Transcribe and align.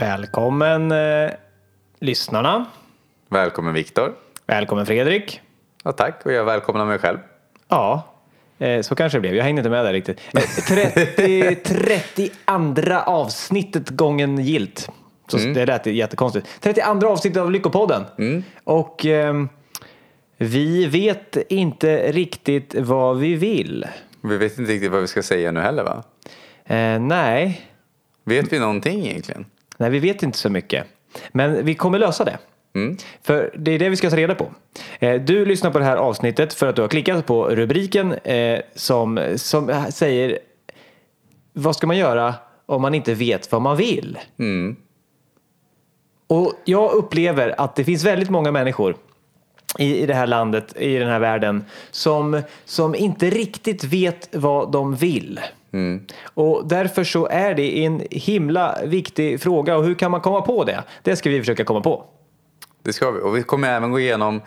Välkommen 0.00 0.92
eh, 0.92 1.30
lyssnarna. 1.98 2.66
Välkommen 3.28 3.74
Viktor. 3.74 4.12
Välkommen 4.46 4.86
Fredrik. 4.86 5.40
Ja, 5.84 5.92
tack 5.92 6.26
och 6.26 6.32
jag 6.32 6.44
välkomnar 6.44 6.86
mig 6.86 6.98
själv. 6.98 7.18
Ja, 7.68 8.02
eh, 8.58 8.80
så 8.82 8.94
kanske 8.94 9.18
det 9.18 9.20
blev. 9.20 9.34
Jag 9.34 9.44
hängde 9.44 9.60
inte 9.60 9.70
med 9.70 9.84
där 9.84 9.92
riktigt. 9.92 10.20
Eh, 10.34 10.42
30, 10.68 11.54
32 11.64 12.96
avsnittet 13.06 13.88
gången 13.88 14.38
gilt. 14.38 14.88
Så 15.28 15.36
Det 15.36 15.66
lät 15.66 15.86
jättekonstigt. 15.86 16.46
32 16.60 17.06
avsnittet 17.06 17.42
av 17.42 17.50
Lyckopodden. 17.50 18.04
Och 18.64 19.06
ehm, 19.06 19.48
vi 20.36 20.86
vet 20.86 21.36
inte 21.48 22.12
riktigt 22.12 22.74
vad 22.74 23.18
vi 23.18 23.34
vill. 23.34 23.86
Vi 24.20 24.36
vet 24.36 24.58
inte 24.58 24.72
riktigt 24.72 24.90
vad 24.90 25.00
vi 25.00 25.06
ska 25.06 25.22
säga 25.22 25.52
nu 25.52 25.60
heller 25.60 25.84
va? 25.84 26.04
Eh, 26.64 27.00
nej. 27.00 27.66
Vet 28.24 28.52
vi 28.52 28.58
någonting 28.58 29.06
egentligen? 29.06 29.44
Nej, 29.80 29.90
vi 29.90 29.98
vet 29.98 30.22
inte 30.22 30.38
så 30.38 30.48
mycket. 30.50 30.86
Men 31.32 31.64
vi 31.64 31.74
kommer 31.74 31.98
lösa 31.98 32.24
det. 32.24 32.38
För 33.22 33.54
det 33.58 33.70
är 33.70 33.78
det 33.78 33.88
vi 33.88 33.96
ska 33.96 34.10
ta 34.10 34.16
reda 34.16 34.34
på. 34.34 34.50
Eh, 34.98 35.20
Du 35.20 35.44
lyssnar 35.44 35.70
på 35.70 35.78
det 35.78 35.84
här 35.84 35.96
avsnittet 35.96 36.54
för 36.54 36.66
att 36.66 36.76
du 36.76 36.82
har 36.82 36.88
klickat 36.88 37.26
på 37.26 37.48
rubriken 37.48 38.12
eh, 38.12 38.60
som, 38.74 39.20
som 39.36 39.84
säger 39.90 40.38
vad 41.52 41.76
ska 41.76 41.86
man 41.86 41.96
göra 41.96 42.34
om 42.66 42.82
man 42.82 42.94
inte 42.94 43.14
vet 43.14 43.52
vad 43.52 43.62
man 43.62 43.76
vill? 43.76 44.18
Och 46.26 46.52
jag 46.64 46.92
upplever 46.92 47.60
att 47.60 47.76
det 47.76 47.84
finns 47.84 48.04
väldigt 48.04 48.30
många 48.30 48.50
människor 48.52 48.96
i, 49.78 49.96
i 50.02 50.06
det 50.06 50.14
här 50.14 50.26
landet, 50.26 50.76
i 50.76 50.94
den 50.96 51.08
här 51.08 51.18
världen, 51.20 51.64
som, 51.90 52.42
som 52.64 52.94
inte 52.94 53.30
riktigt 53.30 53.84
vet 53.84 54.28
vad 54.32 54.72
de 54.72 54.94
vill. 54.94 55.40
Och 56.24 56.68
därför 56.68 57.04
så 57.04 57.26
är 57.26 57.54
det 57.54 57.84
en 57.84 58.02
himla 58.10 58.78
viktig 58.84 59.40
fråga. 59.40 59.76
Och 59.76 59.84
hur 59.84 59.94
kan 59.94 60.10
man 60.10 60.20
komma 60.20 60.40
på 60.40 60.64
det? 60.64 60.84
Det 61.02 61.16
ska 61.16 61.30
vi 61.30 61.40
försöka 61.40 61.64
komma 61.64 61.80
på. 61.80 62.04
Det 62.82 62.92
ska 62.92 63.10
vi. 63.10 63.20
Och 63.20 63.36
vi 63.36 63.42
kommer 63.42 63.68
även 63.68 63.90
gå 63.90 64.00
igenom, 64.00 64.42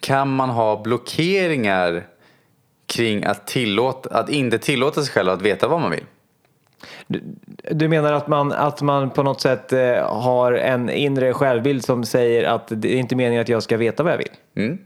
kan 0.00 0.36
man 0.36 0.50
ha 0.50 0.82
blockeringar 0.82 2.06
kring 2.86 3.24
att, 3.24 3.46
tillåta, 3.46 4.18
att 4.18 4.30
inte 4.30 4.58
tillåta 4.58 5.02
sig 5.02 5.12
själv 5.12 5.30
att 5.30 5.42
veta 5.42 5.68
vad 5.68 5.80
man 5.80 5.90
vill? 5.90 6.04
Du 7.70 7.88
menar 7.88 8.12
att 8.12 8.28
man, 8.28 8.52
att 8.52 8.82
man 8.82 9.10
på 9.10 9.22
något 9.22 9.40
sätt 9.40 9.72
eh, 9.72 10.12
har 10.12 10.52
en 10.52 10.90
inre 10.90 11.32
självbild 11.32 11.84
som 11.84 12.04
säger 12.04 12.44
att 12.44 12.68
det 12.68 12.94
är 12.94 12.98
inte 12.98 13.16
meningen 13.16 13.40
att 13.40 13.48
jag 13.48 13.62
ska 13.62 13.76
veta 13.76 14.02
vad 14.02 14.12
jag 14.12 14.18
vill? 14.18 14.30
Mm. 14.56 14.78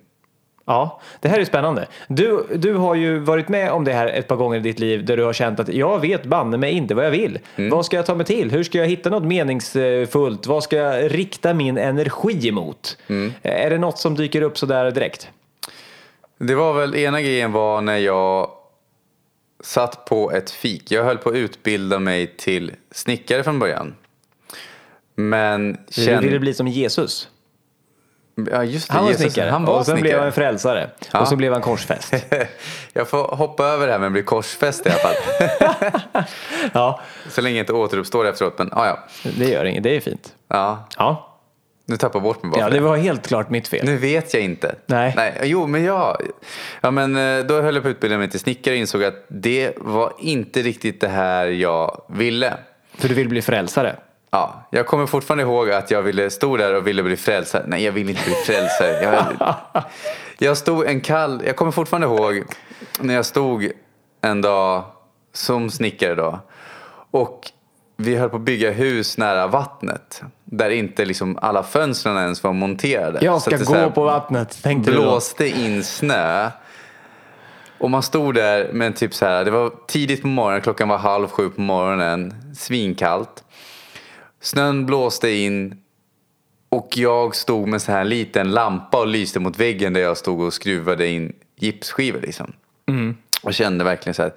Ja, 0.68 1.00
det 1.20 1.28
här 1.28 1.40
är 1.40 1.44
spännande. 1.44 1.86
Du, 2.08 2.46
du 2.54 2.74
har 2.74 2.94
ju 2.94 3.18
varit 3.18 3.48
med 3.48 3.72
om 3.72 3.84
det 3.84 3.92
här 3.92 4.06
ett 4.06 4.28
par 4.28 4.36
gånger 4.36 4.56
i 4.56 4.60
ditt 4.60 4.78
liv 4.78 5.04
där 5.04 5.16
du 5.16 5.24
har 5.24 5.32
känt 5.32 5.60
att 5.60 5.68
jag 5.68 6.00
vet 6.00 6.24
banne 6.24 6.56
mig 6.56 6.72
inte 6.72 6.94
vad 6.94 7.06
jag 7.06 7.10
vill. 7.10 7.38
Vad 7.56 7.86
ska 7.86 7.96
jag 7.96 8.06
ta 8.06 8.14
mig 8.14 8.26
till? 8.26 8.50
Hur 8.50 8.62
ska 8.64 8.78
jag 8.78 8.86
hitta 8.86 9.10
något 9.10 9.22
meningsfullt? 9.24 10.46
Vad 10.46 10.62
ska 10.62 10.76
jag 10.76 11.14
rikta 11.14 11.54
min 11.54 11.78
energi 11.78 12.48
emot? 12.48 12.96
Är 13.42 13.70
det 13.70 13.78
något 13.78 13.98
som 13.98 14.14
dyker 14.14 14.42
upp 14.42 14.58
sådär 14.58 14.90
direkt? 14.90 15.28
Det 16.38 16.54
var 16.54 16.72
väl 16.74 16.94
ena 16.94 17.22
grejen 17.22 17.52
var 17.52 17.80
när 17.80 17.98
jag 17.98 18.50
satt 19.64 20.04
på 20.04 20.32
ett 20.32 20.50
fik. 20.50 20.90
Jag 20.90 21.04
höll 21.04 21.18
på 21.18 21.28
att 21.28 21.34
utbilda 21.36 21.98
mig 21.98 22.26
till 22.36 22.72
snickare 22.90 23.42
från 23.42 23.58
början. 23.58 23.94
Men 25.14 25.72
Du 25.72 26.02
kände... 26.04 26.26
ville 26.26 26.38
bli 26.38 26.54
som 26.54 26.68
Jesus. 26.68 27.28
Ja, 28.52 28.64
just 28.64 28.88
det. 28.88 28.94
Han 28.94 29.04
var 29.04 29.10
Jesus, 29.10 29.32
snickare 29.32 29.50
Han 29.50 29.64
var 29.64 29.78
och 29.78 29.84
sen 29.86 29.92
snickare. 29.94 30.02
blev 30.02 30.18
han 30.18 30.26
en 30.26 30.32
frälsare. 30.32 30.90
Ja. 31.12 31.20
Och 31.20 31.28
så 31.28 31.36
blev 31.36 31.52
han 31.52 31.62
korsfäst. 31.62 32.14
Jag 32.92 33.08
får 33.08 33.22
hoppa 33.36 33.64
över 33.66 33.86
det 33.86 33.92
här 33.92 33.98
men 33.98 34.12
bli 34.12 34.22
korsfäst 34.22 34.86
i 34.86 34.90
alla 34.90 34.98
fall. 34.98 35.14
ja, 36.72 37.00
Så 37.30 37.40
länge 37.40 37.56
jag 37.56 37.62
inte 37.62 37.72
återuppstår 37.72 38.26
efteråt. 38.28 38.58
Men 38.58 38.72
ah, 38.72 38.86
ja, 38.86 38.98
det 39.38 39.44
gör 39.48 39.64
inget. 39.64 39.82
Det 39.82 39.96
är 39.96 40.00
fint. 40.00 40.34
ja. 40.48 40.88
Ja, 40.98 41.38
Nu 41.86 41.96
tappar 41.96 42.18
jag 42.18 42.22
bort 42.22 42.42
mig 42.42 42.50
bara 42.52 42.60
ja 42.60 42.70
det. 42.70 42.80
var 42.80 42.96
helt 42.96 43.26
klart 43.28 43.50
mitt 43.50 43.68
fel. 43.68 43.86
Nu 43.86 43.96
vet 43.96 44.34
jag 44.34 44.42
inte. 44.42 44.74
Nej. 44.86 45.12
Nej. 45.16 45.40
Jo, 45.42 45.66
men 45.66 45.84
jag... 45.84 46.16
Ja, 46.80 46.90
men 46.90 47.16
eh, 47.38 47.44
då 47.44 47.60
höll 47.60 47.74
jag 47.74 47.82
på 47.84 47.88
att 47.88 47.94
utbilda 47.94 48.18
mig 48.18 48.30
till 48.30 48.40
snickare 48.40 48.74
och 48.74 48.78
insåg 48.80 49.04
att 49.04 49.24
det 49.28 49.72
var 49.76 50.12
inte 50.18 50.62
riktigt 50.62 51.00
det 51.00 51.08
här 51.08 51.46
jag 51.46 52.02
ville. 52.08 52.54
För 52.98 53.08
du 53.08 53.14
vill 53.14 53.28
bli 53.28 53.42
frälsare. 53.42 53.96
Ja, 54.30 54.66
jag 54.70 54.86
kommer 54.86 55.06
fortfarande 55.06 55.42
ihåg 55.42 55.70
att 55.70 55.90
jag 55.90 56.02
ville 56.02 56.30
stå 56.30 56.56
där 56.56 56.74
och 56.74 56.86
ville 56.86 57.02
bli 57.02 57.16
frälsare. 57.16 57.64
Nej, 57.66 57.84
jag 57.84 57.92
vill 57.92 58.08
inte 58.08 58.24
bli 58.24 58.34
frälsare. 58.34 59.02
Jag, 59.02 59.54
jag 60.38 60.56
stod 60.56 60.86
en 60.86 61.00
kall... 61.00 61.42
Jag 61.46 61.56
kommer 61.56 61.72
fortfarande 61.72 62.06
ihåg 62.06 62.42
när 63.00 63.14
jag 63.14 63.26
stod 63.26 63.70
en 64.20 64.40
dag 64.40 64.84
som 65.32 65.70
snickare 65.70 66.14
då. 66.14 66.40
Och 67.10 67.50
vi 67.96 68.16
höll 68.16 68.30
på 68.30 68.36
att 68.36 68.42
bygga 68.42 68.70
hus 68.70 69.18
nära 69.18 69.46
vattnet. 69.46 70.22
Där 70.44 70.70
inte 70.70 71.04
liksom 71.04 71.38
alla 71.42 71.62
fönstren 71.62 72.16
ens 72.16 72.42
var 72.42 72.52
monterade. 72.52 73.18
Jag 73.22 73.42
ska 73.42 73.56
gå 73.56 73.74
här 73.74 73.90
på 73.90 74.04
vattnet, 74.04 74.62
tänkte 74.62 74.90
du 74.90 74.96
blåste 74.96 75.48
in 75.48 75.84
snö. 75.84 76.50
Och 77.78 77.90
man 77.90 78.02
stod 78.02 78.34
där 78.34 78.72
med 78.72 78.96
typ 78.96 79.14
så 79.14 79.26
här, 79.26 79.44
det 79.44 79.50
var 79.50 79.72
tidigt 79.86 80.22
på 80.22 80.28
morgonen, 80.28 80.60
klockan 80.60 80.88
var 80.88 80.98
halv 80.98 81.28
sju 81.28 81.50
på 81.50 81.60
morgonen, 81.60 82.34
svinkallt. 82.56 83.44
Snön 84.40 84.86
blåste 84.86 85.30
in 85.30 85.82
och 86.68 86.88
jag 86.96 87.36
stod 87.36 87.68
med 87.68 87.82
så 87.82 87.92
här 87.92 88.00
en 88.00 88.08
liten 88.08 88.50
lampa 88.50 89.00
och 89.00 89.06
lyste 89.06 89.40
mot 89.40 89.58
väggen 89.58 89.92
där 89.92 90.00
jag 90.00 90.16
stod 90.16 90.40
och 90.40 90.52
skruvade 90.52 91.06
in 91.06 91.32
gipsskivor 91.56 92.20
liksom. 92.20 92.52
Och 93.42 93.54
kände 93.54 93.84
verkligen 93.84 94.14
så 94.14 94.22
här, 94.22 94.32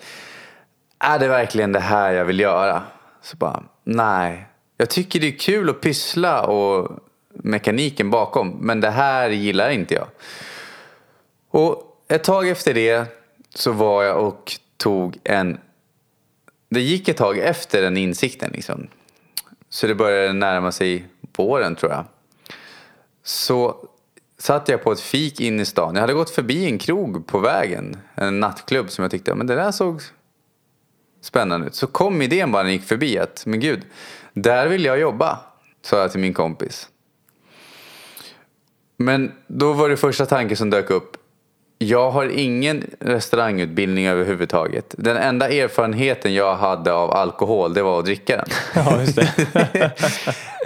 är 1.00 1.20
det 1.20 1.28
verkligen 1.28 1.72
det 1.72 1.80
här 1.80 2.12
jag 2.12 2.26
vill 2.26 2.40
göra? 2.40 2.84
Så 3.22 3.38
bara, 3.38 3.64
nej. 3.84 4.46
Jag 4.78 4.90
tycker 4.90 5.20
det 5.20 5.28
är 5.28 5.40
kul 5.40 5.70
att 5.70 5.82
pyssla 5.82 6.44
och 6.46 7.00
mekaniken 7.34 8.10
bakom, 8.10 8.50
men 8.50 8.82
det 8.82 8.90
här 8.90 9.30
gillar 9.30 9.70
inte 9.70 9.94
jag. 9.94 10.08
Och 11.50 12.04
ett 12.08 12.24
tag 12.24 12.50
efter 12.50 12.74
det 12.74 13.06
så 13.56 13.72
var 13.72 14.04
jag 14.04 14.28
och 14.28 14.52
tog 14.78 15.18
en... 15.24 15.58
Det 16.70 16.82
gick 16.82 17.08
ett 17.08 17.18
tag 17.18 17.38
efter 17.38 17.82
den 17.82 17.98
insikten 17.98 18.52
liksom. 18.54 18.88
Så 19.74 19.88
det 19.88 19.96
började 19.96 20.34
närma 20.34 20.72
sig 20.72 21.06
våren 21.38 21.76
tror 21.76 21.92
jag. 21.92 22.06
Så 23.24 23.88
satt 24.38 24.70
jag 24.70 24.84
på 24.84 24.92
ett 24.92 25.00
fik 25.00 25.40
in 25.40 25.59
i 25.59 25.66
stan. 25.66 25.96
Jag 25.96 26.02
hade 26.02 26.14
gått 26.14 26.30
förbi 26.30 26.66
en 26.66 26.78
krog 26.78 27.28
på 27.28 27.40
vägen. 27.40 27.98
En 28.16 28.40
nattklubb 28.40 28.92
som 28.92 29.02
jag 29.02 29.12
tyckte, 29.12 29.36
men 29.36 29.48
det 29.48 29.56
där 29.56 29.72
såg 29.72 30.02
spännande 31.22 31.68
ut. 31.68 31.76
Så 31.76 31.88
kom 31.88 32.22
idén 32.22 32.52
bara 32.52 32.64
när 32.64 32.70
jag 32.70 32.76
gick 32.76 32.88
förbi 32.88 33.18
att, 33.18 33.46
men 33.46 33.59
gud, 33.59 33.86
där 34.34 34.68
vill 34.68 34.86
jag 34.86 35.00
jobba. 35.00 35.40
Sa 35.82 36.00
jag 36.00 36.12
till 36.12 36.20
min 36.20 36.34
kompis. 36.34 36.90
Men 38.98 39.32
då 39.48 39.74
var 39.74 39.90
det 39.90 39.98
första 39.98 40.26
tanken 40.26 40.58
som 40.58 40.70
dök 40.70 40.90
upp. 40.90 41.18
Jag 41.84 42.12
har 42.12 42.25
ingen 42.25 42.90
restaurangutbildning 43.00 44.08
överhuvudtaget. 44.08 44.96
Den 44.97 45.18
enda 45.18 45.50
erfarenheten 45.50 46.34
jag 46.34 46.56
hade 46.56 46.94
av 46.94 47.12
alkohol 47.12 47.74
det 47.74 47.81
var 47.81 48.00
att 48.00 48.06
dricka 48.06 48.38
den. 48.38 48.46
Ja, 48.86 49.02
just 49.02 49.16
det. 49.16 49.91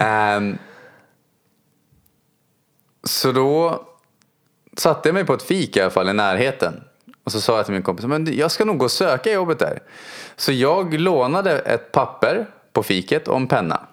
Ehm, 0.00 0.58
så 3.04 3.32
då 3.32 3.84
satte 4.76 5.08
jag 5.08 5.14
mig 5.14 5.24
på 5.24 5.34
ett 5.34 5.42
fik 5.42 5.76
i 5.76 5.80
alla 5.80 5.90
fall 5.90 6.08
i 6.08 6.12
närheten. 6.12 6.84
Och 7.24 7.32
så 7.32 7.40
sa 7.40 7.56
jag 7.56 7.64
till 7.64 7.74
min 7.74 7.82
kompis, 7.82 8.06
men 8.06 8.36
jag 8.36 8.50
ska 8.50 8.64
nog 8.64 8.78
gå 8.78 8.84
och 8.84 8.90
söka 8.90 9.32
jobbet 9.32 9.58
där. 9.58 9.82
Så 10.36 10.52
jag 10.52 10.94
lånade 10.94 11.58
ett 11.58 11.92
papper 11.92 12.46
på 12.72 12.82
fiket 12.82 13.28
och 13.28 13.36
en 13.36 13.46
penna. 13.46 13.86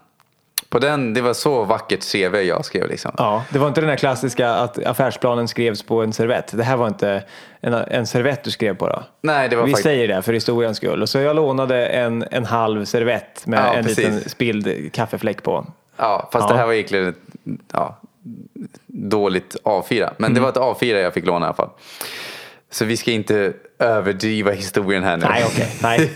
På 0.73 0.79
den, 0.79 1.13
det 1.13 1.21
var 1.21 1.33
så 1.33 1.63
vackert 1.63 2.11
CV 2.11 2.35
jag 2.41 2.65
skrev 2.65 2.87
liksom. 2.87 3.11
Ja, 3.17 3.43
det 3.49 3.59
var 3.59 3.67
inte 3.67 3.81
den 3.81 3.89
här 3.89 3.97
klassiska 3.97 4.49
att 4.49 4.85
affärsplanen 4.85 5.47
skrevs 5.47 5.83
på 5.83 6.01
en 6.03 6.13
servett. 6.13 6.57
Det 6.57 6.63
här 6.63 6.77
var 6.77 6.87
inte 6.87 7.23
en, 7.61 7.73
en 7.73 8.07
servett 8.07 8.43
du 8.43 8.51
skrev 8.51 8.75
på 8.75 8.87
då? 8.87 9.03
Nej, 9.21 9.49
det 9.49 9.55
var 9.55 9.63
Vi 9.63 9.71
faktiskt... 9.71 9.83
säger 9.83 10.07
det 10.07 10.21
för 10.21 10.33
historiens 10.33 10.77
skull. 10.77 11.01
Och 11.01 11.09
så 11.09 11.19
jag 11.19 11.35
lånade 11.35 11.85
en, 11.85 12.25
en 12.31 12.45
halv 12.45 12.85
servett 12.85 13.47
med 13.47 13.59
Ja, 13.59 13.73
en 13.73 13.83
precis. 13.85 13.97
liten 13.97 14.29
spilld 14.29 14.93
kaffefläck 14.93 15.43
på. 15.43 15.65
Ja, 15.97 16.29
fast 16.31 16.43
Ja. 16.49 16.53
det 16.53 16.59
här 16.59 16.65
var 16.65 16.73
egentligen 16.73 17.07
ett 17.09 17.15
ja, 17.73 17.97
dåligt 18.87 19.55
A4. 19.63 20.09
Men 20.17 20.33
det 20.33 20.39
var 20.39 20.49
ett 20.49 20.55
A4 20.55 20.95
jag 20.97 21.13
fick 21.13 21.25
låna 21.25 21.45
i 21.45 21.47
alla 21.47 21.53
fall. 21.53 21.69
Så 22.73 22.85
vi 22.85 22.97
ska 22.97 23.11
inte 23.11 23.53
överdriva 23.79 24.51
historien 24.51 25.03
här 25.03 25.17
nu. 25.17 25.25
Nej, 25.29 25.43
okej. 25.47 25.67
Nej. 25.81 26.11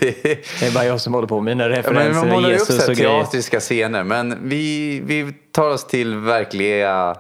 Det 0.60 0.68
är 0.68 0.74
bara 0.74 0.86
jag 0.86 1.02
som 1.02 1.14
håller 1.14 1.28
på 1.28 1.42
med 1.42 1.58
mina 1.58 1.64
Ja, 1.64 1.70
men 1.70 1.78
referenser. 1.78 2.14
man 2.22 2.30
målar 2.30 2.50
upp 2.50 2.60
Jesus 2.60 2.86
så 2.86 2.92
och 2.92 2.98
grejer. 2.98 3.20
teatriska 3.22 3.60
scener. 3.60 4.04
Men 4.04 4.38
vi, 4.50 5.00
vi 5.06 5.34
tar 5.52 5.70
oss 5.70 5.88
till 5.88 6.16
verkliga 6.16 7.16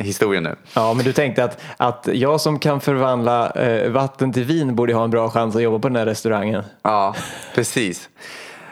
historien 0.00 0.42
nu. 0.42 0.56
Ja, 0.74 0.94
men 0.94 1.04
du 1.04 1.12
tänkte 1.12 1.44
att, 1.44 1.60
att 1.76 2.08
jag 2.12 2.40
som 2.40 2.58
kan 2.58 2.80
förvandla 2.80 3.50
eh, 3.50 3.90
vatten 3.90 4.32
till 4.32 4.44
vin 4.44 4.74
borde 4.76 4.94
ha 4.94 5.04
en 5.04 5.10
bra 5.10 5.30
chans 5.30 5.56
att 5.56 5.62
jobba 5.62 5.78
på 5.78 5.88
den 5.88 5.96
här 5.96 6.06
restaurangen. 6.06 6.64
Ja, 6.82 7.14
precis. 7.54 8.08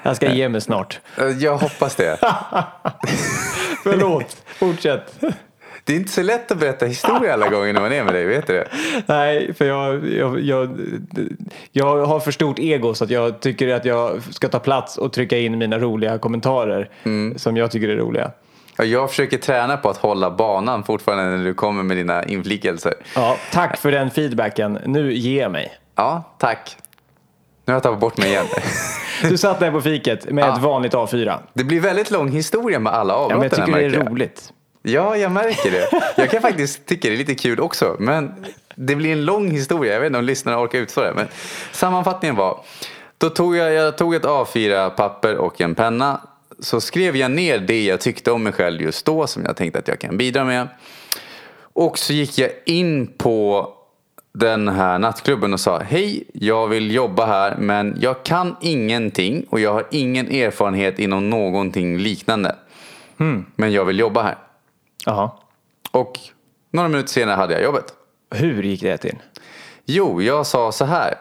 Jag 0.03 0.17
ska 0.17 0.33
ge 0.33 0.49
mig 0.49 0.61
snart. 0.61 1.01
Jag 1.41 1.59
hoppas 1.59 1.95
det. 1.95 2.19
Förlåt, 3.83 4.37
fortsätt. 4.59 5.15
Det 5.89 5.95
är 5.95 5.97
inte 5.97 6.13
så 6.13 6.23
lätt 6.23 6.51
att 6.53 6.59
berätta 6.59 6.87
historia 6.87 7.33
alla 7.33 7.49
gånger 7.49 7.73
när 7.73 7.81
man 7.81 7.93
är 7.93 8.05
med 8.05 8.15
dig, 8.15 8.25
vet 8.25 8.47
du 8.47 8.53
det? 8.53 8.69
Nej, 9.07 9.55
för 9.55 9.65
jag, 9.65 10.09
jag, 10.09 10.41
jag, 10.41 10.79
jag 11.73 12.07
har 12.07 12.21
för 12.21 12.31
stort 12.31 12.59
ego 12.59 12.95
så 12.95 13.05
att 13.05 13.11
jag 13.11 13.41
tycker 13.41 13.69
att 13.75 13.85
jag 13.85 14.23
ska 14.31 14.49
ta 14.49 14.59
plats 14.59 14.99
och 14.99 15.13
trycka 15.13 15.39
in 15.39 15.59
mina 15.59 15.79
roliga 15.79 16.19
kommentarer 16.19 16.91
som 17.37 17.57
jag 17.57 17.71
tycker 17.71 17.89
är 17.89 17.97
roliga. 17.97 18.31
Ja, 18.77 18.85
jag 18.85 19.11
försöker 19.11 19.39
träna 19.39 19.77
på 19.77 19.89
att 19.89 19.97
hålla 19.97 20.31
banan 20.31 20.85
fortfarande 20.85 21.37
när 21.37 21.45
du 21.45 21.55
kommer 21.55 21.83
med 21.83 21.97
dina 21.97 22.25
inflikelser. 22.25 22.95
Ja, 23.15 23.37
tack 23.53 23.77
för 23.79 23.93
den 23.93 24.11
feedbacken. 24.11 24.79
Nu 24.87 25.13
jag 25.13 25.53
mig. 25.53 25.73
Ja, 25.95 26.35
tack. 26.39 26.77
Nu 27.65 27.73
har 27.73 27.77
jag 27.77 27.83
tappat 27.83 28.01
bort 28.01 28.17
mig 28.19 28.29
igen. 28.29 28.47
Du 29.23 29.39
satt 29.39 29.61
där 29.61 29.71
på 29.71 29.81
fiket 29.81 30.31
med 30.31 30.49
ett 30.49 30.61
vanligt 30.63 30.93
A4. 30.93 31.39
Det 31.53 31.65
blir 31.65 31.81
väldigt 31.81 32.11
lång 32.11 32.29
historia 32.29 32.79
med 32.79 32.93
alla 32.93 33.13
Ja, 33.15 33.19
avbrott. 33.19 33.41
men 33.41 33.43
jag 33.51 33.67
tycker 33.67 33.79
det 33.79 33.85
är 33.87 33.91
jag. 34.05 34.11
roligt. 34.13 34.53
Ja, 34.83 35.17
jag 35.17 35.33
märker 35.33 35.71
det. 35.71 35.89
Jag 36.17 36.31
kan 36.31 36.43
faktiskt 36.49 36.87
tycka 36.87 37.09
det 37.09 37.15
är 37.15 37.19
lite 37.19 37.35
kul 37.35 37.61
också. 37.61 37.97
Men 37.99 38.45
det 38.75 38.97
blir 38.97 39.13
en 39.13 39.25
lång 39.25 39.51
historia. 39.51 39.93
Jag 39.93 40.01
vet 40.01 40.07
inte 40.07 40.19
om 40.19 40.25
lyssnarna 40.25 40.63
orkar 40.63 40.79
utstå 40.79 41.01
det. 41.01 41.13
Men 41.15 41.27
sammanfattningen 41.73 42.37
var. 42.37 42.61
Då 43.19 43.31
tog 43.31 43.57
jag, 43.57 43.73
jag 43.73 43.99
tog 43.99 44.15
ett 44.15 44.25
A4-papper 44.25 45.37
och 45.37 45.61
en 45.61 45.75
penna. 45.75 46.21
Så 46.59 46.81
skrev 46.81 47.17
jag 47.17 47.31
ner 47.31 47.59
det 47.59 47.85
jag 47.85 48.01
tyckte 48.01 48.31
om 48.31 48.43
mig 48.43 48.53
själv 48.53 48.83
just 48.83 49.07
då. 49.07 49.27
Som 49.27 49.45
jag 49.45 49.57
tänkte 49.57 49.79
att 49.79 49.89
jag 49.89 49.99
kan 49.99 50.19
bidra 50.19 50.45
med. 50.45 50.69
Och 51.73 51.99
så 51.99 52.13
gick 52.13 52.39
jag 52.39 52.51
in 52.65 53.07
på 53.07 53.69
den 54.33 54.69
här 54.69 54.99
nattklubben 54.99 55.53
och 55.53 55.61
sa 55.61 55.79
Hej, 55.79 56.25
jag 56.33 56.69
vill 56.69 56.95
jobba 56.95 57.27
här 57.27 57.57
men 57.57 57.97
jag 58.01 58.23
kan 58.23 58.57
ingenting 58.61 59.47
och 59.51 59.61
jag 59.61 59.73
har 59.73 59.87
ingen 59.91 60.31
erfarenhet 60.31 60.99
inom 60.99 61.31
någonting 61.31 61.99
liknande. 61.99 62.57
Men 63.57 63.73
jag 63.73 63.85
vill 63.85 63.99
jobba 63.99 64.23
här. 64.23 64.37
Jaha. 65.05 65.31
Och 65.91 66.19
några 66.71 66.89
minuter 66.89 67.09
senare 67.11 67.37
hade 67.37 67.55
jag 67.55 67.63
jobbet. 67.63 67.95
Hur 68.31 68.63
gick 68.63 68.83
det 68.83 68.97
till? 68.97 69.19
Jo, 69.85 70.23
jag 70.23 70.47
sa 70.47 70.73
så 70.73 70.85
här. 70.85 71.15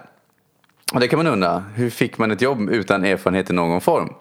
Och 0.94 1.00
det 1.00 1.07
kan 1.07 1.18
man 1.18 1.27
undra. 1.27 1.63
Hur 1.75 1.89
fick 1.89 2.18
man 2.18 2.31
ett 2.31 2.41
jobb 2.41 2.69
utan 2.69 3.06
erfarenhet 3.06 3.50
i 3.50 3.53
någon 3.53 3.81
form? 3.81 4.13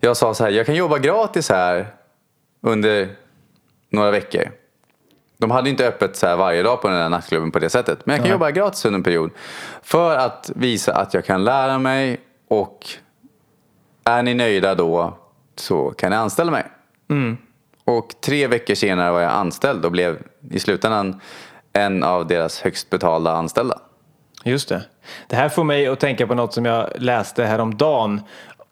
Jag 0.00 0.16
sa 0.16 0.34
så 0.34 0.44
här. 0.44 0.50
Jag 0.50 0.66
kan 0.66 0.74
jobba 0.74 0.98
gratis 0.98 1.48
här 1.48 1.86
under 2.60 3.08
några 3.90 4.10
veckor. 4.10 4.50
De 5.38 5.50
hade 5.50 5.70
inte 5.70 5.88
öppet 5.88 6.16
så 6.16 6.26
här 6.26 6.36
varje 6.36 6.62
dag 6.62 6.82
på 6.82 6.88
den 6.88 6.96
här 6.96 7.08
nattklubben 7.08 7.50
på 7.50 7.58
det 7.58 7.70
sättet. 7.70 8.06
Men 8.06 8.12
jag 8.12 8.18
kan 8.18 8.28
Nej. 8.28 8.32
jobba 8.32 8.50
gratis 8.50 8.84
under 8.84 8.98
en 8.98 9.02
period. 9.02 9.30
För 9.82 10.16
att 10.16 10.50
visa 10.54 10.94
att 10.94 11.14
jag 11.14 11.24
kan 11.24 11.44
lära 11.44 11.78
mig 11.78 12.20
och 12.48 12.86
är 14.04 14.22
ni 14.22 14.34
nöjda 14.34 14.74
då 14.74 15.18
så 15.56 15.90
kan 15.90 16.10
ni 16.10 16.16
anställa 16.16 16.50
mig. 16.50 16.66
Och 17.88 18.14
tre 18.20 18.46
veckor 18.46 18.74
senare 18.74 19.10
var 19.10 19.20
jag 19.20 19.32
anställd 19.32 19.84
och 19.84 19.92
blev 19.92 20.18
i 20.50 20.58
slutändan 20.58 21.20
en 21.72 22.02
av 22.02 22.26
deras 22.26 22.60
högst 22.60 22.90
betalda 22.90 23.32
anställda. 23.32 23.78
Just 24.44 24.68
det. 24.68 24.82
Det 25.26 25.36
här 25.36 25.48
får 25.48 25.64
mig 25.64 25.86
att 25.86 26.00
tänka 26.00 26.26
på 26.26 26.34
något 26.34 26.54
som 26.54 26.64
jag 26.64 26.88
läste 26.96 27.44
häromdagen 27.44 28.20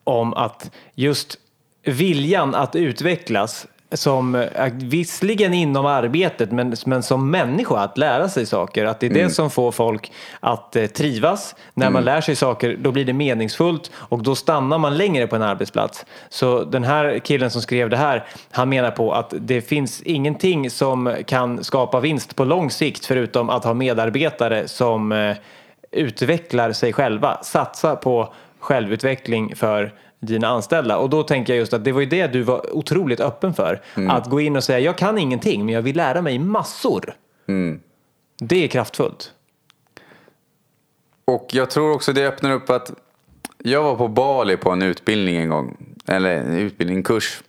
om 0.04 0.34
att 0.34 0.70
just 0.94 1.38
viljan 1.82 2.54
att 2.54 2.76
utvecklas 2.76 3.66
som 3.92 4.34
eh, 4.34 4.72
visserligen 4.72 5.54
inom 5.54 5.86
arbetet 5.86 6.52
men, 6.52 6.74
men 6.86 7.02
som 7.02 7.30
människa 7.30 7.78
att 7.78 7.98
lära 7.98 8.28
sig 8.28 8.46
saker. 8.46 8.84
Att 8.84 9.00
det 9.00 9.06
är 9.06 9.10
det 9.10 9.30
som 9.30 9.50
får 9.50 9.72
folk 9.72 10.12
att 10.40 10.76
eh, 10.76 10.86
trivas. 10.86 11.54
När 11.74 11.90
man 11.90 12.04
lär 12.04 12.20
sig 12.20 12.36
saker 12.36 12.76
då 12.80 12.92
blir 12.92 13.04
det 13.04 13.12
meningsfullt 13.12 13.90
och 13.94 14.22
då 14.22 14.34
stannar 14.34 14.78
man 14.78 14.96
längre 14.96 15.26
på 15.26 15.36
en 15.36 15.42
arbetsplats. 15.42 16.06
Så 16.28 16.64
den 16.64 16.84
här 16.84 17.18
killen 17.18 17.50
som 17.50 17.62
skrev 17.62 17.90
det 17.90 17.96
här 17.96 18.26
han 18.50 18.68
menar 18.68 18.90
på 18.90 19.12
att 19.12 19.34
det 19.38 19.60
finns 19.60 20.02
ingenting 20.02 20.70
som 20.70 21.16
kan 21.26 21.64
skapa 21.64 22.00
vinst 22.00 22.36
på 22.36 22.44
lång 22.44 22.70
sikt 22.70 23.06
förutom 23.06 23.50
att 23.50 23.64
ha 23.64 23.74
medarbetare 23.74 24.68
som 24.68 25.12
eh, 25.12 25.36
utvecklar 25.90 26.72
sig 26.72 26.92
själva. 26.92 27.38
Satsa 27.42 27.96
på 27.96 28.32
självutveckling 28.58 29.56
för 29.56 29.92
dina 30.20 30.48
anställda. 30.48 30.98
Och 30.98 31.10
då 31.10 31.22
tänker 31.22 31.52
jag 31.52 31.58
just 31.60 31.72
att 31.72 31.84
det 31.84 31.92
var 31.92 32.00
ju 32.00 32.06
det 32.06 32.26
du 32.26 32.42
var 32.42 32.76
otroligt 32.76 33.20
öppen 33.20 33.54
för. 33.54 33.82
Att 34.08 34.30
gå 34.30 34.40
in 34.40 34.56
och 34.56 34.64
säga 34.64 34.78
jag 34.78 34.98
kan 34.98 35.18
ingenting 35.18 35.64
men 35.64 35.74
jag 35.74 35.82
vill 35.82 35.96
lära 35.96 36.22
mig 36.22 36.38
massor. 36.38 37.14
Det 38.38 38.64
är 38.64 38.68
kraftfullt. 38.68 39.32
Och 41.24 41.48
jag 41.52 41.70
tror 41.70 41.92
också 41.94 42.12
det 42.12 42.26
öppnar 42.26 42.52
upp 42.52 42.70
att 42.70 42.92
jag 43.58 43.82
var 43.82 43.96
på 43.96 44.08
Bali 44.08 44.56
på 44.56 44.70
en 44.70 44.82
utbildning 44.82 45.36
en 45.36 45.48
gång. 45.48 45.76
Eller 46.06 46.30
en 46.30 46.58
utbildning, 46.58 46.96
en 46.96 47.02
kurs. 47.02 47.42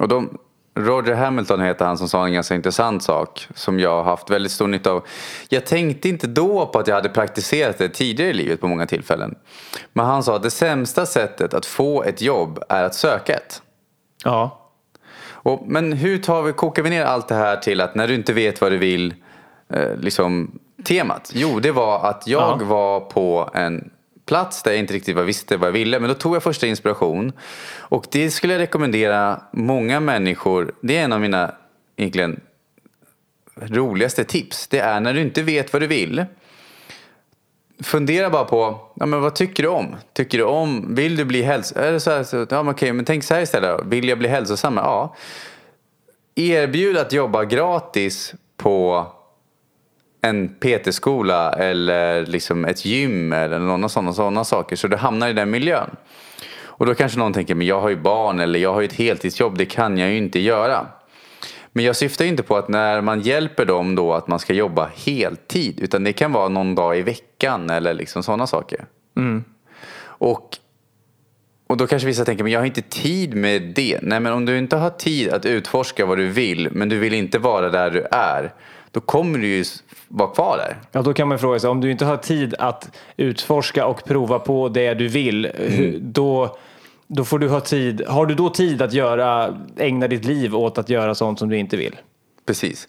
Och 0.00 0.08
de, 0.08 0.38
Roger 0.78 1.14
Hamilton 1.14 1.60
heter 1.60 1.84
han 1.84 1.98
som 1.98 2.08
sa 2.08 2.26
en 2.26 2.32
ganska 2.32 2.54
intressant 2.54 3.02
sak 3.02 3.48
som 3.54 3.80
jag 3.80 3.90
har 3.90 4.02
haft 4.04 4.30
väldigt 4.30 4.52
stor 4.52 4.66
nytta 4.66 4.90
av. 4.90 5.06
Jag 5.48 5.66
tänkte 5.66 6.08
inte 6.08 6.26
då 6.26 6.66
på 6.66 6.78
att 6.78 6.86
jag 6.88 6.94
hade 6.94 7.08
praktiserat 7.08 7.78
det 7.78 7.88
tidigare 7.88 8.30
i 8.30 8.34
livet 8.34 8.60
på 8.60 8.68
många 8.68 8.86
tillfällen. 8.86 9.34
Men 9.92 10.06
han 10.06 10.22
sa 10.22 10.36
att 10.36 10.42
det 10.42 10.50
sämsta 10.50 11.06
sättet 11.06 11.54
att 11.54 11.66
få 11.66 12.02
ett 12.02 12.22
jobb 12.22 12.62
är 12.68 12.84
att 12.84 12.94
söka 12.94 13.34
ett. 13.34 13.62
Ja, 14.24 14.64
Och, 15.30 15.62
men 15.66 15.92
hur 15.92 16.18
tar 16.18 16.42
vi, 16.42 16.52
kokar 16.52 16.82
vi 16.82 16.90
ner 16.90 17.04
allt 17.04 17.28
det 17.28 17.34
här 17.34 17.56
till 17.56 17.80
att 17.80 17.94
när 17.94 18.08
du 18.08 18.14
inte 18.14 18.32
vet 18.32 18.60
vad 18.60 18.72
du 18.72 18.78
vill, 18.78 19.14
eh, 19.72 19.96
liksom 19.96 20.58
temat? 20.84 21.30
Jo, 21.34 21.60
det 21.60 21.72
var 21.72 22.06
att 22.10 22.26
jag 22.26 22.60
Ja. 22.60 22.64
var 22.64 23.00
på 23.00 23.50
en 23.54 23.90
plats 24.28 24.62
där 24.62 24.70
jag 24.70 24.78
inte 24.78 24.94
riktigt 24.94 25.16
visste 25.16 25.56
vad 25.56 25.68
jag 25.68 25.72
ville. 25.72 26.00
Men 26.00 26.08
då 26.08 26.14
tog 26.14 26.36
jag 26.36 26.42
första 26.42 26.66
inspiration. 26.66 27.32
Och 27.78 28.06
det 28.10 28.30
skulle 28.30 28.52
jag 28.52 28.60
rekommendera 28.60 29.42
många 29.52 30.00
människor. 30.00 30.74
Det 30.80 30.96
är 30.96 31.04
en 31.04 31.12
av 31.12 31.20
mina 31.20 31.54
egentligen 31.96 32.40
roligaste 33.60 34.24
tips. 34.24 34.68
Det 34.68 34.78
är 34.78 35.00
när 35.00 35.14
du 35.14 35.20
inte 35.20 35.42
vet 35.42 35.72
vad 35.72 35.82
du 35.82 35.86
vill. 35.86 36.24
Fundera 37.82 38.30
bara 38.30 38.44
på, 38.44 38.80
ja, 38.94 39.06
men 39.06 39.20
vad 39.20 39.34
tycker 39.34 39.62
du 39.62 39.68
om? 39.68 39.96
Tycker 40.12 40.38
du 40.38 40.44
om, 40.44 40.94
vill 40.94 41.16
du 41.16 41.24
bli 41.24 41.42
hälsosam? 41.42 42.00
Så 42.00 42.10
här, 42.10 42.24
så, 42.24 42.36
ja, 42.36 42.62
men 42.62 42.68
okej, 42.74 42.92
men 42.92 43.04
tänk 43.04 43.24
så 43.24 43.34
här 43.34 43.40
istället. 43.40 43.80
Vill 43.84 44.08
jag 44.08 44.18
bli 44.18 44.28
hälsosam? 44.28 44.76
Ja. 44.76 45.16
Erbjud 46.34 46.96
att 46.96 47.12
jobba 47.12 47.44
gratis 47.44 48.34
på 48.56 49.06
en 50.20 50.48
PT-skola 50.48 51.52
eller 51.52 52.26
liksom 52.26 52.64
ett 52.64 52.84
gym 52.84 53.32
eller 53.32 53.58
några 53.58 53.88
sådana, 53.88 54.12
sådana 54.12 54.44
saker 54.44 54.76
så 54.76 54.88
du 54.88 54.96
hamnar 54.96 55.28
i 55.28 55.32
den 55.32 55.50
miljön. 55.50 55.90
Och 56.78 56.86
då 56.86 56.94
kanske 56.94 57.18
någon 57.18 57.32
tänker, 57.32 57.54
men 57.54 57.66
jag 57.66 57.80
har 57.80 57.88
ju 57.88 57.96
barn 57.96 58.40
eller 58.40 58.58
jag 58.58 58.72
har 58.72 58.80
ju 58.80 58.86
ett 58.86 58.92
heltidsjobb, 58.92 59.58
det 59.58 59.66
kan 59.66 59.98
jag 59.98 60.10
ju 60.10 60.16
inte 60.16 60.38
göra. 60.38 60.86
Men 61.72 61.84
jag 61.84 61.96
syftar 61.96 62.24
inte 62.24 62.42
på 62.42 62.56
att 62.56 62.68
när 62.68 63.00
man 63.00 63.20
hjälper 63.20 63.64
dem 63.64 63.94
då 63.94 64.14
att 64.14 64.28
man 64.28 64.38
ska 64.38 64.52
jobba 64.52 64.90
heltid. 64.94 65.80
Utan 65.80 66.04
det 66.04 66.12
kan 66.12 66.32
vara 66.32 66.48
någon 66.48 66.74
dag 66.74 66.98
i 66.98 67.02
veckan 67.02 67.70
eller 67.70 67.94
liksom 67.94 68.22
sådana 68.22 68.46
saker. 68.46 68.86
Och, 70.00 70.56
och 71.66 71.76
då 71.76 71.86
kanske 71.86 72.06
vissa 72.06 72.24
tänker, 72.24 72.44
men 72.44 72.52
jag 72.52 72.60
har 72.60 72.66
inte 72.66 72.82
tid 72.82 73.34
med 73.34 73.62
det. 73.62 73.98
Nej 74.02 74.20
men 74.20 74.32
om 74.32 74.44
du 74.44 74.58
inte 74.58 74.76
har 74.76 74.90
tid 74.90 75.28
att 75.28 75.46
utforska 75.46 76.06
vad 76.06 76.18
du 76.18 76.28
vill 76.28 76.68
men 76.72 76.88
du 76.88 76.98
vill 76.98 77.14
inte 77.14 77.38
vara 77.38 77.68
där 77.68 77.90
du 77.90 78.06
är. 78.10 78.52
Då 78.90 79.00
kommer 79.00 79.38
du 79.38 79.46
ju 79.46 79.64
vara 80.08 80.28
kvar 80.30 80.56
där. 80.56 80.76
ja 80.92 81.02
då 81.02 81.14
kan 81.14 81.28
man 81.28 81.38
fråga 81.38 81.58
sig 81.58 81.70
om 81.70 81.80
du 81.80 81.90
inte 81.90 82.04
har 82.04 82.16
tid 82.16 82.54
att 82.58 82.90
utforska 83.16 83.86
och 83.86 84.04
prova 84.04 84.38
på 84.38 84.68
det 84.68 84.94
du 84.94 85.08
vill. 85.08 85.50
hur- 85.54 85.98
Då, 86.00 86.56
då 87.06 87.24
får 87.24 87.38
du 87.38 87.48
ha 87.48 87.60
tid. 87.60 88.02
Har 88.08 88.26
du 88.26 88.34
då 88.34 88.50
tid 88.50 88.82
att 88.82 88.92
göra, 88.92 89.58
ägna 89.76 90.08
ditt 90.08 90.24
liv 90.24 90.56
åt 90.56 90.78
att 90.78 90.88
göra 90.88 91.14
sånt 91.14 91.38
som 91.38 91.48
du 91.48 91.56
inte 91.58 91.76
vill? 91.76 91.96
Precis. 92.46 92.88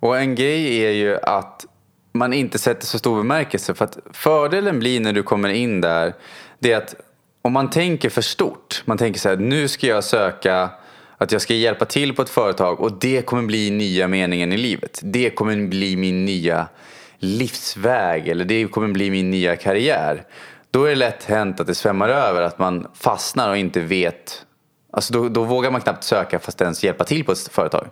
Och 0.00 0.18
en 0.18 0.34
grej 0.34 0.78
är 0.86 0.90
ju 0.90 1.18
att 1.22 1.66
man 2.12 2.32
inte 2.32 2.58
sätter 2.58 2.86
så 2.86 2.98
stor 2.98 3.16
bemärkelse. 3.16 3.74
För 3.74 3.84
att 3.84 3.98
fördelen 4.12 4.78
blir 4.78 5.00
när 5.00 5.12
du 5.12 5.22
kommer 5.22 5.48
in 5.48 5.80
där, 5.80 6.14
det 6.58 6.72
är 6.72 6.76
att 6.76 6.94
om 7.42 7.52
man 7.52 7.70
tänker 7.70 8.10
för 8.10 8.22
stort, 8.22 8.82
man 8.84 8.98
tänker 8.98 9.20
så 9.20 9.28
här, 9.28 9.36
nu 9.36 9.68
ska 9.68 9.86
jag 9.86 10.04
söka 10.04 10.70
att 11.18 11.32
jag 11.32 11.40
ska 11.40 11.54
hjälpa 11.54 11.84
till 11.84 12.14
på 12.14 12.22
ett 12.22 12.28
företag 12.28 12.80
och 12.80 12.92
det 12.92 13.22
kommer 13.22 13.42
bli 13.42 13.70
nya 13.70 14.08
meningen 14.08 14.52
i 14.52 14.56
livet. 14.56 15.00
Det 15.02 15.30
kommer 15.30 15.66
bli 15.66 15.96
min 15.96 16.24
nya 16.24 16.68
livsväg 17.18 18.28
eller 18.28 18.44
det 18.44 18.66
kommer 18.66 18.88
bli 18.88 19.10
min 19.10 19.30
nya 19.30 19.56
karriär. 19.56 20.24
Då 20.70 20.84
är 20.84 20.88
det 20.88 20.96
lätt 20.96 21.24
hänt 21.24 21.60
att 21.60 21.66
det 21.66 21.74
svämmar 21.74 22.08
över, 22.08 22.42
att 22.42 22.58
man 22.58 22.86
fastnar 22.94 23.50
och 23.50 23.56
inte 23.56 23.80
vet. 23.80 24.46
Alltså 24.92 25.12
då, 25.12 25.28
då 25.28 25.44
vågar 25.44 25.70
man 25.70 25.80
knappt 25.80 26.04
söka 26.04 26.38
fast 26.38 26.60
ens 26.60 26.84
hjälpa 26.84 27.04
till 27.04 27.24
på 27.24 27.32
ett 27.32 27.48
företag. 27.48 27.88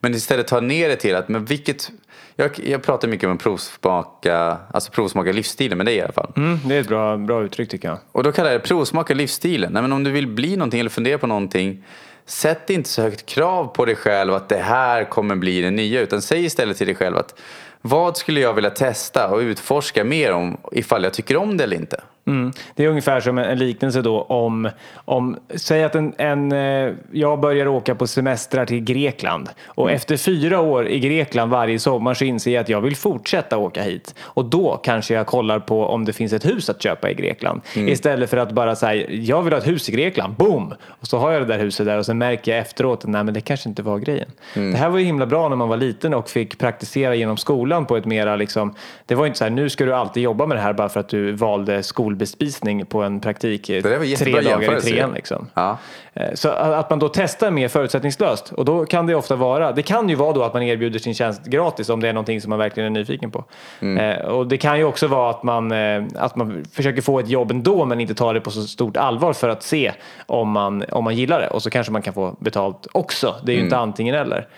Men 0.00 0.14
istället 0.14 0.46
ta 0.46 0.60
ner 0.60 0.88
det 0.88 0.96
till 0.96 1.16
att, 1.16 1.28
men 1.28 1.44
vilket... 1.44 1.90
Jag, 2.38 2.60
jag 2.64 2.82
pratar 2.82 3.08
mycket 3.08 3.26
om 3.26 3.34
att 3.34 3.42
provsmaka, 3.42 4.58
alltså 4.70 4.92
provsmaka 4.92 5.32
livsstilen 5.32 5.78
med 5.78 5.86
dig 5.86 5.96
i 5.96 6.02
alla 6.02 6.12
fall. 6.12 6.32
Mm, 6.36 6.58
det 6.64 6.74
är 6.74 6.80
ett 6.80 6.88
bra, 6.88 7.16
bra 7.16 7.42
uttryck 7.42 7.68
tycker 7.68 7.88
jag. 7.88 7.98
Och 8.12 8.22
då 8.22 8.32
kallar 8.32 8.50
jag 8.50 8.60
det 8.60 8.66
provsmaka 8.66 9.14
livsstilen. 9.14 9.72
Nej, 9.72 9.82
men 9.82 9.92
om 9.92 10.04
du 10.04 10.10
vill 10.10 10.26
bli 10.26 10.56
någonting 10.56 10.80
eller 10.80 10.90
fundera 10.90 11.18
på 11.18 11.26
någonting, 11.26 11.84
sätt 12.26 12.70
inte 12.70 12.88
så 12.88 13.02
högt 13.02 13.26
krav 13.26 13.64
på 13.66 13.84
dig 13.84 13.96
själv 13.96 14.34
att 14.34 14.48
det 14.48 14.58
här 14.58 15.04
kommer 15.04 15.36
bli 15.36 15.60
det 15.60 15.70
nya. 15.70 16.00
Utan 16.00 16.22
säg 16.22 16.44
istället 16.44 16.76
till 16.76 16.86
dig 16.86 16.96
själv 16.96 17.16
att 17.16 17.40
vad 17.80 18.16
skulle 18.16 18.40
jag 18.40 18.54
vilja 18.54 18.70
testa 18.70 19.28
och 19.28 19.38
utforska 19.38 20.04
mer 20.04 20.32
om 20.32 20.56
ifall 20.72 21.04
jag 21.04 21.14
tycker 21.14 21.36
om 21.36 21.56
det 21.56 21.64
eller 21.64 21.76
inte. 21.76 22.00
Mm. 22.26 22.52
Det 22.74 22.84
är 22.84 22.88
ungefär 22.88 23.20
som 23.20 23.38
en, 23.38 23.58
liknelse 23.58 24.02
då 24.02 24.22
om, 24.22 24.68
om 24.94 25.36
säg 25.54 25.84
att 25.84 25.94
en, 25.94 26.14
en, 26.18 26.52
eh, 26.52 26.92
jag 27.12 27.40
börjar 27.40 27.66
åka 27.66 27.94
på 27.94 28.06
semestrar 28.06 28.66
till 28.66 28.80
Grekland 28.80 29.48
och 29.64 29.84
mm. 29.84 29.96
efter 29.96 30.16
fyra 30.16 30.60
år 30.60 30.88
i 30.88 31.00
Grekland 31.00 31.50
varje 31.50 31.78
sommar 31.78 32.14
så 32.14 32.24
inser 32.24 32.50
jag 32.50 32.60
att 32.60 32.68
jag 32.68 32.80
vill 32.80 32.96
fortsätta 32.96 33.58
åka 33.58 33.82
hit 33.82 34.14
och 34.20 34.44
då 34.44 34.80
kanske 34.84 35.14
jag 35.14 35.26
kollar 35.26 35.58
på 35.58 35.86
om 35.86 36.04
det 36.04 36.12
finns 36.12 36.32
ett 36.32 36.46
hus 36.46 36.70
att 36.70 36.82
köpa 36.82 37.10
i 37.10 37.14
Grekland 37.14 37.60
mm. 37.76 37.88
istället 37.88 38.30
för 38.30 38.36
att 38.36 38.52
bara 38.52 38.76
säga 38.76 39.10
jag 39.10 39.42
vill 39.42 39.52
ha 39.52 39.60
ett 39.60 39.68
hus 39.68 39.88
i 39.88 39.92
Grekland, 39.92 40.34
boom! 40.34 40.74
Och 40.88 41.06
så 41.06 41.18
har 41.18 41.32
jag 41.32 41.42
det 41.42 41.46
där 41.46 41.58
huset 41.58 41.86
där 41.86 41.98
och 41.98 42.06
sen 42.06 42.18
märker 42.18 42.52
jag 42.52 42.60
efteråt 42.60 43.04
att 43.04 43.10
nej 43.10 43.24
men 43.24 43.34
det 43.34 43.40
kanske 43.40 43.68
inte 43.68 43.82
var 43.82 43.98
grejen. 43.98 44.30
Mm. 44.54 44.72
Det 44.72 44.78
här 44.78 44.88
var 44.88 44.98
ju 44.98 45.04
himla 45.04 45.26
bra 45.26 45.48
när 45.48 45.56
man 45.56 45.68
var 45.68 45.76
liten 45.76 46.14
och 46.14 46.30
fick 46.30 46.58
praktisera 46.58 47.14
genom 47.14 47.36
skolan 47.36 47.86
på 47.86 47.96
ett 47.96 48.04
mera 48.04 48.36
liksom, 48.36 48.74
det 49.06 49.14
var 49.14 49.26
inte 49.26 49.38
så 49.38 49.44
här 49.44 49.50
nu 49.50 49.70
ska 49.70 49.84
du 49.84 49.94
alltid 49.94 50.22
jobba 50.22 50.46
med 50.46 50.56
det 50.56 50.60
här 50.60 50.72
bara 50.72 50.88
för 50.88 51.00
att 51.00 51.08
du 51.08 51.32
valde 51.32 51.82
skolbespisning 52.16 52.86
på 52.86 53.02
en 53.02 53.20
praktik 53.20 53.66
tre 53.66 53.80
dagar 53.80 54.78
i 54.78 54.80
trean. 54.80 55.12
Liksom. 55.14 55.46
Ja. 55.54 55.78
Eh, 56.14 56.34
så 56.34 56.48
att 56.48 56.90
man 56.90 56.98
då 56.98 57.08
testar 57.08 57.50
mer 57.50 57.68
förutsättningslöst 57.68 58.52
och 58.52 58.64
då 58.64 58.86
kan 58.86 59.06
det 59.06 59.14
ofta 59.14 59.36
vara, 59.36 59.72
det 59.72 59.82
kan 59.82 60.08
ju 60.08 60.14
vara 60.14 60.32
då 60.32 60.42
att 60.42 60.54
man 60.54 60.62
erbjuder 60.62 60.98
sin 60.98 61.14
tjänst 61.14 61.44
gratis 61.44 61.88
om 61.88 62.00
det 62.00 62.08
är 62.08 62.12
någonting 62.12 62.40
som 62.40 62.50
man 62.50 62.58
verkligen 62.58 62.96
är 62.96 63.00
nyfiken 63.00 63.30
på. 63.30 63.44
Mm. 63.80 63.98
Eh, 63.98 64.26
och 64.26 64.46
det 64.46 64.58
kan 64.58 64.78
ju 64.78 64.84
också 64.84 65.06
vara 65.06 65.30
att 65.30 65.42
man, 65.42 65.72
eh, 65.72 66.04
att 66.14 66.36
man 66.36 66.64
försöker 66.72 67.02
få 67.02 67.18
ett 67.18 67.28
jobb 67.28 67.50
ändå 67.50 67.84
men 67.84 68.00
inte 68.00 68.14
tar 68.14 68.34
det 68.34 68.40
på 68.40 68.50
så 68.50 68.62
stort 68.62 68.96
allvar 68.96 69.32
för 69.32 69.48
att 69.48 69.62
se 69.62 69.92
om 70.26 70.50
man, 70.50 70.84
om 70.92 71.04
man 71.04 71.14
gillar 71.14 71.40
det 71.40 71.48
och 71.48 71.62
så 71.62 71.70
kanske 71.70 71.92
man 71.92 72.02
kan 72.02 72.14
få 72.14 72.36
betalt 72.40 72.86
också. 72.92 73.34
Det 73.44 73.52
är 73.52 73.54
ju 73.54 73.60
mm. 73.60 73.66
inte 73.66 73.76
antingen 73.76 74.14
eller. 74.14 74.48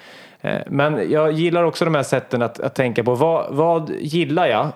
Men 0.67 1.11
jag 1.11 1.33
gillar 1.33 1.65
också 1.65 1.85
de 1.85 1.95
här 1.95 2.03
sätten 2.03 2.43
att, 2.43 2.61
att 2.61 2.75
tänka 2.75 3.05
på 3.05 3.15
vad, 3.15 3.55
vad 3.55 3.91
gillar 3.91 4.47
jag? 4.47 4.69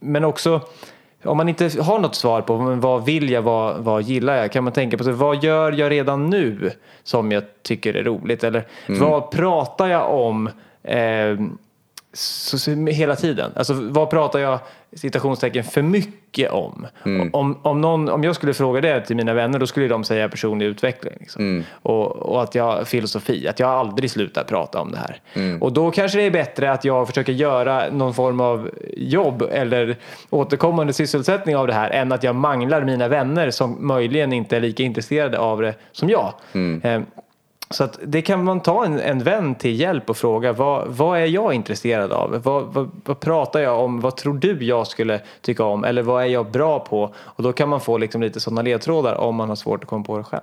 Men 0.00 0.24
också 0.24 0.60
om 1.24 1.36
man 1.36 1.48
inte 1.48 1.82
har 1.82 1.98
något 1.98 2.14
svar 2.14 2.40
på 2.42 2.56
vad 2.56 3.04
vill 3.04 3.30
jag, 3.30 3.42
vad, 3.42 3.78
vad 3.78 4.02
gillar 4.02 4.36
jag, 4.36 4.52
kan 4.52 4.64
man 4.64 4.72
tänka 4.72 4.98
på 4.98 5.04
sig, 5.04 5.12
vad 5.12 5.44
gör 5.44 5.72
jag 5.72 5.90
redan 5.90 6.30
nu 6.30 6.70
som 7.02 7.32
jag 7.32 7.44
tycker 7.62 7.94
är 7.94 8.02
roligt? 8.02 8.44
Eller 8.44 8.66
mm. 8.86 9.00
vad 9.00 9.30
pratar 9.30 9.88
jag 9.88 10.10
om 10.10 10.46
eh, 10.82 11.38
så, 12.12 12.58
så, 12.58 12.70
hela 12.70 13.16
tiden? 13.16 13.52
Alltså 13.56 13.74
vad 13.74 14.10
pratar 14.10 14.38
jag 14.38 14.58
citationstecken 14.96 15.64
för 15.64 15.82
mycket 15.82 16.50
om. 16.50 16.86
Mm. 17.04 17.30
om, 17.32 17.58
om, 17.62 17.80
någon, 17.80 18.08
om 18.08 18.24
jag 18.24 18.34
skulle 18.34 18.54
fråga 18.54 18.80
det 18.80 19.00
till 19.00 19.16
mina 19.16 19.34
vänner 19.34 19.58
då 19.58 19.66
skulle 19.66 19.88
de 19.88 20.04
säga 20.04 20.28
personlig 20.28 20.66
utveckling. 20.66 21.14
Liksom. 21.20 21.42
Mm. 21.42 21.64
Och, 21.82 22.16
och, 22.16 22.42
att 22.42 22.54
jag 22.54 22.88
filosofi, 22.88 23.48
att 23.48 23.60
jag 23.60 23.70
aldrig 23.70 24.10
slutar 24.10 24.44
prata 24.44 24.80
om 24.80 24.92
det 24.92 24.98
här. 24.98 25.20
Mm. 25.34 25.62
Och 25.62 25.72
då 25.72 25.90
kanske 25.90 26.18
det 26.18 26.24
är 26.24 26.30
bättre 26.30 26.72
att 26.72 26.84
jag 26.84 27.08
försöker 27.08 27.32
göra 27.32 27.90
någon 27.90 28.14
form 28.14 28.40
av 28.40 28.70
jobb 28.96 29.42
eller 29.52 29.96
återkommande 30.30 30.92
sysselsättning 30.92 31.56
av 31.56 31.66
det 31.66 31.74
här 31.74 31.90
än 31.90 32.12
att 32.12 32.22
jag 32.22 32.36
manglar 32.36 32.84
mina 32.84 33.08
vänner 33.08 33.50
som 33.50 33.86
möjligen 33.86 34.32
inte 34.32 34.56
är 34.56 34.60
lika 34.60 34.82
intresserade 34.82 35.38
av 35.38 35.62
det 35.62 35.74
som 35.92 36.08
jag. 36.08 36.32
Mm. 36.52 37.04
Så 37.72 37.84
att 37.84 37.98
det 38.02 38.22
kan 38.22 38.44
man 38.44 38.60
ta 38.60 38.84
en, 38.84 39.00
en 39.00 39.18
vän 39.18 39.54
till 39.54 39.80
hjälp 39.80 40.10
och 40.10 40.16
fråga 40.16 40.52
vad, 40.52 40.88
vad 40.88 41.18
är 41.18 41.26
jag 41.26 41.54
intresserad 41.54 42.12
av? 42.12 42.42
Vad, 42.42 42.64
vad, 42.64 42.90
vad, 43.04 43.20
pratar 43.20 43.60
jag 43.60 43.80
om? 43.80 44.00
Vad 44.00 44.16
tror 44.16 44.34
du 44.34 44.64
jag 44.64 44.86
skulle 44.86 45.20
tycka 45.40 45.64
om? 45.64 45.84
Eller 45.84 46.02
vad 46.02 46.22
är 46.22 46.26
jag 46.26 46.50
bra 46.50 46.80
på? 46.80 47.14
Och 47.16 47.42
då 47.42 47.52
kan 47.52 47.68
man 47.68 47.80
få 47.80 47.98
liksom 47.98 48.22
lite 48.22 48.40
sådana 48.40 48.62
ledtrådar 48.62 49.14
om 49.14 49.36
man 49.36 49.48
har 49.48 49.56
svårt 49.56 49.82
att 49.84 49.90
komma 49.90 50.04
på 50.04 50.18
det 50.18 50.24
själv. 50.24 50.42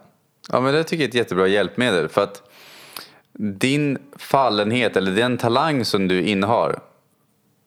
Ja 0.51 0.59
men 0.59 0.73
det 0.73 0.83
tycker 0.83 1.03
jag 1.03 1.07
är 1.07 1.09
ett 1.09 1.15
jättebra 1.15 1.47
hjälpmedel 1.47 2.09
för 2.09 2.23
att 2.23 2.41
din 3.33 3.97
fallenhet 4.17 4.97
eller 4.97 5.11
den 5.11 5.37
talang 5.37 5.85
som 5.85 6.07
du 6.07 6.23
innehar 6.23 6.79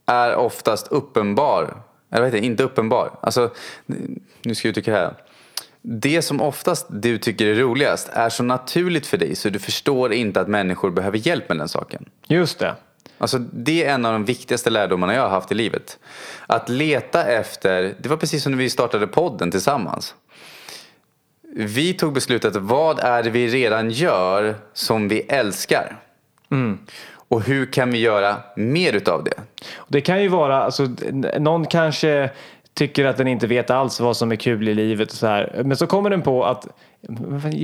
är 0.06 0.36
oftast 0.36 0.88
uppenbar. 0.88 1.62
Eller 2.10 2.20
vad 2.20 2.24
heter 2.24 2.40
det? 2.40 2.46
Inte 2.46 2.62
uppenbar. 2.62 3.10
Alltså, 3.20 3.50
nu 4.42 4.54
ska 4.54 4.68
jag 4.68 4.70
uttrycka 4.70 4.90
det 4.90 4.98
här 4.98 5.14
det 5.82 6.22
som 6.22 6.40
oftast 6.40 6.86
du 6.90 7.18
tycker 7.18 7.46
är 7.46 7.54
roligast 7.54 8.08
är 8.12 8.28
så 8.28 8.42
naturligt 8.42 9.06
för 9.06 9.16
dig 9.16 9.36
så 9.36 9.48
du 9.48 9.58
förstår 9.58 10.12
inte 10.12 10.40
att 10.40 10.48
människor 10.48 10.90
behöver 10.90 11.18
hjälp 11.26 11.48
med 11.48 11.58
den 11.58 11.68
saken. 11.68 12.04
Just 12.26 12.58
det. 12.58 12.74
Alltså, 13.18 13.38
det 13.38 13.84
är 13.84 13.94
en 13.94 14.04
av 14.04 14.12
de 14.12 14.24
viktigaste 14.24 14.70
lärdomarna 14.70 15.14
jag 15.14 15.22
har 15.22 15.28
haft 15.28 15.52
i 15.52 15.54
livet. 15.54 15.98
Att 16.46 16.68
leta 16.68 17.24
efter, 17.24 17.94
det 18.00 18.08
var 18.08 18.16
precis 18.16 18.42
som 18.42 18.52
när 18.52 18.58
vi 18.58 18.70
startade 18.70 19.06
podden 19.06 19.50
tillsammans. 19.50 20.14
Vi 21.56 21.94
tog 21.94 22.12
beslutet, 22.12 22.56
vad 22.56 22.98
är 22.98 23.22
det 23.22 23.30
vi 23.30 23.48
redan 23.48 23.90
gör 23.90 24.56
som 24.72 25.08
vi 25.08 25.20
älskar? 25.20 25.96
Mm. 26.50 26.78
Och 27.28 27.42
hur 27.42 27.66
kan 27.66 27.90
vi 27.90 27.98
göra 27.98 28.36
mer 28.56 28.92
utav 28.92 29.24
det? 29.24 29.40
Det 29.88 30.00
kan 30.00 30.22
ju 30.22 30.28
vara, 30.28 30.62
alltså, 30.62 30.88
någon 31.38 31.66
kanske 31.66 32.30
tycker 32.74 33.04
att 33.04 33.16
den 33.16 33.28
inte 33.28 33.46
vet 33.46 33.70
alls 33.70 34.00
vad 34.00 34.16
som 34.16 34.32
är 34.32 34.36
kul 34.36 34.68
i 34.68 34.74
livet 34.74 35.10
och 35.10 35.16
så 35.16 35.26
här. 35.26 35.62
Men 35.64 35.76
så 35.76 35.86
kommer 35.86 36.10
den 36.10 36.22
på 36.22 36.44
att 36.44 36.66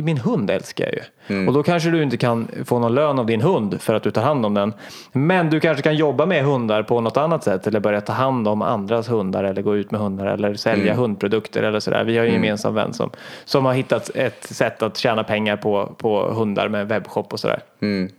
min 0.03 0.19
hund 0.19 0.51
älskar 0.51 0.85
jag 0.85 0.95
ju. 0.95 1.01
Mm. 1.35 1.49
Och 1.49 1.55
då 1.55 1.63
kanske 1.63 1.91
du 1.91 2.03
inte 2.03 2.17
kan 2.17 2.49
få 2.65 2.79
någon 2.79 2.95
lön 2.95 3.19
av 3.19 3.27
din 3.27 3.41
hund 3.41 3.81
för 3.81 3.95
att 3.95 4.03
du 4.03 4.11
tar 4.11 4.23
hand 4.23 4.47
om 4.47 4.55
den. 4.55 4.73
Men 5.13 5.51
du 5.51 5.61
kanske 5.61 5.83
kan 5.83 5.97
jobba 5.97 6.27
med 6.27 6.45
hundar 6.45 6.83
på 6.83 7.01
något 7.01 7.17
annat 7.17 7.45
sätt 7.45 7.67
eller 7.67 7.81
börja 7.81 8.01
ta 8.01 8.13
hand 8.13 8.49
om 8.49 8.63
andras 8.63 9.09
hundar 9.09 9.45
eller 9.45 9.63
gå 9.63 9.77
ut 9.77 9.91
med 9.91 10.01
hundar 10.01 10.27
eller 10.27 10.55
sälja 10.55 10.93
mm. 10.93 10.99
hundprodukter 10.99 11.63
eller 11.63 11.81
sådär. 11.81 12.05
Vi 12.05 12.17
har 12.17 12.25
ju 12.25 12.31
en 12.31 12.35
mm. 12.35 12.45
gemensam 12.45 12.75
vän 12.75 12.95
som, 12.95 13.11
som 13.45 13.65
har 13.65 13.73
hittat 13.73 14.11
ett 14.15 14.45
sätt 14.45 14.83
att 14.83 14.97
tjäna 14.97 15.25
pengar 15.25 15.57
på, 15.57 15.95
på 15.99 16.31
hundar 16.33 16.69
med 16.69 16.89
webbshop 16.89 17.33
och 17.33 17.41
sådär. 17.41 17.61
Mm. 17.81 18.11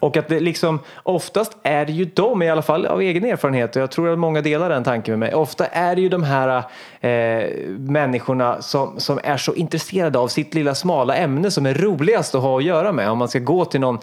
Och 0.00 0.16
att 0.16 0.28
det 0.28 0.40
liksom, 0.40 0.78
oftast 1.02 1.56
är 1.62 1.86
det 1.86 1.92
ju 1.92 2.04
de, 2.04 2.42
i 2.42 2.50
alla 2.50 2.62
fall 2.62 2.86
av 2.86 3.00
egen 3.00 3.24
erfarenhet, 3.24 3.76
och 3.76 3.82
jag 3.82 3.90
tror 3.90 4.12
att 4.12 4.18
många 4.18 4.40
delar 4.40 4.68
den 4.68 4.84
tanken 4.84 5.12
med 5.12 5.18
mig, 5.18 5.34
ofta 5.34 5.66
är 5.66 5.96
det 5.96 6.02
ju 6.02 6.08
de 6.08 6.22
här 6.22 6.62
eh, 7.00 7.50
människorna 7.78 8.62
som, 8.62 9.00
som 9.00 9.20
är 9.24 9.36
så 9.36 9.54
intresserade 9.54 10.18
av 10.18 10.28
sitt 10.28 10.54
lilla 10.54 10.74
smala 10.74 11.16
ämne 11.16 11.50
som 11.50 11.66
är 11.66 11.74
roligast 11.74 12.34
att 12.34 12.42
ha 12.42 12.58
att 12.58 12.64
göra 12.64 12.92
med. 12.92 13.10
Om 13.10 13.18
man 13.18 13.28
ska 13.28 13.38
gå 13.38 13.64
till 13.64 13.80
någon, 13.80 13.98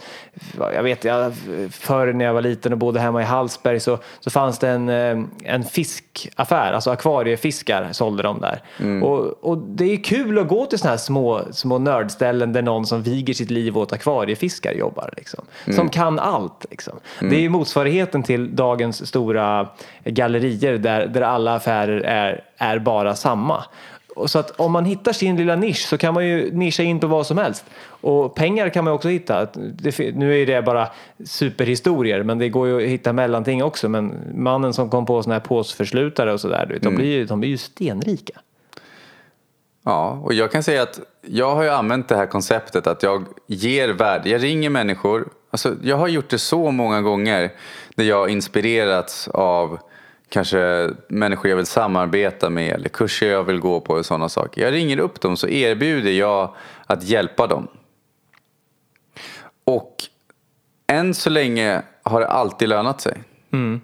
jag 0.58 0.82
vet, 0.82 1.04
jag, 1.04 1.32
förr 1.70 2.12
när 2.12 2.24
jag 2.24 2.34
var 2.34 2.42
liten 2.42 2.72
och 2.72 2.78
bodde 2.78 3.00
hemma 3.00 3.22
i 3.22 3.24
Hallsberg 3.24 3.80
så, 3.80 3.98
så 4.20 4.30
fanns 4.30 4.58
det 4.58 4.68
en, 4.68 4.88
eh, 4.88 5.18
en 5.44 5.64
fiskaffär, 5.64 6.72
alltså 6.72 6.90
akvariefiskar 6.90 7.88
sålde 7.92 8.22
de 8.22 8.40
där. 8.40 8.62
Mm. 8.80 9.02
Och, 9.02 9.44
och 9.44 9.58
det 9.58 9.92
är 9.92 10.04
kul 10.04 10.38
att 10.38 10.48
gå 10.48 10.66
till 10.66 10.78
sådana 10.78 10.90
här 10.90 10.98
små, 10.98 11.40
små 11.50 11.78
nördställen 11.78 12.52
där 12.52 12.62
någon 12.62 12.86
som 12.86 13.02
viger 13.02 13.34
sitt 13.34 13.50
liv 13.50 13.78
åt 13.78 13.92
akvariefiskar 13.92 14.72
jobbar. 14.72 15.14
Liksom 15.16 15.44
mm. 15.64 15.76
som 15.76 15.88
kan 15.88 16.18
allt. 16.18 16.66
Liksom. 16.70 16.98
Mm. 17.20 17.32
Det 17.32 17.44
är 17.44 17.48
motsvarigheten 17.48 18.22
till 18.22 18.56
dagens 18.56 19.08
stora 19.08 19.68
gallerier 20.04 20.78
där, 20.78 21.06
där 21.06 21.20
alla 21.20 21.54
affärer 21.54 22.00
är, 22.00 22.44
är 22.56 22.78
bara 22.78 23.14
samma. 23.14 23.64
Så 24.26 24.38
att 24.38 24.50
om 24.50 24.72
man 24.72 24.84
hittar 24.84 25.12
sin 25.12 25.36
lilla 25.36 25.56
nisch 25.56 25.86
så 25.88 25.98
kan 25.98 26.14
man 26.14 26.26
ju 26.26 26.52
nischa 26.52 26.82
in 26.82 27.00
på 27.00 27.06
vad 27.06 27.26
som 27.26 27.38
helst. 27.38 27.64
Och 27.88 28.34
pengar 28.34 28.68
kan 28.68 28.84
man 28.84 28.92
också 28.92 29.08
hitta. 29.08 29.46
Nu 30.14 30.42
är 30.42 30.46
det 30.46 30.62
bara 30.62 30.88
superhistorier 31.24 32.22
men 32.22 32.38
det 32.38 32.48
går 32.48 32.68
ju 32.68 32.76
att 32.84 32.90
hitta 32.90 33.12
mellanting 33.12 33.64
också. 33.64 33.88
Men 33.88 34.14
mannen 34.34 34.72
som 34.72 34.90
kom 34.90 35.06
på 35.06 35.22
sådana 35.22 35.34
här 35.34 35.46
påsförslutare 35.46 36.32
och 36.32 36.40
sådär, 36.40 36.66
de, 36.80 36.86
mm. 36.86 36.96
blir 36.96 37.06
ju, 37.06 37.24
de 37.24 37.40
blir 37.40 37.50
ju 37.50 37.56
stenrika. 37.56 38.40
Ja, 39.84 40.20
och 40.22 40.34
jag 40.34 40.52
kan 40.52 40.62
säga 40.62 40.82
att 40.82 41.00
jag 41.26 41.54
har 41.54 41.62
ju 41.62 41.68
använt 41.68 42.08
det 42.08 42.16
här 42.16 42.26
konceptet 42.26 42.86
att 42.86 43.02
jag 43.02 43.24
ger 43.46 43.88
värde. 43.88 44.30
Jag 44.30 44.42
ringer 44.42 44.70
människor. 44.70 45.28
Alltså, 45.50 45.76
jag 45.82 45.96
har 45.96 46.08
gjort 46.08 46.28
det 46.28 46.38
så 46.38 46.70
många 46.70 47.02
gånger 47.02 47.52
när 47.94 48.04
jag 48.04 48.16
har 48.16 48.28
inspirerats 48.28 49.28
av 49.28 49.78
kanske 50.28 50.90
människor 51.08 51.50
jag 51.50 51.56
vill 51.56 51.66
samarbeta 51.66 52.50
med 52.50 52.72
eller 52.72 52.88
kurser 52.88 53.30
jag 53.30 53.44
vill 53.44 53.60
gå 53.60 53.80
på 53.80 53.94
och 53.94 54.06
sådana 54.06 54.28
saker. 54.28 54.62
Jag 54.62 54.72
ringer 54.72 54.98
upp 54.98 55.20
dem 55.20 55.36
så 55.36 55.48
erbjuder 55.48 56.10
jag 56.10 56.54
att 56.86 57.02
hjälpa 57.02 57.46
dem. 57.46 57.68
Och 59.64 59.94
än 60.86 61.14
så 61.14 61.30
länge 61.30 61.82
har 62.02 62.20
det 62.20 62.28
alltid 62.28 62.68
lönat 62.68 63.00
sig. 63.00 63.22
Mm. 63.52 63.80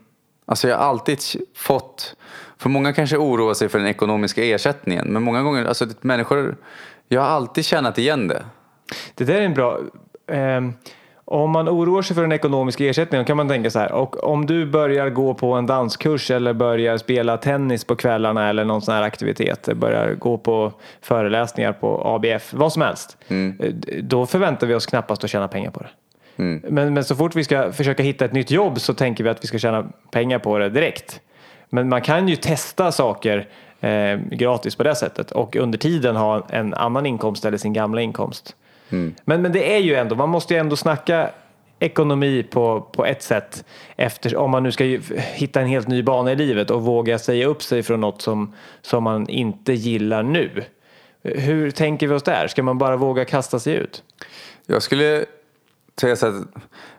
Alltså 0.47 0.69
jag 0.69 0.76
har 0.76 0.85
alltid 0.85 1.19
fått 1.54 2.16
för 2.59 2.69
många 2.69 2.92
kanske 2.92 3.16
oroar 3.16 3.54
sig 3.54 3.69
för 3.69 3.78
den 3.78 3.88
ekonomiska 3.88 4.45
ersättningen. 4.45 5.07
Men 5.09 5.23
många 5.23 5.42
gånger, 5.42 5.64
alltså 5.64 5.87
människor, 6.00 6.57
jag 7.09 7.21
har 7.21 7.28
alltid 7.28 7.64
känat 7.64 7.99
igen 7.99 8.28
det. 8.28 8.45
Det 9.14 9.25
där 9.25 9.35
är 9.35 9.40
en 9.40 9.54
bra... 9.54 9.81
Eh, 10.26 10.61
om 11.25 11.50
man 11.50 11.69
oroar 11.69 12.02
sig 12.02 12.14
för 12.14 12.23
den 12.23 12.33
ekonomiska 12.33 12.85
ersättningen 12.85 13.25
kan 13.25 13.37
man 13.37 13.49
tänka 13.49 13.71
så 13.71 13.79
här. 13.79 13.93
Och 13.93 14.25
om 14.25 14.47
du 14.47 14.67
börjar 14.67 15.11
gå 15.11 15.35
på 15.35 15.52
en 15.52 15.67
danskurs 15.67 16.31
eller 16.31 16.52
börjar 16.52 16.99
spela 16.99 17.37
tennis 17.37 17.85
på 17.85 17.97
kvällarna 17.97 18.49
eller 18.49 18.64
någon 18.64 18.83
sån 18.83 18.95
här 18.95 19.02
aktivitet. 19.02 19.69
Börjar 19.75 20.14
gå 20.14 20.38
på 20.38 20.73
föreläsningar 21.00 21.73
på 21.73 22.02
ABF, 22.05 22.55
vad 22.55 22.73
som 22.73 22.83
helst. 22.83 23.17
Mm. 23.29 23.59
Eh, 23.61 23.73
då 24.02 24.26
förväntar 24.26 24.67
vi 24.67 24.75
oss 24.75 24.87
knappast 24.87 25.25
att 25.25 25.31
tjäna 25.31 25.49
pengar 25.49 25.71
på 25.71 25.81
det. 25.81 25.88
Mm. 26.37 26.62
Men, 26.69 26.95
men 26.95 27.05
så 27.05 27.17
fort 27.17 27.37
vi 27.37 27.45
ska 27.45 27.73
försöka 27.73 28.02
hitta 28.02 28.25
ett 28.25 28.33
nytt 28.33 28.50
jobb 28.50 28.81
så 28.81 28.95
tänker 28.95 29.25
vi 29.25 29.31
att 29.31 29.45
vi 29.45 29.49
ska 29.49 29.59
tjäna 29.59 29.87
pengar 30.11 30.38
på 30.38 30.59
det 30.59 30.69
direkt. 30.69 31.21
Men 31.69 31.88
man 31.88 32.02
kan 32.02 32.29
ju 32.29 32.37
testa 32.37 32.93
saker 32.93 33.49
eh, 33.81 34.17
gratis 34.31 34.76
på 34.76 34.83
det 34.83 34.95
sättet 34.95 35.31
och 35.31 35.57
under 35.57 35.79
tiden 35.79 36.17
ha 36.17 36.47
en 36.49 36.75
annan 36.75 37.07
inkomst 37.07 37.45
eller 37.45 37.59
sin 37.59 37.73
gamla 37.73 38.00
inkomst. 38.00 38.57
Mm. 38.92 39.14
Men, 39.25 39.42
men 39.42 39.52
det 39.52 39.75
är 39.75 39.78
ju 39.78 39.94
ändå, 39.94 40.16
man 40.16 40.28
måste 40.28 40.54
ju 40.54 40.61
ändå 40.61 40.76
snacka 40.76 41.30
ekonomi 41.78 42.42
på, 42.50 42.80
på 42.80 43.06
ett 43.06 43.22
sätt. 43.22 43.64
Efter, 43.96 44.37
om 44.37 44.50
man 44.50 44.62
nu 44.62 44.72
ska 44.72 44.84
hitta 45.34 45.61
en 45.61 45.66
helt 45.66 45.88
ny 45.88 46.02
bana 46.02 46.32
i 46.32 46.37
livet 46.37 46.70
och 46.70 46.82
våga 46.82 47.18
säga 47.18 47.46
upp 47.46 47.62
sig 47.62 47.82
från 47.82 48.00
något 48.00 48.22
som, 48.22 48.54
som 48.82 49.04
man 49.04 49.28
inte 49.28 49.72
gillar 49.72 50.22
nu. 50.22 50.64
Hur 51.22 51.70
tänker 51.70 52.08
vi 52.08 52.14
oss 52.14 52.22
där? 52.22 52.49
Ska 52.49 52.62
man 52.62 52.78
bara 52.78 52.96
våga 52.96 53.25
kasta 53.25 53.58
sig 53.58 53.75
ut? 53.75 54.02
Jag 54.66 54.82
skulle 54.82 55.25
säga 56.00 56.16
så 56.16 56.26
att 56.26 56.34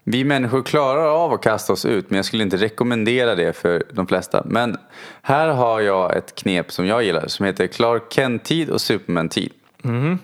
vi 0.03 0.23
människor 0.23 0.63
klarar 0.63 1.23
av 1.25 1.33
att 1.33 1.41
kasta 1.41 1.73
oss 1.73 1.85
ut 1.85 2.09
men 2.09 2.15
jag 2.15 2.25
skulle 2.25 2.43
inte 2.43 2.57
rekommendera 2.57 3.35
det 3.35 3.53
för 3.53 3.83
de 3.91 4.07
flesta. 4.07 4.43
Men 4.45 4.77
här 5.21 5.47
har 5.47 5.81
jag 5.81 6.17
ett 6.17 6.35
knep 6.35 6.71
som 6.71 6.85
jag 6.85 7.03
gillar 7.03 7.27
som 7.27 7.45
heter 7.45 7.67
Clark 7.67 8.13
Kent-tid 8.13 8.69
och 8.69 8.81
Superman-tid. 8.81 9.51
Mm. 9.83 10.19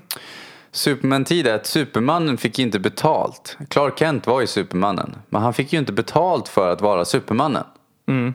Superman-tid 0.71 1.47
är 1.47 1.55
att 1.55 1.65
Supermannen 1.65 2.37
fick 2.37 2.59
inte 2.59 2.79
betalt. 2.79 3.57
Clark 3.69 3.99
Kent 3.99 4.27
var 4.27 4.41
ju 4.41 4.47
Supermannen 4.47 5.15
men 5.29 5.41
han 5.41 5.53
fick 5.53 5.73
ju 5.73 5.79
inte 5.79 5.93
betalt 5.93 6.47
för 6.47 6.71
att 6.71 6.81
vara 6.81 7.05
Supermannen. 7.05 7.63
Mm. 8.07 8.33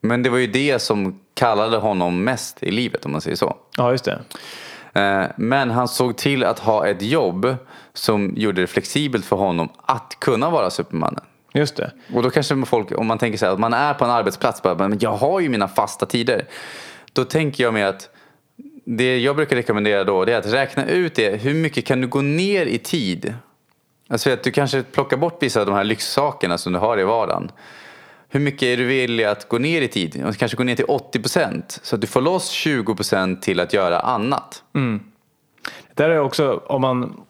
Men 0.00 0.22
det 0.22 0.30
var 0.30 0.38
ju 0.38 0.46
det 0.46 0.78
som 0.78 1.20
kallade 1.34 1.76
honom 1.76 2.24
mest 2.24 2.62
i 2.62 2.70
livet 2.70 3.04
om 3.04 3.12
man 3.12 3.20
säger 3.20 3.36
så. 3.36 3.56
Ja, 3.76 3.90
just 3.90 4.04
det. 4.04 4.20
Eh, 5.00 5.24
Men 5.36 5.70
han 5.70 5.88
såg 5.88 6.16
till 6.16 6.44
att 6.44 6.58
ha 6.58 6.86
ett 6.86 7.02
jobb 7.02 7.56
som 7.94 8.32
gjorde 8.36 8.60
det 8.60 8.66
flexibelt 8.66 9.24
för 9.24 9.36
honom 9.36 9.68
att 9.82 10.16
kunna 10.20 10.50
vara 10.50 10.70
Supermannen. 10.70 11.24
Just 11.54 11.76
det. 11.76 11.92
Och 12.14 12.22
då 12.22 12.30
kanske 12.30 12.64
folk, 12.66 12.98
om 12.98 13.06
man 13.06 13.18
tänker 13.18 13.38
så 13.38 13.46
här, 13.46 13.52
att 13.52 13.58
man 13.58 13.72
är 13.74 13.94
på 13.94 14.04
en 14.04 14.10
arbetsplats, 14.10 14.62
bara, 14.62 14.88
men 14.88 14.98
jag 15.00 15.12
har 15.16 15.40
ju 15.40 15.48
mina 15.48 15.68
fasta 15.68 16.06
tider. 16.06 16.48
Då 17.12 17.24
tänker 17.24 17.64
jag 17.64 17.74
mig 17.74 17.82
att 17.82 18.08
det 18.84 19.18
jag 19.18 19.36
brukar 19.36 19.56
rekommendera 19.56 20.04
då 20.04 20.24
det 20.24 20.32
är 20.32 20.38
att 20.38 20.52
räkna 20.52 20.86
ut 20.86 21.14
det. 21.14 21.42
Hur 21.42 21.54
mycket 21.54 21.86
kan 21.86 22.00
du 22.00 22.06
gå 22.06 22.20
ner 22.20 22.66
i 22.66 22.78
tid? 22.78 23.34
Alltså 24.08 24.30
att 24.30 24.42
du 24.42 24.50
kanske 24.50 24.82
plockar 24.82 25.16
bort 25.16 25.42
vissa 25.42 25.60
av 25.60 25.66
de 25.66 25.74
här 25.74 25.84
lyxsakerna 25.84 26.58
som 26.58 26.72
du 26.72 26.78
har 26.78 27.00
i 27.00 27.04
vardagen. 27.04 27.50
Hur 28.28 28.40
mycket 28.40 28.62
är 28.62 28.76
du 28.76 28.84
villig 28.84 29.24
att 29.24 29.48
gå 29.48 29.58
ner 29.58 29.82
i 29.82 29.88
tid? 29.88 30.34
Kanske 30.38 30.56
gå 30.56 30.64
ner 30.64 30.76
till 30.76 30.84
80% 30.84 31.62
så 31.82 31.94
att 31.94 32.00
du 32.00 32.06
får 32.06 32.20
loss 32.20 32.52
20% 32.66 33.40
till 33.40 33.60
att 33.60 33.72
göra 33.72 34.00
annat. 34.00 34.62
Där 35.94 36.10
är 36.10 36.20
också, 36.20 36.62
om 36.66 36.80
man 36.80 37.20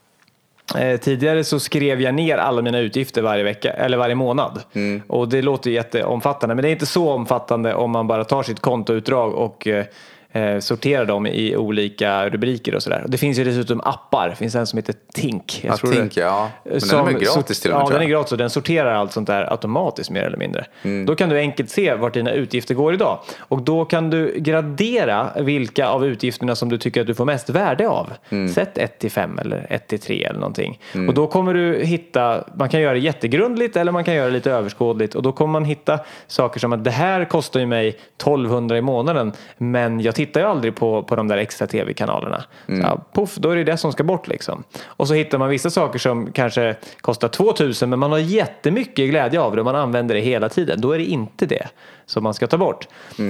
eh, 0.76 1.00
Tidigare 1.00 1.44
så 1.44 1.60
skrev 1.60 2.00
jag 2.00 2.14
ner 2.14 2.38
alla 2.38 2.62
mina 2.62 2.78
utgifter 2.78 3.22
varje 3.22 3.42
vecka 3.44 3.72
eller 3.72 3.96
varje 3.96 4.14
månad. 4.14 4.62
Och 5.06 5.28
det 5.28 5.42
låter 5.42 5.70
jätteomfattande 5.70 6.54
men 6.54 6.62
det 6.62 6.68
är 6.68 6.72
inte 6.72 6.86
så 6.86 7.10
omfattande 7.10 7.74
om 7.74 7.90
man 7.90 8.06
bara 8.06 8.24
tar 8.24 8.42
sitt 8.42 8.60
kontoutdrag 8.60 9.34
och 9.34 9.66
eh, 9.66 9.84
eh, 10.32 10.58
sorterar 10.58 11.04
dem 11.04 11.26
i 11.26 11.56
olika 11.56 12.28
rubriker 12.28 12.74
och 12.74 12.82
sådär. 12.82 13.04
Det 13.08 13.18
finns 13.18 13.38
ju 13.38 13.44
dessutom 13.44 13.80
appar. 13.80 14.28
Det 14.28 14.36
finns 14.36 14.54
en 14.54 14.66
som 14.66 14.76
heter 14.76 14.94
Tink. 15.14 15.60
Jag 15.64 15.72
Ja, 15.72 15.76
tror 15.76 15.90
det- 15.90 15.96
Tink, 15.96 16.16
ja. 16.16 16.48
Men 16.64 16.72
den 16.72 16.82
är 16.82 16.88
som 16.88 17.18
gratis 17.20 17.60
till 17.60 17.70
och 17.70 17.76
med, 17.78 17.86
Ja, 17.86 17.90
den 17.92 18.02
är 18.02 18.06
gratis 18.06 18.32
och 18.32 18.38
den 18.38 18.50
sorterar 18.50 18.94
allt 18.94 19.12
sånt 19.12 19.26
där 19.26 19.52
automatiskt 19.52 20.10
mer 20.10 20.22
eller 20.22 20.36
mindre. 20.38 20.64
Mm. 20.82 21.06
Då 21.06 21.14
kan 21.14 21.28
du 21.28 21.38
enkelt 21.38 21.70
se 21.70 21.94
vart 21.94 22.14
dina 22.14 22.30
utgifter 22.32 22.74
går 22.74 22.94
idag. 22.94 23.18
Och 23.38 23.62
då 23.62 23.84
kan 23.84 24.10
du 24.10 24.34
gradera 24.38 25.30
vilka 25.40 25.86
av 25.88 26.06
utgifterna 26.06 26.54
som 26.54 26.68
du 26.68 26.78
tycker 26.78 27.00
att 27.00 27.06
du 27.06 27.14
får 27.14 27.24
mest 27.24 27.50
värde 27.50 27.88
av. 27.88 28.12
Mm. 28.30 28.48
Sätt 28.48 28.78
1 28.78 28.98
till 28.98 29.10
5 29.10 29.38
eller 29.38 29.66
1 29.70 29.86
till 29.88 30.00
3 30.00 30.24
eller 30.24 30.40
någonting. 30.40 30.80
Och 31.08 31.14
då 31.14 31.26
kommer 31.26 31.54
du 31.54 31.84
hitta, 31.84 32.44
man 32.54 32.68
kan 32.68 32.80
göra 32.80 32.92
det 32.92 32.98
jättegrundligt 32.98 33.76
eller 33.76 33.92
man 33.92 34.04
kan 34.04 34.14
göra 34.14 34.26
det 34.26 34.32
lite 34.32 34.50
överskådligt. 34.52 35.14
Och 35.14 35.22
då 35.22 35.32
kommer 35.32 35.52
man 35.52 35.64
hitta 35.64 35.98
saker 36.26 36.60
som 36.60 36.72
att 36.72 36.84
det 36.84 36.90
här 36.90 37.24
kostar 37.24 37.60
ju 37.60 37.66
mig 37.66 37.88
1200 37.88 38.78
i 38.78 38.82
månaden 38.82 39.32
men 39.58 40.00
jag 40.00 40.14
tittar 40.26 40.40
ju 40.40 40.46
aldrig 40.46 40.74
på, 40.74 41.02
på 41.02 41.16
de 41.16 41.28
där 41.28 41.36
extra 41.36 41.66
tv-kanalerna. 41.66 42.44
Så, 42.66 42.72
ja, 42.72 43.00
puff, 43.12 43.36
då 43.36 43.50
är 43.50 43.56
det 43.56 43.64
det 43.64 43.76
som 43.76 43.92
ska 43.92 44.04
bort 44.04 44.28
liksom. 44.28 44.62
Och 44.84 45.08
så 45.08 45.14
hittar 45.14 45.38
man 45.38 45.48
vissa 45.48 45.70
saker 45.70 45.98
som 45.98 46.32
kanske 46.32 46.76
kostar 47.00 47.28
2000 47.28 47.90
men 47.90 47.98
man 47.98 48.12
har 48.12 48.18
jättemycket 48.18 49.10
glädje 49.10 49.40
av 49.40 49.54
det 49.54 49.60
och 49.60 49.64
man 49.64 49.76
använder 49.76 50.14
det 50.14 50.20
hela 50.20 50.48
tiden. 50.48 50.80
Då 50.80 50.92
är 50.92 50.98
det 50.98 51.04
inte 51.04 51.46
det 51.46 51.68
som 52.06 52.22
man 52.22 52.34
ska 52.34 52.46
ta 52.46 52.58
bort. 52.58 52.88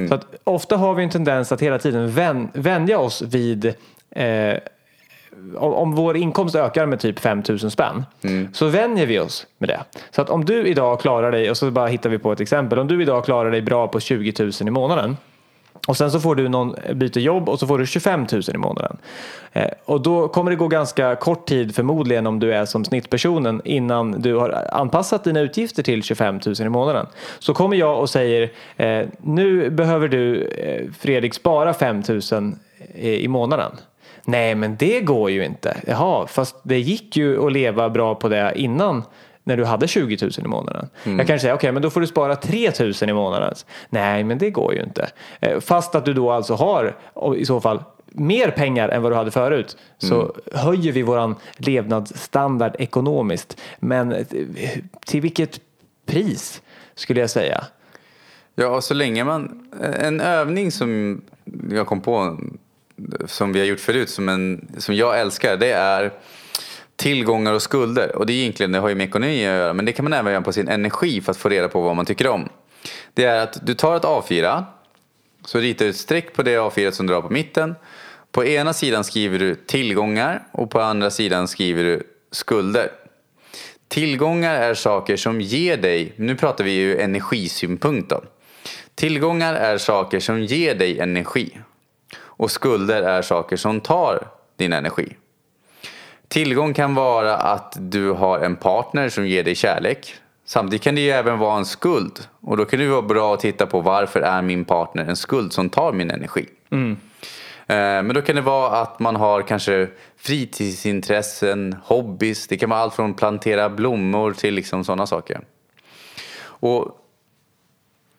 Så 0.08 0.14
att 0.14 0.26
ofta 0.44 0.76
har 0.76 0.94
vi 0.94 1.04
en 1.04 1.10
tendens 1.10 1.52
att 1.52 1.62
hela 1.62 1.78
tiden 1.78 2.10
vän, 2.10 2.48
vänja 2.54 2.98
oss 2.98 3.22
vid 3.22 3.74
eh, 4.10 4.56
om, 5.56 5.94
vår 5.94 6.16
inkomst 6.16 6.54
ökar 6.54 6.86
med 6.86 7.00
typ 7.00 7.18
5000 7.18 7.70
spänn 7.70 8.04
så 8.52 8.66
vänjer 8.66 9.06
vi 9.06 9.18
oss 9.18 9.46
med 9.58 9.68
det. 9.68 9.80
Så 10.10 10.22
att 10.22 10.30
om 10.30 10.44
du 10.44 10.66
idag 10.66 11.00
klarar 11.00 11.32
dig, 11.32 11.50
och 11.50 11.56
så 11.56 11.70
bara 11.70 11.86
hittar 11.86 12.10
vi 12.10 12.18
på 12.18 12.32
ett 12.32 12.40
exempel, 12.40 12.78
om 12.78 12.86
du 12.86 13.02
idag 13.02 13.24
klarar 13.24 13.50
dig 13.50 13.62
bra 13.62 13.88
på 13.88 14.00
20 14.00 14.32
000 14.38 14.52
i 14.60 14.70
månaden 14.70 15.16
och 15.86 15.96
sen 15.96 16.10
så 16.10 16.20
får 16.20 16.34
du 16.34 16.48
någon 16.48 16.74
byter 16.94 17.18
jobb 17.18 17.48
och 17.48 17.58
så 17.58 17.66
får 17.66 17.78
du 17.78 17.86
25 17.86 18.26
000 18.32 18.42
i 18.54 18.58
månaden. 18.58 18.96
Eh, 19.52 19.68
och 19.84 20.00
då 20.00 20.28
kommer 20.28 20.50
det 20.50 20.56
gå 20.56 20.68
ganska 20.68 21.14
kort 21.16 21.46
tid 21.46 21.74
förmodligen 21.74 22.26
om 22.26 22.38
du 22.40 22.54
är 22.54 22.64
som 22.64 22.84
snittpersonen 22.84 23.62
innan 23.64 24.20
du 24.20 24.34
har 24.34 24.68
anpassat 24.72 25.24
dina 25.24 25.40
utgifter 25.40 25.82
till 25.82 26.02
25 26.02 26.40
000 26.46 26.54
i 26.60 26.68
månaden. 26.68 27.06
Så 27.38 27.54
kommer 27.54 27.76
jag 27.76 28.00
och 28.00 28.10
säger 28.10 28.52
eh, 28.76 29.06
nu 29.22 29.70
behöver 29.70 30.08
du 30.08 30.44
eh, 30.44 30.90
Fredrik 30.98 31.34
spara 31.34 31.74
5 31.74 32.02
000 32.08 32.20
i, 32.94 33.24
i 33.24 33.28
månaden. 33.28 33.72
Nej 34.24 34.54
men 34.54 34.76
det 34.76 35.00
går 35.00 35.30
ju 35.30 35.44
inte. 35.44 35.76
Jaha, 35.86 36.26
fast 36.26 36.56
det 36.62 36.78
gick 36.78 37.16
ju 37.16 37.46
att 37.46 37.52
leva 37.52 37.90
bra 37.90 38.14
på 38.14 38.28
det 38.28 38.52
innan 38.56 39.02
när 39.44 39.56
du 39.56 39.64
hade 39.64 39.88
20 39.88 40.18
000 40.22 40.30
i 40.38 40.48
månaden. 40.48 40.88
Jag 41.04 41.16
kanske 41.16 41.38
säger, 41.38 41.54
okej 41.54 41.72
men 41.72 41.82
då 41.82 41.90
får 41.90 42.00
du 42.00 42.06
spara 42.06 42.36
3 42.36 42.72
000 42.80 42.92
i 43.02 43.12
månaden. 43.12 43.54
Nej 43.90 44.24
men 44.24 44.38
det 44.38 44.50
går 44.50 44.74
ju 44.74 44.82
inte. 44.82 45.10
Eh, 45.40 45.60
Fast 45.60 45.94
att 45.94 46.04
du 46.04 46.14
då 46.14 46.30
alltså 46.30 46.54
har 46.54 46.96
i 47.36 47.44
så 47.44 47.60
fall 47.60 47.82
mer 48.06 48.50
pengar 48.50 48.88
än 48.88 49.02
vad 49.02 49.12
du 49.12 49.16
hade 49.16 49.30
förut 49.30 49.76
så 49.98 50.34
höjer 50.52 50.92
vi 50.92 51.02
våran 51.02 51.36
levnadsstandard 51.56 52.76
ekonomiskt. 52.78 53.60
Men 53.78 54.12
eh, 54.12 54.26
till 55.06 55.20
vilket 55.20 55.60
pris 56.06 56.62
skulle 56.94 57.20
jag 57.20 57.30
säga? 57.30 57.64
Ja, 58.54 58.80
så 58.80 58.94
länge 58.94 59.24
man... 59.24 59.68
En 59.80 60.20
övning 60.20 60.72
som 60.72 61.20
jag 61.70 61.86
kom 61.86 62.00
på, 62.00 62.38
som 63.26 63.52
vi 63.52 63.58
har 63.60 63.66
gjort 63.66 63.80
förut, 63.80 64.10
som, 64.10 64.28
en, 64.28 64.68
som 64.78 64.94
jag 64.94 65.20
älskar, 65.20 65.56
det 65.56 65.70
är 65.70 66.12
tillgångar 66.96 67.52
och 67.52 67.62
skulder. 67.62 68.16
Och 68.16 68.26
det 68.26 68.32
är 68.32 68.34
egentligen, 68.34 68.72
det 68.72 68.78
har 68.78 68.88
ju 68.88 68.94
med 68.94 69.08
ekonomi 69.08 69.46
att 69.46 69.52
göra, 69.52 69.72
men 69.72 69.84
det 69.84 69.92
kan 69.92 70.04
man 70.04 70.12
även 70.12 70.32
göra 70.32 70.42
på 70.42 70.52
sin 70.52 70.68
energi 70.68 71.20
för 71.20 71.30
att 71.30 71.36
få 71.36 71.48
reda 71.48 71.68
på 71.68 71.80
vad 71.80 71.96
man 71.96 72.06
tycker 72.06 72.28
om. 72.28 72.48
Det 73.14 73.24
är 73.24 73.42
att 73.42 73.66
du 73.66 73.74
tar 73.74 73.96
ett 73.96 74.02
A4, 74.02 74.64
så 75.44 75.58
ritar 75.58 75.84
du 75.84 75.90
ett 75.90 75.96
streck 75.96 76.32
på 76.34 76.42
det 76.42 76.56
A4 76.56 76.90
som 76.90 77.06
du 77.06 77.14
har 77.14 77.22
på 77.22 77.30
mitten. 77.32 77.74
På 78.32 78.44
ena 78.44 78.72
sidan 78.72 79.04
skriver 79.04 79.38
du 79.38 79.54
tillgångar 79.54 80.46
och 80.52 80.70
på 80.70 80.80
andra 80.80 81.10
sidan 81.10 81.48
skriver 81.48 81.84
du 81.84 82.02
skulder. 82.30 82.90
Tillgångar 83.88 84.54
är 84.54 84.74
saker 84.74 85.16
som 85.16 85.40
ger 85.40 85.76
dig, 85.76 86.12
nu 86.16 86.36
pratar 86.36 86.64
vi 86.64 86.70
ju 86.70 87.00
energisynpunkt 87.00 88.10
då. 88.10 88.24
Tillgångar 88.94 89.54
är 89.54 89.78
saker 89.78 90.20
som 90.20 90.42
ger 90.42 90.74
dig 90.74 90.98
energi. 90.98 91.58
Och 92.14 92.50
skulder 92.50 93.02
är 93.02 93.22
saker 93.22 93.56
som 93.56 93.80
tar 93.80 94.28
din 94.56 94.72
energi. 94.72 95.16
Tillgång 96.32 96.74
kan 96.74 96.94
vara 96.94 97.36
att 97.36 97.76
du 97.80 98.10
har 98.10 98.38
en 98.38 98.56
partner 98.56 99.08
som 99.08 99.26
ger 99.26 99.44
dig 99.44 99.54
kärlek. 99.54 100.14
Samtidigt 100.44 100.82
kan 100.82 100.94
det 100.94 101.00
ju 101.00 101.10
även 101.10 101.38
vara 101.38 101.58
en 101.58 101.64
skuld. 101.64 102.28
Och 102.40 102.56
då 102.56 102.64
kan 102.64 102.78
det 102.78 102.88
vara 102.88 103.02
bra 103.02 103.34
att 103.34 103.40
titta 103.40 103.66
på 103.66 103.80
varför 103.80 104.20
är 104.20 104.42
min 104.42 104.64
partner 104.64 105.04
en 105.04 105.16
skuld 105.16 105.52
som 105.52 105.68
tar 105.68 105.92
min 105.92 106.10
energi. 106.10 106.46
Eh, 107.66 107.76
Men 107.76 108.14
då 108.14 108.22
kan 108.22 108.36
det 108.36 108.42
vara 108.42 108.80
att 108.80 109.00
man 109.00 109.16
har 109.16 109.42
kanske 109.42 109.88
fritidsintressen, 110.16 111.76
hobbys. 111.84 112.46
Det 112.46 112.56
kan 112.56 112.70
vara 112.70 112.80
allt 112.80 112.94
från 112.94 113.14
plantera 113.14 113.68
blommor 113.68 114.32
till 114.32 114.54
liksom 114.54 114.84
sådana 114.84 115.06
saker. 115.06 115.40
Och 116.44 116.98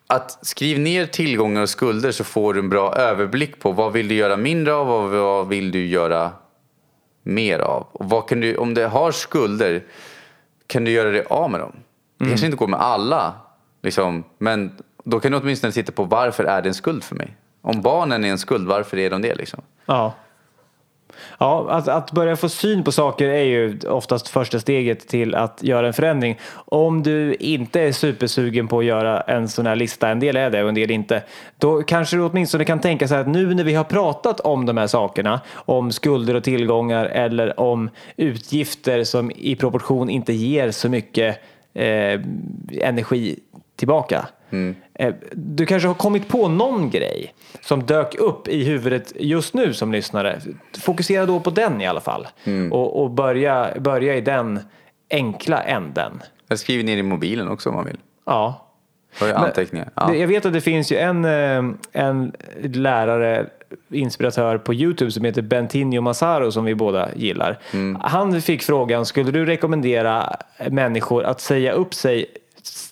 att 0.07 0.45
skriv 0.45 0.79
ner 0.79 1.05
tillgångar 1.05 1.61
och 1.61 1.69
skulder 1.69 2.11
så 2.11 2.23
får 2.23 2.53
du 2.53 2.59
en 2.59 2.69
bra 2.69 2.95
överblick 2.95 3.59
på 3.59 3.71
vad 3.71 3.93
vill 3.93 4.07
du 4.07 4.15
göra 4.15 4.37
mindre 4.37 4.73
av 4.73 4.91
och 4.91 5.09
vad 5.09 5.47
vill 5.47 5.71
du 5.71 5.85
göra 5.85 6.31
mer 7.23 7.59
av. 7.59 7.87
Och 7.91 8.27
du, 8.29 8.57
om 8.57 8.73
du 8.73 8.85
har 8.85 9.11
skulder, 9.11 9.83
kan 10.67 10.83
du 10.83 10.91
göra 10.91 11.11
dig 11.11 11.23
av 11.29 11.51
med 11.51 11.59
dem? 11.59 11.73
Det 12.17 12.25
kanske 12.25 12.45
inte 12.45 12.57
går 12.57 12.67
med 12.67 12.79
alla, 12.79 13.33
liksom, 13.81 14.23
men 14.37 14.71
då 15.03 15.19
kan 15.19 15.31
du 15.31 15.37
åtminstone 15.37 15.73
titta 15.73 15.91
på 15.91 16.03
varför 16.03 16.43
är 16.43 16.61
det 16.61 16.69
en 16.69 16.73
skuld 16.73 17.03
för 17.03 17.15
mig? 17.15 17.35
Om 17.61 17.81
barnen 17.81 18.25
är 18.25 18.29
en 18.29 18.37
skuld, 18.37 18.67
varför 18.67 18.97
är 18.97 19.09
de 19.09 19.21
det? 19.21 19.35
Liksom? 19.35 19.61
Ja. 19.85 20.13
Ja, 21.39 21.67
att, 21.69 21.87
att 21.87 22.11
börja 22.11 22.35
få 22.35 22.49
syn 22.49 22.83
på 22.83 22.91
saker 22.91 23.29
är 23.29 23.43
ju 23.43 23.79
oftast 23.87 24.27
första 24.27 24.59
steget 24.59 25.07
till 25.07 25.35
att 25.35 25.63
göra 25.63 25.87
en 25.87 25.93
förändring. 25.93 26.39
Om 26.53 27.03
du 27.03 27.33
inte 27.33 27.81
är 27.81 27.91
supersugen 27.91 28.67
på 28.67 28.79
att 28.79 28.85
göra 28.85 29.21
en 29.21 29.49
sån 29.49 29.65
här 29.65 29.75
lista, 29.75 30.09
en 30.09 30.19
del 30.19 30.35
är 30.35 30.49
det 30.49 30.63
och 30.63 30.69
en 30.69 30.75
del 30.75 30.91
inte, 30.91 31.23
då 31.57 31.83
kanske 31.83 32.17
du 32.17 32.23
åtminstone 32.23 32.65
kan 32.65 32.79
tänka 32.79 33.07
sig 33.07 33.19
att 33.19 33.27
nu 33.27 33.53
när 33.53 33.63
vi 33.63 33.73
har 33.73 33.83
pratat 33.83 34.39
om 34.39 34.65
de 34.65 34.77
här 34.77 34.87
sakerna, 34.87 35.41
om 35.53 35.91
skulder 35.91 36.35
och 36.35 36.43
tillgångar 36.43 37.05
eller 37.05 37.59
om 37.59 37.89
utgifter 38.17 39.03
som 39.03 39.31
i 39.31 39.55
proportion 39.55 40.09
inte 40.09 40.33
ger 40.33 40.71
så 40.71 40.89
mycket 40.89 41.39
eh, 41.73 42.21
energi 42.81 43.39
tillbaka. 43.75 44.27
Eh, 44.93 45.13
Du 45.31 45.65
kanske 45.65 45.87
har 45.87 45.95
kommit 45.95 46.27
på 46.27 46.47
någon 46.47 46.89
grej 46.89 47.33
som 47.61 47.83
dök 47.83 48.15
upp 48.15 48.47
i 48.47 48.63
huvudet 48.63 49.13
just 49.19 49.53
nu 49.53 49.73
som 49.73 49.91
lyssnare. 49.91 50.39
Fokusera 50.81 51.25
då 51.25 51.39
på 51.39 51.49
den 51.49 51.81
i 51.81 51.87
alla 51.87 52.01
fall. 52.01 52.27
Och, 52.71 53.03
och 53.03 53.11
börja, 53.11 53.69
börja 53.79 54.15
i 54.15 54.21
den 54.21 54.59
enkla 55.09 55.63
änden. 55.63 56.21
Jag 56.47 56.59
skriver 56.59 56.83
ner 56.83 56.97
i 56.97 57.03
mobilen 57.03 57.47
också 57.47 57.69
om 57.69 57.75
man 57.75 57.85
vill. 57.85 57.97
Ja. 58.25 58.59
Har 59.19 59.27
ju 59.27 59.33
anteckningar. 59.33 59.89
Ja. 59.95 60.13
Jag 60.15 60.27
vet 60.27 60.45
att 60.45 60.53
det 60.53 60.61
finns 60.61 60.91
ju 60.91 60.97
en, 60.97 61.25
eh, 61.25 61.63
en 61.91 62.31
lärare, 62.61 63.45
inspiratör 63.91 64.57
på 64.57 64.73
Youtube 64.73 65.11
som 65.11 65.25
heter 65.25 65.41
Bentinho 65.41 66.01
Massaro 66.01 66.51
som 66.51 66.65
vi 66.65 66.75
båda 66.75 67.09
gillar. 67.15 67.59
Mm. 67.73 68.01
Han 68.01 68.41
fick 68.41 68.63
frågan, 68.63 69.05
skulle 69.05 69.31
du 69.31 69.45
rekommendera 69.45 70.35
människor 70.69 71.23
att 71.23 71.41
säga 71.41 71.71
upp 71.71 71.93
sig, 71.93 72.25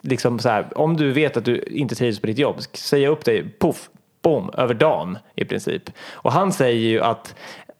liksom 0.01 0.39
så 0.39 0.49
här, 0.49 0.77
om 0.77 0.97
du 0.97 1.11
vet 1.11 1.37
att 1.37 1.45
du 1.45 1.63
inte 1.67 1.95
trivs 1.95 2.19
på 2.19 2.27
ditt 2.27 2.37
jobb, 2.37 2.61
säga 2.73 3.09
upp 3.09 3.25
dig, 3.25 3.49
poff, 3.59 3.89
bom, 4.21 4.51
över 4.57 4.73
dagen 4.73 5.17
i 5.35 5.45
princip. 5.45 5.83
Och 6.11 6.31
han 6.31 6.51
säger 6.51 6.89
ju 6.89 7.01
att 7.01 7.35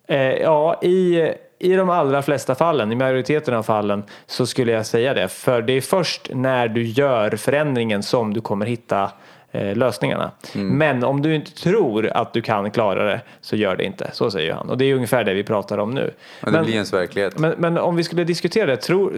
eh, 0.08 0.18
ja, 0.18 0.82
i 0.82 1.32
i 1.62 1.76
de 1.76 1.90
allra 1.90 2.22
flesta 2.22 2.56
fallen, 2.56 2.92
i 2.92 2.96
majoriteten 2.96 3.54
av 3.54 3.64
fallen, 3.64 4.04
så 4.26 4.46
skulle 4.46 4.72
jag 4.72 4.86
säga 4.86 5.14
det. 5.14 5.28
För 5.28 5.62
det 5.62 5.74
är 5.74 5.82
först 5.82 6.30
när 6.34 6.68
du 6.68 6.84
gör 6.84 7.32
förändringen 7.36 8.04
som 8.04 8.34
du 8.34 8.42
kommer 8.42 8.66
hitta 8.66 9.12
eh, 9.52 9.76
lösningarna. 9.76 10.32
Mm. 10.56 10.78
Men 10.78 11.04
om 11.04 11.22
du 11.22 11.36
inte 11.36 11.52
tror 11.52 12.08
att 12.08 12.34
du 12.34 12.42
kan 12.42 12.72
klara 12.72 13.04
det 13.04 13.22
så 13.42 13.56
gör 13.56 13.76
det 13.76 13.84
inte. 13.84 14.10
Så 14.14 14.32
säger 14.32 14.54
han. 14.54 14.70
Och 14.70 14.78
det 14.78 14.86
är 14.86 14.96
ungefär 14.96 15.24
det 15.24 15.34
vi 15.34 15.44
pratar 15.44 15.78
om 15.78 15.92
nu. 15.92 16.14
Men 16.42 16.54
det 16.54 16.64
blir 16.64 16.74
ens 16.74 16.94
verklighet. 16.94 17.38
Men, 17.38 17.54
men 17.58 17.78
om 17.78 17.96
vi 17.96 18.04
skulle 18.04 18.24
diskutera 18.24 18.66
det, 18.66 18.78
tror, 18.78 19.14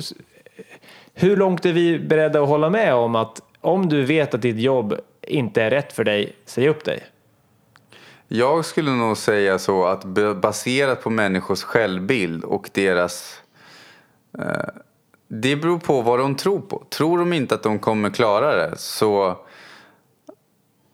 hur 1.14 1.38
långt 1.38 1.66
är 1.66 1.74
vi 1.74 2.00
beredda 2.00 2.42
att 2.42 2.48
hålla 2.48 2.70
med 2.70 2.94
om 2.94 3.16
att 3.16 3.42
om 3.62 3.90
du 3.90 4.06
vet 4.06 4.34
att 4.34 4.42
ditt 4.42 4.60
jobb 4.60 5.00
inte 5.22 5.64
är 5.64 5.70
rätt 5.70 5.94
för 5.94 6.04
dig, 6.04 6.36
säg 6.46 6.70
upp 6.70 6.86
dig? 6.86 7.04
Jag 8.28 8.66
skulle 8.66 8.92
nog 8.92 9.18
säga 9.18 9.60
så 9.60 9.86
att 9.86 10.06
baserat 10.42 11.04
på 11.04 11.10
människors 11.10 11.64
självbild 11.64 12.44
och 12.44 12.70
deras... 12.74 13.42
Eh, 14.40 14.82
det 15.28 15.56
beror 15.56 15.80
på 15.80 16.02
vad 16.02 16.20
de 16.20 16.36
tror 16.36 16.60
på. 16.60 16.84
Tror 16.90 17.18
de 17.18 17.34
inte 17.34 17.56
att 17.56 17.64
de 17.64 17.80
kommer 17.80 18.10
klara 18.10 18.56
det 18.56 18.78
så 18.78 19.38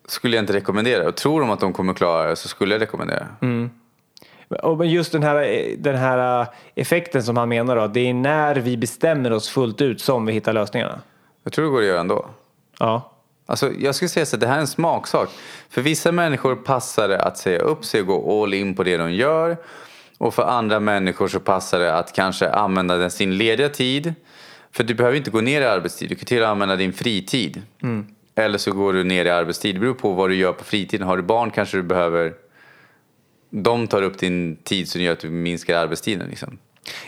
skulle 0.08 0.36
jag 0.36 0.42
inte 0.42 0.52
rekommendera 0.52 1.02
det. 1.02 1.08
Och 1.08 1.16
tror 1.16 1.40
de 1.40 1.50
att 1.50 1.60
de 1.60 1.72
kommer 1.72 1.94
klara 1.94 2.28
det 2.28 2.36
så 2.36 2.48
skulle 2.48 2.74
jag 2.74 2.82
rekommendera 2.82 3.26
det. 3.40 3.46
Och 4.62 4.78
men 4.78 4.90
just 4.90 5.12
den 5.12 5.22
här, 5.22 5.64
den 5.78 5.96
här 5.96 6.46
effekten 6.74 7.22
som 7.22 7.36
han 7.36 7.48
menar 7.48 7.76
då, 7.76 7.86
det 7.86 8.00
är 8.00 8.14
när 8.14 8.54
vi 8.54 8.76
bestämmer 8.76 9.32
oss 9.32 9.48
fullt 9.48 9.80
ut 9.80 10.00
som 10.00 10.26
vi 10.26 10.32
hittar 10.32 10.52
lösningarna. 10.52 11.00
Jag 11.44 11.52
tror 11.52 11.64
det 11.64 11.70
går 11.70 11.80
att 11.80 11.86
göra 11.86 12.00
ändå. 12.00 12.26
Ja. 12.78 13.12
Alltså, 13.46 13.72
jag 13.78 13.94
skulle 13.94 14.08
säga 14.08 14.26
så 14.26 14.36
att 14.36 14.40
det 14.40 14.46
här 14.46 14.56
är 14.56 14.60
en 14.60 14.66
smaksak. 14.66 15.28
För 15.68 15.82
vissa 15.82 16.12
människor 16.12 16.56
passar 16.56 17.08
det 17.08 17.20
att 17.20 17.38
säga 17.38 17.58
upp 17.58 17.84
sig 17.84 18.00
och 18.00 18.06
gå 18.06 18.42
all 18.42 18.54
in 18.54 18.74
på 18.74 18.82
det 18.82 18.96
de 18.96 19.12
gör. 19.12 19.56
Och 20.18 20.34
för 20.34 20.42
andra 20.42 20.80
människor 20.80 21.28
så 21.28 21.40
passar 21.40 21.78
det 21.78 21.94
att 21.94 22.12
kanske 22.12 22.50
använda 22.50 23.10
sin 23.10 23.38
lediga 23.38 23.68
tid. 23.68 24.14
För 24.72 24.84
du 24.84 24.94
behöver 24.94 25.16
inte 25.16 25.30
gå 25.30 25.40
ner 25.40 25.60
i 25.60 25.64
arbetstid, 25.64 26.08
du 26.08 26.14
kan 26.14 26.24
till 26.24 26.36
och 26.38 26.42
med 26.42 26.50
använda 26.50 26.76
din 26.76 26.92
fritid. 26.92 27.62
Eller 28.34 28.58
så 28.58 28.72
går 28.72 28.92
du 28.92 29.04
ner 29.04 29.24
i 29.24 29.30
arbetstid, 29.30 29.74
det 29.74 29.78
beror 29.78 29.94
på 29.94 30.12
vad 30.12 30.30
du 30.30 30.34
gör 30.34 30.52
på 30.52 30.64
fritiden. 30.64 31.06
Har 31.06 31.16
du 31.16 31.22
barn 31.22 31.50
kanske 31.50 31.76
du 31.76 31.82
behöver... 31.82 32.32
De 33.50 33.86
tar 33.86 34.02
upp 34.02 34.18
din 34.18 34.56
tid 34.56 34.88
som 34.88 35.00
gör 35.00 35.12
att 35.12 35.20
du 35.20 35.30
minskar 35.30 35.76
arbetstiden. 35.76 36.28
Liksom. 36.28 36.58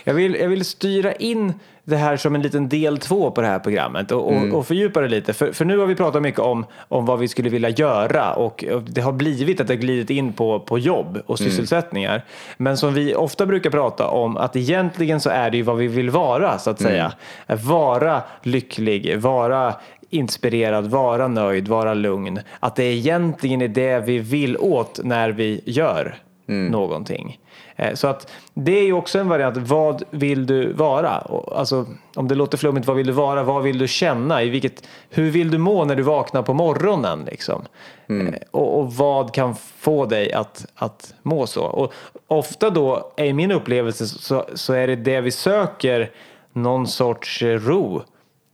Jag 0.03 0.13
vill, 0.13 0.35
jag 0.35 0.49
vill 0.49 0.65
styra 0.65 1.13
in 1.13 1.53
det 1.83 1.97
här 1.97 2.17
som 2.17 2.35
en 2.35 2.41
liten 2.41 2.69
del 2.69 2.97
två 2.97 3.31
på 3.31 3.41
det 3.41 3.47
här 3.47 3.59
programmet 3.59 4.11
och, 4.11 4.33
och, 4.33 4.53
och 4.53 4.67
fördjupa 4.67 5.01
det 5.01 5.07
lite. 5.07 5.33
För, 5.33 5.51
för 5.51 5.65
nu 5.65 5.77
har 5.77 5.85
vi 5.85 5.95
pratat 5.95 6.21
mycket 6.21 6.39
om, 6.39 6.65
om 6.87 7.05
vad 7.05 7.19
vi 7.19 7.27
skulle 7.27 7.49
vilja 7.49 7.69
göra 7.69 8.33
och, 8.33 8.63
och 8.63 8.83
det 8.83 9.01
har 9.01 9.11
blivit 9.11 9.61
att 9.61 9.67
det 9.67 9.73
har 9.73 9.81
glidit 9.81 10.09
in 10.09 10.33
på, 10.33 10.59
på 10.59 10.79
jobb 10.79 11.19
och 11.25 11.39
sysselsättningar. 11.39 12.25
Men 12.57 12.77
som 12.77 12.93
vi 12.93 13.15
ofta 13.15 13.45
brukar 13.45 13.69
prata 13.69 14.07
om 14.07 14.37
att 14.37 14.55
egentligen 14.55 15.19
så 15.19 15.29
är 15.29 15.51
det 15.51 15.57
ju 15.57 15.63
vad 15.63 15.77
vi 15.77 15.87
vill 15.87 16.09
vara 16.09 16.59
så 16.59 16.69
att 16.69 16.81
säga. 16.81 17.13
Att 17.45 17.63
vara 17.63 18.21
lycklig, 18.43 19.19
vara 19.19 19.75
inspirerad, 20.09 20.87
vara 20.87 21.27
nöjd, 21.27 21.67
vara 21.67 21.93
lugn. 21.93 22.39
Att 22.59 22.75
det 22.75 22.83
egentligen 22.83 23.61
är 23.61 23.67
det 23.67 23.99
vi 23.99 24.19
vill 24.19 24.57
åt 24.57 24.99
när 25.03 25.29
vi 25.29 25.61
gör 25.65 26.15
någonting. 26.45 27.39
Eh, 27.75 27.93
Så 27.93 28.07
att 28.07 28.31
det 28.53 28.79
är 28.79 28.83
ju 28.83 28.93
också 28.93 29.19
en 29.19 29.29
variant. 29.29 29.57
Vad 29.57 30.03
vill 30.09 30.45
du 30.45 30.73
vara? 30.73 31.09
Alltså, 31.55 31.85
om 32.15 32.27
det 32.27 32.35
låter 32.35 32.57
flummigt, 32.57 32.87
vad 32.87 32.95
vill 32.97 33.07
du 33.07 33.13
vara? 33.13 33.43
Vad 33.43 33.63
vill 33.63 33.77
du 33.77 33.87
känna? 33.87 34.43
I 34.43 34.49
vilket, 34.49 34.87
hur 35.09 35.29
vill 35.31 35.51
du 35.51 35.57
må 35.57 35.85
när 35.85 35.95
du 35.95 36.03
vaknar 36.03 36.41
på 36.41 36.53
morgonen? 36.53 37.25
Liksom? 37.31 37.61
Eh, 38.07 38.33
Och, 38.51 38.79
och 38.79 38.93
vad 38.93 39.33
kan 39.33 39.55
få 39.55 40.05
dig 40.05 40.33
att, 40.33 40.65
att 40.75 41.13
må 41.21 41.47
så? 41.47 41.63
Och 41.63 41.93
ofta 42.27 42.69
då, 42.69 43.13
i 43.17 43.33
min 43.33 43.51
upplevelse, 43.51 44.05
så, 44.07 44.45
så 44.53 44.73
är 44.73 44.87
det 44.87 44.95
det 44.95 45.21
vi 45.21 45.31
söker 45.31 46.11
någon 46.53 46.87
sorts 46.87 47.41
eh, 47.43 47.59
ro 47.59 48.01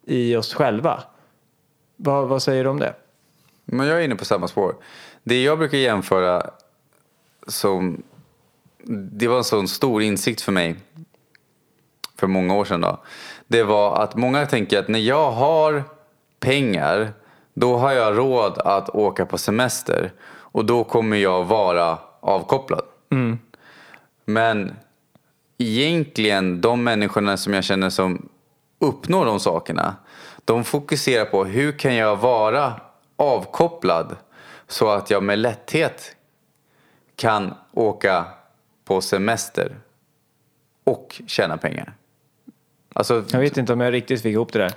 i 0.08 0.36
oss 0.36 0.54
själva. 0.54 1.04
Vad, 1.95 2.28
vad 2.28 2.41
säger 2.41 2.63
du 2.63 2.69
om 2.69 2.80
det? 2.80 2.93
Men 3.65 3.88
jag 3.88 3.99
är 3.99 4.02
inne 4.02 4.15
på 4.15 4.25
samma 4.25 4.47
spår. 4.47 4.75
Det 5.23 5.43
jag 5.43 5.58
brukar 5.58 5.78
jämföra 5.78 6.49
som... 7.50 8.04
Det 9.12 9.28
var 9.28 9.38
en 9.38 9.44
sån 9.44 9.68
stor 9.68 10.02
insikt 10.02 10.42
för 10.42 10.52
mig 10.52 10.76
för 12.20 12.28
många 12.28 12.56
år 12.56 12.66
sedan. 12.66 12.82
Då. 12.82 13.04
Det 13.48 13.64
var 13.64 14.04
att 14.04 14.16
många 14.16 14.46
tänker 14.46 14.80
att 14.80 14.88
när 14.88 15.00
jag 15.00 15.32
har 15.32 15.84
pengar 16.40 17.14
då 17.54 17.78
har 17.78 17.92
jag 17.92 18.18
råd 18.18 18.58
att 18.58 18.90
åka 18.90 19.26
på 19.26 19.38
semester 19.38 20.14
och 20.30 20.66
då 20.66 20.84
kommer 20.84 21.18
jag 21.18 21.44
vara 21.44 21.98
avkopplad. 22.20 22.84
Men 24.26 24.76
egentligen 25.58 26.62
de 26.62 26.84
människorna 26.84 27.38
som 27.38 27.54
jag 27.54 27.64
känner 27.64 27.90
som 27.90 28.30
uppnår 28.80 29.26
de 29.26 29.40
sakerna 29.40 29.96
de 30.46 30.64
fokuserar 30.64 31.26
på 31.26 31.46
hur 31.46 31.72
kan 31.72 31.96
jag 31.96 32.16
vara 32.16 32.74
avkopplad 33.16 34.16
så 34.68 34.90
att 34.90 35.10
jag 35.10 35.24
med 35.24 35.40
lätthet 35.40 36.16
kan 37.19 37.53
åka 37.73 38.25
på 38.86 39.01
semester 39.01 39.75
och 40.84 41.21
tjäna 41.27 41.58
pengar. 41.58 41.93
Alltså, 42.93 43.23
Jag 43.32 43.39
vet 43.39 43.58
inte 43.58 43.73
om 43.73 43.82
jag 43.82 43.93
riktigt 43.93 44.21
fick 44.21 44.34
ihop 44.34 44.53
det 44.53 44.60
där. 44.60 44.71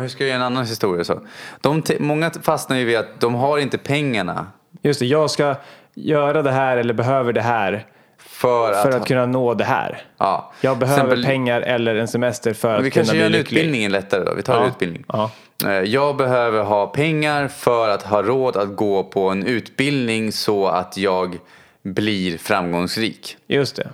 hur 0.00 0.08
ska 0.08 0.22
jag 0.24 0.28
göra 0.28 0.36
en 0.40 0.46
annan 0.46 0.64
historia 0.66 1.04
så? 1.04 1.20
De 1.60 1.82
många 1.98 2.30
fastnar 2.30 2.76
ju 2.76 2.84
vid 2.84 2.96
att 2.98 3.20
de 3.20 3.34
har 3.34 3.58
inte 3.58 3.78
pengarna 3.78 4.46
Just 4.82 5.00
det, 5.00 5.06
jag 5.06 5.30
ska 5.30 5.54
göra 5.94 6.42
det 6.42 6.50
här 6.52 6.76
eller 6.76 6.94
behöver 6.94 7.32
det 7.32 7.42
här 7.42 7.86
för 8.18 8.72
att... 8.72 8.82
för 8.82 8.90
att 8.92 9.06
kunna 9.06 9.26
nå 9.26 9.54
det 9.54 9.64
här. 9.64 10.02
ja. 10.18 10.52
Jag 10.60 10.78
behöver 10.78 11.02
Exempel- 11.02 11.24
pengar 11.24 11.60
eller 11.60 11.94
en 11.94 12.08
semester 12.08 12.54
för 12.54 12.68
Vi 12.80 12.88
att 12.88 12.92
kunna 12.94 13.04
kanske 13.04 13.12
bli 13.12 13.18
gör 13.20 13.26
en 13.26 13.32
lycklig. 13.32 13.58
utbildningen 13.58 13.92
lättare 13.92 14.24
då. 14.24 14.34
Vi 14.34 14.42
tar 14.42 14.54
Ja. 14.60 14.66
utbildning. 14.68 15.04
Ja. 15.08 15.30
Eh, 15.64 15.70
Jag 15.72 16.16
behöver 16.16 16.62
ha 16.64 16.86
pengar 16.86 17.48
för 17.48 17.88
att 17.88 18.02
ha 18.02 18.22
råd 18.22 18.56
att 18.56 18.76
gå 18.76 19.04
på 19.04 19.28
en 19.28 19.46
utbildning 19.46 20.32
så 20.32 20.66
att 20.68 20.96
jag 20.96 21.38
blir 21.82 22.38
framgångsrik. 22.38 23.36
Just 23.46 23.76
det. 23.76 23.90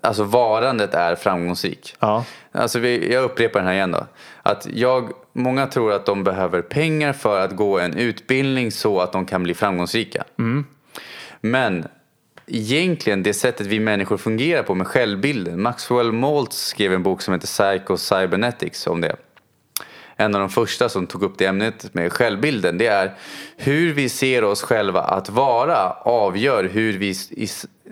Alltså 0.00 0.24
varandet 0.24 0.94
är 0.94 1.16
framgångsrik. 1.16 1.96
Ja. 2.00 2.24
Alltså 2.52 2.78
vi, 2.78 3.12
jag 3.12 3.24
upprepar 3.24 3.60
den 3.60 3.66
här 3.66 3.74
igen 3.74 3.92
då. 3.92 4.06
Att 4.42 4.68
jag, 4.72 5.12
många 5.32 5.66
tror 5.66 5.92
att 5.92 6.06
de 6.06 6.24
behöver 6.24 6.62
pengar 6.62 7.12
för 7.12 7.40
att 7.40 7.56
gå 7.56 7.78
en 7.78 7.96
utbildning 7.96 8.72
så 8.72 9.00
att 9.00 9.12
de 9.12 9.26
kan 9.26 9.42
bli 9.42 9.54
framgångsrika. 9.54 10.24
Men 11.40 11.88
egentligen 12.46 13.22
det 13.22 13.34
sättet 13.34 13.66
vi 13.66 13.80
människor 13.80 14.16
fungerar 14.16 14.62
på 14.62 14.74
med 14.74 14.86
självbilden. 14.86 15.62
Maxwell 15.62 16.12
Maltz 16.12 16.56
skrev 16.56 16.92
en 16.92 17.02
bok 17.02 17.22
som 17.22 17.34
heter 17.34 17.46
Psycho 17.46 17.96
Cybernetics 17.96 18.86
om 18.86 19.00
det. 19.00 19.16
En 20.20 20.34
av 20.34 20.40
de 20.40 20.50
första 20.50 20.88
som 20.88 21.06
tog 21.06 21.22
upp 21.22 21.38
det 21.38 21.46
ämnet 21.46 21.94
med 21.94 22.12
självbilden. 22.12 22.78
Det 22.78 22.86
är 22.86 23.14
hur 23.56 23.92
vi 23.92 24.08
ser 24.08 24.44
oss 24.44 24.62
själva 24.62 25.00
att 25.00 25.30
vara 25.30 25.90
avgör 25.92 26.64
hur 26.64 26.98
vi 26.98 27.14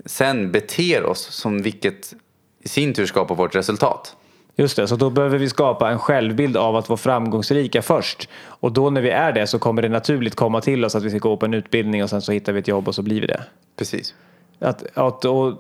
sen 0.07 0.53
beter 0.53 1.05
oss 1.05 1.21
som 1.21 1.63
vilket 1.63 2.15
i 2.63 2.69
sin 2.69 2.95
tur 2.95 3.07
skapar 3.07 3.35
vårt 3.35 3.55
resultat. 3.55 4.17
Just 4.57 4.77
det, 4.77 4.89
så 4.89 4.97
då 4.97 5.11
behöver 5.11 5.39
vi 5.39 5.49
skapa 5.49 5.91
en 5.91 5.99
självbild 5.99 6.57
av 6.57 6.77
att 6.77 6.89
vara 6.89 6.97
framgångsrika 6.97 7.83
först. 7.83 8.29
Och 8.45 8.73
då 8.73 8.91
när 8.91 9.01
vi 9.01 9.11
är 9.11 9.33
det 9.33 9.47
så 9.47 9.59
kommer 9.59 9.83
det 9.83 9.89
naturligt 9.89 10.35
komma 10.35 10.61
till 10.61 10.85
oss 10.85 10.95
att 10.95 11.03
vi 11.03 11.11
ska 11.11 11.19
gå 11.19 11.37
på 11.37 11.47
en 11.47 11.55
utbildning 11.55 12.03
och 12.03 12.11
sen 12.11 12.23
så 12.23 12.33
hittar 12.33 12.53
vi 12.53 12.61
ett 12.61 12.69
jobb 12.69 12.89
och 12.89 12.95
så 12.95 13.03
blir 13.03 13.21
vi 13.21 13.27
det. 13.27 13.43
Precis. 13.77 14.15
Att, 14.61 14.99
att, 14.99 15.25
och, 15.25 15.55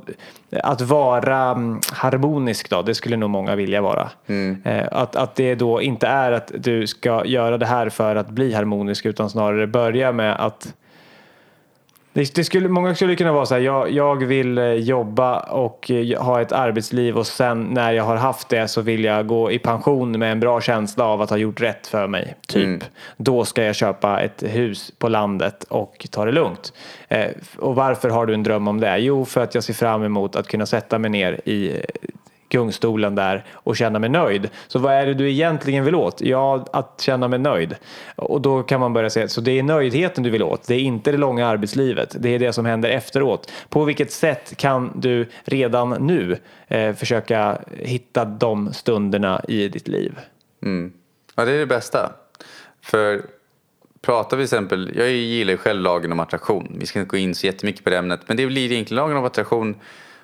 att 0.63 0.81
vara 0.81 1.39
mm, 1.39 1.81
harmonisk 1.93 2.71
då, 2.71 2.83
det 2.83 2.95
skulle 2.95 3.17
nog 3.17 3.31
många 3.31 3.57
vilja 3.57 3.81
vara. 3.83 4.11
Eh, 4.65 4.87
Att, 4.93 5.17
att 5.17 5.35
det 5.35 5.55
då 5.55 5.83
inte 5.83 6.07
är 6.07 6.33
att 6.33 6.53
du 6.55 6.87
ska 6.87 7.25
göra 7.25 7.59
det 7.59 7.67
här 7.67 7.89
för 7.89 8.17
att 8.17 8.29
bli 8.29 8.55
harmonisk 8.55 9.07
utan 9.07 9.31
snarare 9.31 9.67
börja 9.67 10.13
med 10.13 10.45
att 10.47 10.75
det, 12.19 12.35
det 12.35 12.45
skulle, 12.45 12.69
många 12.69 12.95
skulle 12.95 13.17
kunna 13.17 13.33
vara 13.33 13.47
så 13.47 13.55
här, 13.55 13.61
jag, 13.61 13.91
jag 13.91 14.25
vill 14.25 14.59
eh, 14.59 14.65
jobba 14.65 15.41
och 15.41 15.91
eh, 15.91 16.23
ha 16.23 16.41
ett 16.41 16.53
arbetsliv 16.53 17.17
och 17.17 17.27
sen 17.27 17.63
när 17.63 17.93
jag 17.93 18.05
har 18.05 18.17
haft 18.17 18.49
det 18.49 18.69
så 18.69 18.81
vill 18.81 19.05
jag 19.05 19.27
gå 19.27 19.53
i 19.53 19.59
pension 19.59 20.19
med 20.19 20.33
en 20.33 20.41
bra 20.41 20.61
känsla 20.61 21.05
av 21.05 21.23
att 21.23 21.31
ha 21.31 21.37
gjort 21.37 21.61
rätt 21.61 21.87
för 21.87 22.07
mig. 22.07 22.35
Typ. 22.47 22.85
Då 23.17 23.45
ska 23.45 23.65
jag 23.65 23.75
köpa 23.75 24.21
ett 24.21 24.43
hus 24.47 24.93
på 24.99 25.09
landet 25.09 25.65
och 25.65 26.07
ta 26.11 26.25
det 26.25 26.33
lugnt. 26.33 26.73
Eh, 27.09 27.27
och 27.59 27.75
varför 27.75 28.11
har 28.11 28.27
du 28.27 28.35
en 28.35 28.43
dröm 28.43 28.69
om 28.69 28.81
det? 28.81 28.99
Jo, 28.99 29.25
för 29.25 29.41
att 29.41 29.55
jag 29.55 29.65
ser 29.65 29.75
fram 29.75 30.03
emot 30.03 30.37
att 30.37 30.49
kunna 30.49 30.67
sätta 30.67 30.99
mig 30.99 31.11
ner 31.11 31.41
i 31.45 31.83
gungstolen 32.49 33.15
där 33.15 33.45
och 33.53 33.77
känna 33.77 33.99
mig 33.99 34.11
nöjd. 34.11 34.51
Så 34.67 34.79
vad 34.79 34.93
är 34.93 35.07
det 35.07 35.15
du 35.15 35.31
egentligen 35.31 35.85
vill 35.85 35.95
åt? 35.95 36.21
Ja, 36.21 36.67
att 36.73 37.01
känna 37.01 37.29
mig 37.29 37.39
nöjd. 37.39 37.77
Och 38.17 38.41
då 38.41 38.63
kan 38.63 38.81
man 38.81 38.93
börja 38.93 39.11
säga, 39.11 39.29
så 39.29 39.41
det 39.41 39.59
är 39.59 39.63
nöjdheten 39.63 40.25
du 40.25 40.31
vill 40.31 40.43
åt. 40.43 40.67
Det 40.67 40.75
är 40.75 40.81
inte 40.81 41.13
det 41.13 41.19
långa 41.19 41.47
arbetslivet. 41.47 42.17
Det 42.19 42.29
är 42.29 42.39
det 42.39 42.53
som 42.53 42.67
händer 42.67 42.89
efteråt. 42.89 43.53
På 43.69 43.85
vilket 43.85 44.13
sätt 44.13 44.57
kan 44.57 44.93
du 44.95 45.27
redan 45.45 45.91
nu 45.91 46.39
eh, 46.69 46.95
försöka 46.95 47.59
hitta 47.79 48.25
de 48.25 48.73
stunderna 48.73 49.45
i 49.49 49.69
ditt 49.69 49.89
liv? 49.89 50.19
Mm. 50.63 50.93
Ja, 51.35 51.45
det 51.45 51.53
är 51.53 51.59
det 51.59 51.67
bästa. 51.67 52.13
För 52.83 53.23
pratar 54.01 54.37
vi 54.37 54.41
till 54.41 54.57
exempel, 54.57 54.93
jag 54.97 55.11
gillar 55.11 55.53
ju 55.53 55.57
själv 55.57 55.81
lagen 55.81 56.13
om 56.13 56.21
attraktion. 56.21 56.77
Vi 56.81 56.87
ska 56.87 56.99
inte 56.99 57.11
gå 57.11 57.17
in 57.17 57.35
så 57.35 57.47
jättemycket 57.47 57.85
på 57.85 57.91
det 57.91 57.99
ämnet. 57.99 58.21
Men 58.27 58.37
det 58.37 58.47
blir 58.47 58.73
egentligen 58.73 58.97
lagen 58.97 59.17
om 59.17 59.25
attraktion, 59.25 59.77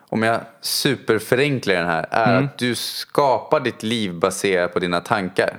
om 0.09 0.23
jag 0.23 0.41
superförenklar 0.61 1.75
den 1.75 1.87
här, 1.87 2.07
är 2.11 2.33
mm. 2.33 2.45
att 2.45 2.59
du 2.59 2.75
skapar 2.75 3.61
ditt 3.61 3.83
liv 3.83 4.15
baserat 4.15 4.73
på 4.73 4.79
dina 4.79 5.01
tankar. 5.01 5.57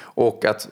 Och 0.00 0.44
att 0.44 0.68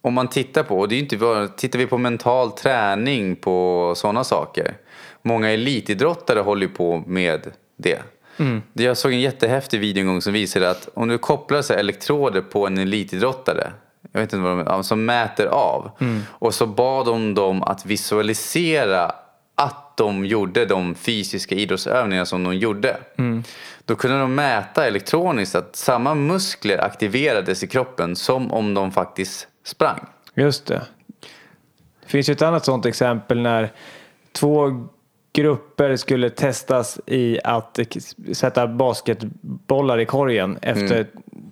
om 0.00 0.14
man 0.14 0.28
tittar 0.28 0.62
på, 0.62 0.78
och 0.78 0.88
det 0.88 0.94
är 0.94 0.98
inte, 0.98 1.48
tittar 1.56 1.78
vi 1.78 1.86
på 1.86 1.98
mental 1.98 2.52
träning 2.52 3.36
på 3.36 3.92
sådana 3.96 4.24
saker. 4.24 4.76
Många 5.22 5.50
elitidrottare 5.50 6.40
håller 6.40 6.68
på 6.68 7.02
med 7.06 7.50
det. 7.76 8.02
Mm. 8.36 8.62
Jag 8.72 8.96
såg 8.96 9.12
en 9.12 9.20
jättehäftig 9.20 9.80
video 9.80 10.00
en 10.00 10.06
gång 10.06 10.22
som 10.22 10.32
visade 10.32 10.70
att 10.70 10.88
om 10.94 11.08
du 11.08 11.18
kopplar 11.18 11.62
så 11.62 11.74
elektroder 11.74 12.40
på 12.40 12.66
en 12.66 12.78
elitidrottare 12.78 13.72
jag 14.12 14.20
vet 14.20 14.32
inte 14.32 14.42
vad 14.42 14.58
de 14.58 14.68
är, 14.68 14.82
som 14.82 15.04
mäter 15.04 15.46
av. 15.46 15.90
Mm. 16.00 16.22
Och 16.28 16.54
så 16.54 16.66
bad 16.66 17.06
de 17.06 17.34
dem 17.34 17.62
att 17.62 17.86
visualisera 17.86 19.12
att 19.92 19.96
de 19.96 20.26
gjorde 20.26 20.66
de 20.66 20.94
fysiska 20.94 21.54
idrottsövningar 21.54 22.24
som 22.24 22.44
de 22.44 22.56
gjorde. 22.56 22.96
Mm. 23.18 23.44
Då 23.84 23.94
kunde 23.94 24.18
de 24.18 24.34
mäta 24.34 24.86
elektroniskt 24.86 25.54
att 25.54 25.76
samma 25.76 26.14
muskler 26.14 26.78
aktiverades 26.78 27.62
i 27.62 27.66
kroppen 27.66 28.16
som 28.16 28.52
om 28.52 28.74
de 28.74 28.92
faktiskt 28.92 29.48
sprang. 29.64 30.06
Just 30.34 30.66
det. 30.66 30.82
Det 32.02 32.08
finns 32.08 32.28
ju 32.28 32.32
ett 32.32 32.42
annat 32.42 32.64
sådant 32.64 32.86
exempel 32.86 33.40
när 33.40 33.72
två 34.32 34.86
grupper 35.32 35.96
skulle 35.96 36.30
testas 36.30 37.00
i 37.06 37.38
att 37.44 37.78
sätta 38.32 38.66
basketbollar 38.66 39.98
i 39.98 40.06
korgen 40.06 40.58
efter 40.62 40.94
mm. 40.94 41.06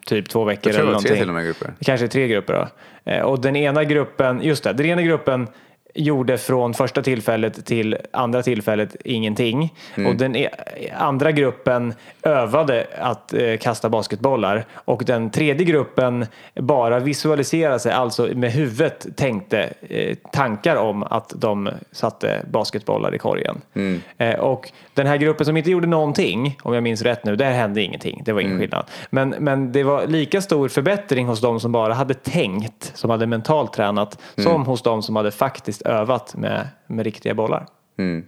typ 0.07 0.29
två 0.29 0.45
veckor. 0.45 0.73
Jag 0.73 0.75
tror 0.75 0.83
eller 0.83 0.91
det 0.91 0.95
var 0.95 1.03
tre 1.03 1.17
till 1.17 1.29
och 1.29 1.35
med 1.35 1.45
grupper. 1.45 1.73
Kanske 1.81 2.09
tre 2.09 2.29
grupper 2.29 2.53
då. 2.55 2.69
Eh, 3.13 3.23
och 3.23 3.41
den 3.41 3.57
ena 3.57 3.85
gruppen, 3.85 4.41
just 4.43 4.65
det, 4.65 4.73
den 4.73 4.87
ena 4.87 5.03
gruppen 5.03 5.49
gjorde 5.95 6.39
från 6.39 6.75
första 6.75 7.03
tillfället 7.03 7.67
till 7.67 7.97
andra 8.11 8.43
tillfället 8.43 8.97
ingenting. 9.05 9.75
Mm. 9.95 10.11
Och 10.11 10.17
den 10.17 10.37
e- 10.37 10.51
andra 10.97 11.33
gruppen 11.33 11.95
övade 12.23 12.87
att 12.99 13.33
eh, 13.33 13.57
kasta 13.57 13.89
basketbollar 13.89 14.65
och 14.73 15.03
den 15.07 15.31
tredje 15.31 15.67
gruppen 15.67 16.27
bara 16.55 16.99
visualiserade 16.99 17.79
sig, 17.79 17.93
alltså 17.93 18.29
med 18.35 18.53
huvudet 18.53 19.07
tänkte 19.17 19.73
eh, 19.89 20.17
tankar 20.33 20.77
om 20.77 21.03
att 21.03 21.33
de 21.37 21.71
satte 21.93 22.43
basketbollar 22.51 23.15
i 23.15 23.19
korgen. 23.19 23.61
Mm. 23.75 24.01
Eh, 24.19 24.35
och 24.35 24.73
den 25.01 25.07
här 25.07 25.17
gruppen 25.17 25.47
som 25.47 25.57
inte 25.57 25.71
gjorde 25.71 25.87
någonting, 25.87 26.59
om 26.63 26.75
jag 26.75 26.83
minns 26.83 27.03
rätt 27.03 27.25
nu, 27.25 27.37
där 27.37 27.51
hände 27.51 27.83
ingenting. 27.83 28.23
Det 28.25 28.33
var 28.33 28.41
ingen 28.41 28.53
mm. 28.53 28.63
skillnad. 28.63 28.87
Men, 29.11 29.29
men 29.29 29.73
det 29.73 29.83
var 29.83 30.07
lika 30.07 30.41
stor 30.41 30.69
förbättring 30.69 31.27
hos 31.27 31.41
de 31.41 31.61
som 31.61 31.73
bara 31.73 31.95
hade 31.95 32.15
tänkt, 32.15 32.93
som 32.95 33.11
hade 33.11 33.27
mentalt 33.27 33.73
tränat, 33.73 34.19
mm. 34.37 34.51
som 34.51 34.67
hos 34.67 34.83
de 34.83 35.03
som 35.03 35.17
hade 35.17 35.31
faktiskt 35.31 35.83
övat 35.83 36.37
med, 36.37 36.69
med 36.87 37.05
riktiga 37.05 37.35
bollar. 37.35 37.67
Mm. 37.99 38.27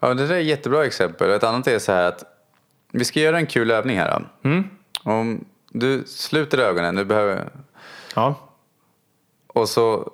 Ja, 0.00 0.14
det 0.14 0.26
där 0.26 0.34
är 0.34 0.40
ett 0.40 0.46
jättebra 0.46 0.86
exempel. 0.86 1.30
Ett 1.30 1.44
annat 1.44 1.66
är 1.66 1.78
så 1.78 1.92
här 1.92 2.08
att 2.08 2.24
vi 2.92 3.04
ska 3.04 3.20
göra 3.20 3.38
en 3.38 3.46
kul 3.46 3.70
övning 3.70 3.98
här. 3.98 4.24
Mm. 4.44 4.64
Om 5.04 5.44
du 5.70 6.04
sluter 6.06 6.58
ögonen, 6.58 6.94
du 6.94 7.04
behöver... 7.04 7.48
Ja. 8.14 8.34
Och 9.46 9.68
så 9.68 10.10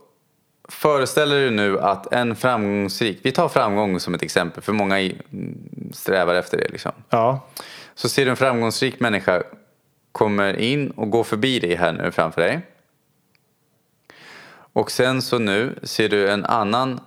föreställer 0.69 1.41
du 1.41 1.51
nu 1.51 1.81
att 1.81 2.13
en 2.13 2.37
framgångsrik, 2.37 3.19
vi 3.23 3.33
tar 3.33 3.49
framgång 3.49 4.01
som 4.01 4.15
ett 4.15 4.23
exempel 4.23 4.63
för 4.63 4.73
många 4.73 5.11
strävar 5.93 6.35
efter 6.35 6.59
det. 6.59 6.69
Liksom. 6.69 6.93
Ja. 7.11 7.49
Så 7.95 8.09
ser 8.09 8.25
du 8.25 8.31
en 8.31 8.37
framgångsrik 8.37 9.01
människa 9.01 9.43
kommer 10.13 10.57
in 10.57 10.91
och 10.91 11.11
går 11.11 11.25
förbi 11.25 11.59
dig 11.59 11.75
här 11.75 11.93
nu 11.93 12.11
framför 12.11 12.41
dig. 12.41 12.61
Och 14.73 14.91
sen 14.91 15.23
så 15.23 15.39
nu 15.39 15.79
ser 15.83 16.09
du 16.09 16.31
en 16.31 16.45
annan 16.45 17.01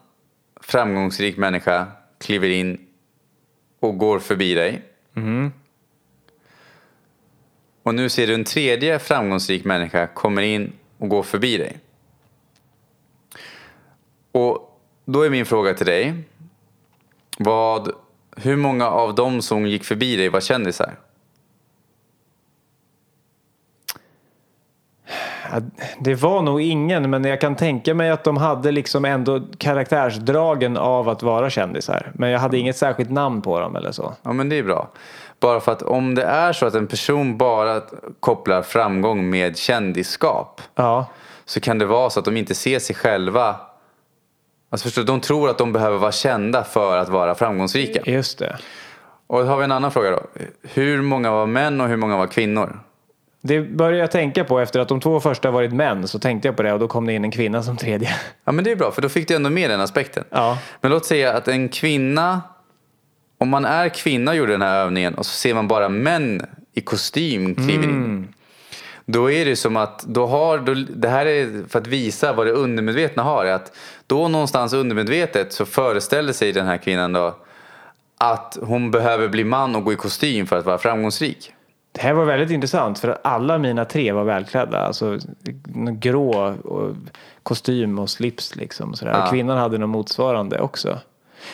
framgångsrik 0.62 1.38
människa 1.38 1.88
kliver 2.20 2.50
in 2.50 2.88
och 3.80 3.98
går 3.98 4.20
förbi 4.20 4.54
dig. 4.54 4.82
Mm. 5.16 5.52
Och 7.84 7.96
nu 7.96 8.10
ser 8.10 8.28
du 8.28 8.34
en 8.34 8.44
tredje 8.44 9.00
framgångsrik 9.00 9.66
människa 9.66 10.08
kommer 10.08 10.42
in 10.42 10.74
och 10.98 11.10
går 11.10 11.24
förbi 11.24 11.58
dig. 11.58 11.78
Och 14.32 14.80
då 15.06 15.22
är 15.22 15.30
min 15.30 15.46
fråga 15.46 15.74
till 15.74 15.86
dig. 15.86 16.14
Vad, 17.38 17.92
hur 18.36 18.56
många 18.56 18.90
av 18.90 19.16
dem 19.16 19.42
som 19.42 19.68
gick 19.68 19.84
förbi 19.84 20.16
dig 20.16 20.30
var 20.30 20.40
kändisar? 20.40 20.96
Det 26.00 26.16
var 26.16 26.42
nog 26.42 26.62
ingen, 26.62 27.10
men 27.10 27.24
jag 27.24 27.42
kan 27.42 27.56
tänka 27.56 27.94
mig 27.94 28.10
att 28.10 28.24
de 28.24 28.38
hade 28.38 28.72
liksom 28.72 29.06
ändå 29.06 29.42
karaktärsdragen 29.58 30.78
av 30.78 31.10
att 31.10 31.24
vara 31.24 31.50
kändisar. 31.50 32.12
Men 32.14 32.30
jag 32.30 32.40
hade 32.40 32.58
inget 32.58 32.78
särskilt 32.78 33.10
namn 33.10 33.42
på 33.42 33.60
dem 33.60 33.76
eller 33.76 33.92
så. 33.92 34.14
Ja, 34.24 34.34
men 34.34 34.50
det 34.50 34.58
är 34.58 34.64
bra. 34.64 34.90
Bara 35.40 35.60
för 35.60 35.72
att 35.72 35.82
om 35.82 36.16
det 36.16 36.24
är 36.24 36.54
så 36.54 36.66
att 36.66 36.76
en 36.76 36.88
person 36.88 37.38
bara 37.38 37.82
kopplar 38.20 38.62
framgång 38.62 39.30
med 39.30 39.58
kändisskap. 39.58 40.62
Ja. 40.76 41.06
Så 41.46 41.60
kan 41.60 41.78
det 41.78 41.86
vara 41.86 42.10
så 42.10 42.20
att 42.20 42.26
de 42.26 42.38
inte 42.38 42.56
ser 42.56 42.80
sig 42.80 42.96
själva 42.96 43.56
Alltså 44.72 44.84
förstår, 44.84 45.04
de 45.04 45.22
tror 45.22 45.50
att 45.50 45.58
de 45.58 45.74
behöver 45.74 45.98
vara 45.98 46.12
kända 46.12 46.64
för 46.64 46.98
att 46.98 47.10
vara 47.10 47.36
framgångsrika. 47.36 48.02
Just 48.06 48.40
det. 48.40 48.58
Och 49.28 49.40
då 49.40 49.46
har 49.46 49.58
vi 49.58 49.64
en 49.64 49.72
annan 49.72 49.92
fråga 49.92 50.12
då. 50.12 50.22
Hur 50.62 51.02
många 51.02 51.32
var 51.32 51.46
män 51.46 51.82
och 51.82 51.88
hur 51.88 51.98
många 51.98 52.18
var 52.18 52.28
kvinnor? 52.28 52.80
Det 53.42 53.62
började 53.62 53.98
jag 53.98 54.12
tänka 54.12 54.44
på 54.44 54.60
efter 54.60 54.80
att 54.80 54.88
de 54.88 55.00
två 55.00 55.20
första 55.20 55.52
varit 55.52 55.74
män 55.74 56.08
så 56.08 56.20
tänkte 56.20 56.48
jag 56.48 56.56
på 56.56 56.64
det 56.64 56.74
och 56.74 56.80
då 56.80 56.88
kom 56.88 57.06
det 57.06 57.14
in 57.14 57.24
en 57.24 57.32
kvinna 57.32 57.64
som 57.64 57.78
tredje. 57.78 58.10
Ja 58.46 58.52
men 58.52 58.64
det 58.64 58.72
är 58.72 58.76
bra 58.76 58.92
för 58.92 59.02
då 59.02 59.10
fick 59.10 59.28
du 59.28 59.36
ändå 59.36 59.50
med 59.50 59.70
den 59.70 59.82
aspekten. 59.82 60.24
Ja. 60.30 60.58
Men 60.82 60.92
låt 60.92 61.06
säga 61.06 61.34
att 61.34 61.48
en 61.48 61.70
kvinna, 61.70 62.42
om 63.38 63.50
man 63.50 63.66
är 63.66 63.90
kvinna 63.90 64.32
och 64.32 64.38
gjorde 64.38 64.52
den 64.52 64.62
här 64.62 64.86
övningen 64.86 65.14
och 65.14 65.26
så 65.26 65.32
ser 65.32 65.54
man 65.54 65.68
bara 65.68 65.90
män 65.90 66.46
i 66.74 66.82
kostym 66.82 67.56
kliver 67.56 67.84
in. 67.84 67.90
Mm. 67.90 68.28
Då 69.12 69.32
är 69.32 69.46
det 69.46 69.56
som 69.56 69.78
att, 69.78 70.04
då 70.04 70.26
har, 70.26 70.58
då, 70.58 70.74
det 70.74 71.10
här 71.10 71.26
är 71.26 71.70
för 71.70 71.80
att 71.80 71.88
visa 71.88 72.34
vad 72.34 72.48
det 72.48 72.52
undermedvetna 72.52 73.24
har. 73.24 73.46
Att 73.46 73.72
då 74.08 74.28
någonstans 74.28 74.74
undermedvetet 74.74 75.54
så 75.54 75.66
föreställer 75.66 76.34
sig 76.34 76.52
den 76.52 76.66
här 76.66 76.78
kvinnan 76.78 77.14
då 77.14 77.36
att 78.18 78.58
hon 78.62 78.92
behöver 78.92 79.28
bli 79.28 79.44
man 79.44 79.76
och 79.76 79.84
gå 79.84 79.94
i 79.94 79.96
kostym 79.96 80.48
för 80.48 80.58
att 80.58 80.66
vara 80.66 80.78
framgångsrik. 80.78 81.54
Det 81.92 82.02
här 82.02 82.14
var 82.14 82.26
väldigt 82.26 82.52
intressant 82.52 83.00
för 83.00 83.08
att 83.08 83.20
alla 83.24 83.58
mina 83.58 83.86
tre 83.86 84.12
var 84.12 84.24
välklädda. 84.24 84.80
Alltså 84.80 85.20
grå 85.92 86.56
och 86.64 86.96
kostym 87.44 88.00
och 88.00 88.10
slips 88.10 88.56
liksom. 88.56 88.94
Sådär. 88.94 89.12
Ja. 89.12 89.24
Och 89.24 89.30
kvinnan 89.30 89.58
hade 89.58 89.78
något 89.78 89.90
motsvarande 89.90 90.60
också. 90.60 90.98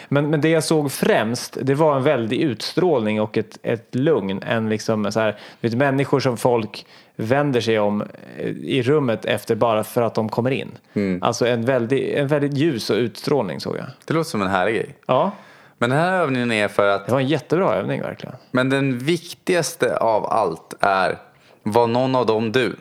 Men, 0.10 0.30
men 0.30 0.42
det 0.42 0.50
jag 0.50 0.64
såg 0.64 0.92
främst, 0.92 1.58
det 1.62 1.76
var 1.76 1.96
en 1.96 2.04
väldig 2.04 2.42
utstrålning 2.42 3.22
och 3.22 3.38
ett, 3.38 3.58
ett 3.64 3.96
lugn. 3.96 4.44
En 4.44 4.70
liksom 4.70 5.12
så 5.12 5.20
här, 5.20 5.40
vet, 5.62 5.74
människor 5.74 6.20
som 6.20 6.38
folk 6.38 6.86
vänder 7.20 7.62
sig 7.62 7.80
om 7.80 8.02
eh, 8.38 8.48
i 8.48 8.82
rummet 8.82 9.26
efter 9.26 9.56
bara 9.56 9.84
för 9.84 10.02
att 10.02 10.16
de 10.16 10.30
kommer 10.30 10.52
in. 10.52 10.72
Mm. 10.94 11.24
Alltså 11.24 11.48
en 11.48 11.66
väldigt, 11.66 12.16
en 12.16 12.28
väldigt 12.28 12.54
ljus 12.54 12.90
och 12.90 12.98
utstrålning 12.98 13.60
såg 13.60 13.78
jag. 13.78 13.86
Det 14.06 14.14
låter 14.14 14.30
som 14.30 14.42
en 14.42 14.48
härlig 14.48 14.76
grej. 14.76 14.96
Ja. 15.06 15.32
Men 15.78 15.90
den 15.90 16.00
här 16.00 16.14
övningen 16.14 16.52
är 16.52 16.68
för 16.68 16.88
att... 16.88 17.06
Det 17.06 17.12
var 17.12 17.20
en 17.20 17.28
jättebra 17.28 17.76
övning 17.76 18.02
verkligen. 18.02 18.36
Men 18.52 18.70
den 18.70 19.00
viktigaste 19.00 19.98
av 19.98 20.26
allt 20.26 20.74
är, 20.80 21.18
var 21.64 21.88
någon 21.88 22.16
av 22.16 22.26
dem 22.26 22.52
du? 22.52 22.76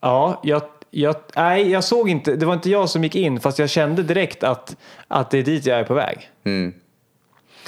Ja, 0.00 0.40
jag, 0.42 0.62
jag, 0.90 1.16
nej, 1.36 1.70
jag 1.70 1.84
såg 1.84 2.10
inte, 2.10 2.36
det 2.36 2.46
var 2.46 2.54
inte 2.54 2.70
jag 2.70 2.88
som 2.88 3.04
gick 3.04 3.16
in 3.16 3.40
fast 3.40 3.58
jag 3.58 3.70
kände 3.70 4.02
direkt 4.02 4.44
att, 4.44 4.76
att 5.08 5.30
det 5.30 5.38
är 5.38 5.42
dit 5.42 5.66
jag 5.66 5.78
är 5.78 5.84
på 5.84 5.94
väg. 5.94 6.30
Mm. 6.44 6.74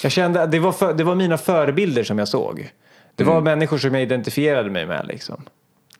Jag 0.03 0.13
kände, 0.13 0.47
det 0.47 0.59
var, 0.59 0.73
för, 0.73 0.95
det 0.95 1.05
var 1.05 1.15
mina 1.15 1.39
förebilder 1.39 2.05
som 2.05 2.19
jag 2.19 2.29
såg. 2.29 2.71
Det 3.25 3.31
var 3.31 3.39
mm. 3.39 3.45
människor 3.45 3.79
som 3.79 3.95
jag 3.95 4.03
identifierade 4.03 4.71
mig 4.71 4.87
med 4.87 5.07
liksom. 5.07 5.45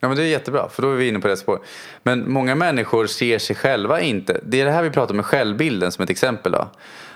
Ja 0.01 0.09
men 0.09 0.17
det 0.17 0.23
är 0.23 0.27
jättebra, 0.27 0.69
för 0.69 0.83
då 0.83 0.93
är 0.93 0.97
vi 0.97 1.09
inne 1.09 1.19
på 1.19 1.29
rätt 1.29 1.39
spår. 1.39 1.61
Men 2.03 2.33
många 2.33 2.55
människor 2.55 3.07
ser 3.07 3.39
sig 3.39 3.57
själva 3.57 4.01
inte. 4.01 4.41
Det 4.43 4.61
är 4.61 4.65
det 4.65 4.71
här 4.71 4.83
vi 4.83 4.91
pratar 4.91 5.15
med 5.15 5.25
självbilden 5.25 5.93
som 5.93 6.05
ett 6.05 6.11
exempel 6.11 6.53
då. 6.53 6.69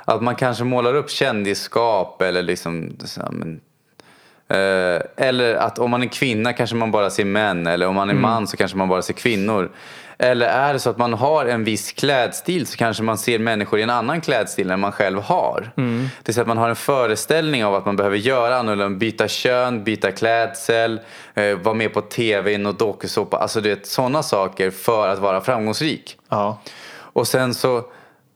Att 0.04 0.22
man 0.22 0.36
kanske 0.36 0.64
målar 0.64 0.94
upp 0.94 1.10
kändisskap 1.10 2.22
eller 2.22 2.42
liksom 2.42 2.96
men, 3.30 3.60
Eh, 4.48 5.00
eller 5.16 5.54
att 5.54 5.78
om 5.78 5.90
man 5.90 6.02
är 6.02 6.06
kvinna 6.06 6.52
kanske 6.52 6.76
man 6.76 6.90
bara 6.90 7.10
ser 7.10 7.24
män. 7.24 7.66
Eller 7.66 7.86
om 7.86 7.94
man 7.94 8.10
är 8.10 8.14
man 8.14 8.46
så 8.46 8.56
kanske 8.56 8.76
man 8.76 8.88
bara 8.88 9.02
ser 9.02 9.14
kvinnor. 9.14 9.70
Eller 10.24 10.46
är 10.46 10.72
det 10.72 10.78
så 10.78 10.90
att 10.90 10.98
man 10.98 11.14
har 11.14 11.46
en 11.46 11.64
viss 11.64 11.92
klädstil 11.92 12.66
så 12.66 12.76
kanske 12.76 13.02
man 13.02 13.18
ser 13.18 13.38
människor 13.38 13.78
i 13.78 13.82
en 13.82 13.90
annan 13.90 14.20
klädstil 14.20 14.70
än 14.70 14.80
man 14.80 14.92
själv 14.92 15.20
har. 15.20 15.70
Det 16.00 16.28
vill 16.28 16.34
säga 16.34 16.42
att 16.42 16.48
man 16.48 16.58
har 16.58 16.68
en 16.68 16.76
föreställning 16.76 17.64
av 17.64 17.74
att 17.74 17.86
man 17.86 17.96
behöver 17.96 18.16
göra 18.16 18.56
annorlunda. 18.56 18.98
Byta 18.98 19.28
kön, 19.28 19.84
byta 19.84 20.12
klädsel, 20.12 21.00
eh, 21.34 21.54
vara 21.54 21.74
med 21.74 21.94
på 21.94 22.00
tv 22.00 22.58
något 22.58 22.78
dokusåpa. 22.78 23.36
Alltså 23.36 23.60
du 23.60 23.68
vet 23.68 23.86
sådana 23.86 24.22
saker 24.22 24.70
för 24.70 25.08
att 25.08 25.18
vara 25.18 25.40
framgångsrik. 25.40 26.18
Ja. 26.28 26.58
Och 26.94 27.28
sen 27.28 27.54
så 27.54 27.84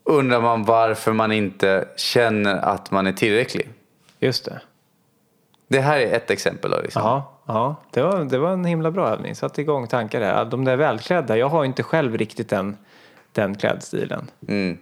undrar 0.04 0.40
man 0.40 0.64
varför 0.64 1.12
man 1.12 1.32
inte 1.32 1.88
känner 1.96 2.56
att 2.56 2.90
man 2.90 3.06
är 3.06 3.12
tillräcklig. 3.12 3.68
Just 4.20 4.44
det. 4.44 4.60
Det 5.68 5.80
här 5.80 5.98
är 5.98 6.12
ett 6.12 6.30
exempel. 6.30 6.70
Då, 6.70 6.80
liksom. 6.82 7.22
Ja. 7.48 7.76
Det, 7.90 8.02
var, 8.02 8.24
det 8.24 8.38
var 8.38 8.52
en 8.52 8.64
himla 8.64 8.90
bra 8.90 9.08
övning. 9.08 9.34
Satte 9.34 9.60
igång 9.60 9.86
tankar 9.86 10.20
där. 10.20 10.44
De 10.44 10.64
där 10.64 10.76
välklädda, 10.76 11.36
jag 11.36 11.48
har 11.48 11.64
inte 11.64 11.82
själv 11.82 12.18
riktigt 12.18 12.48
den, 12.48 12.76
den 13.32 13.54
klädstilen. 13.54 14.30
Mm. 14.48 14.78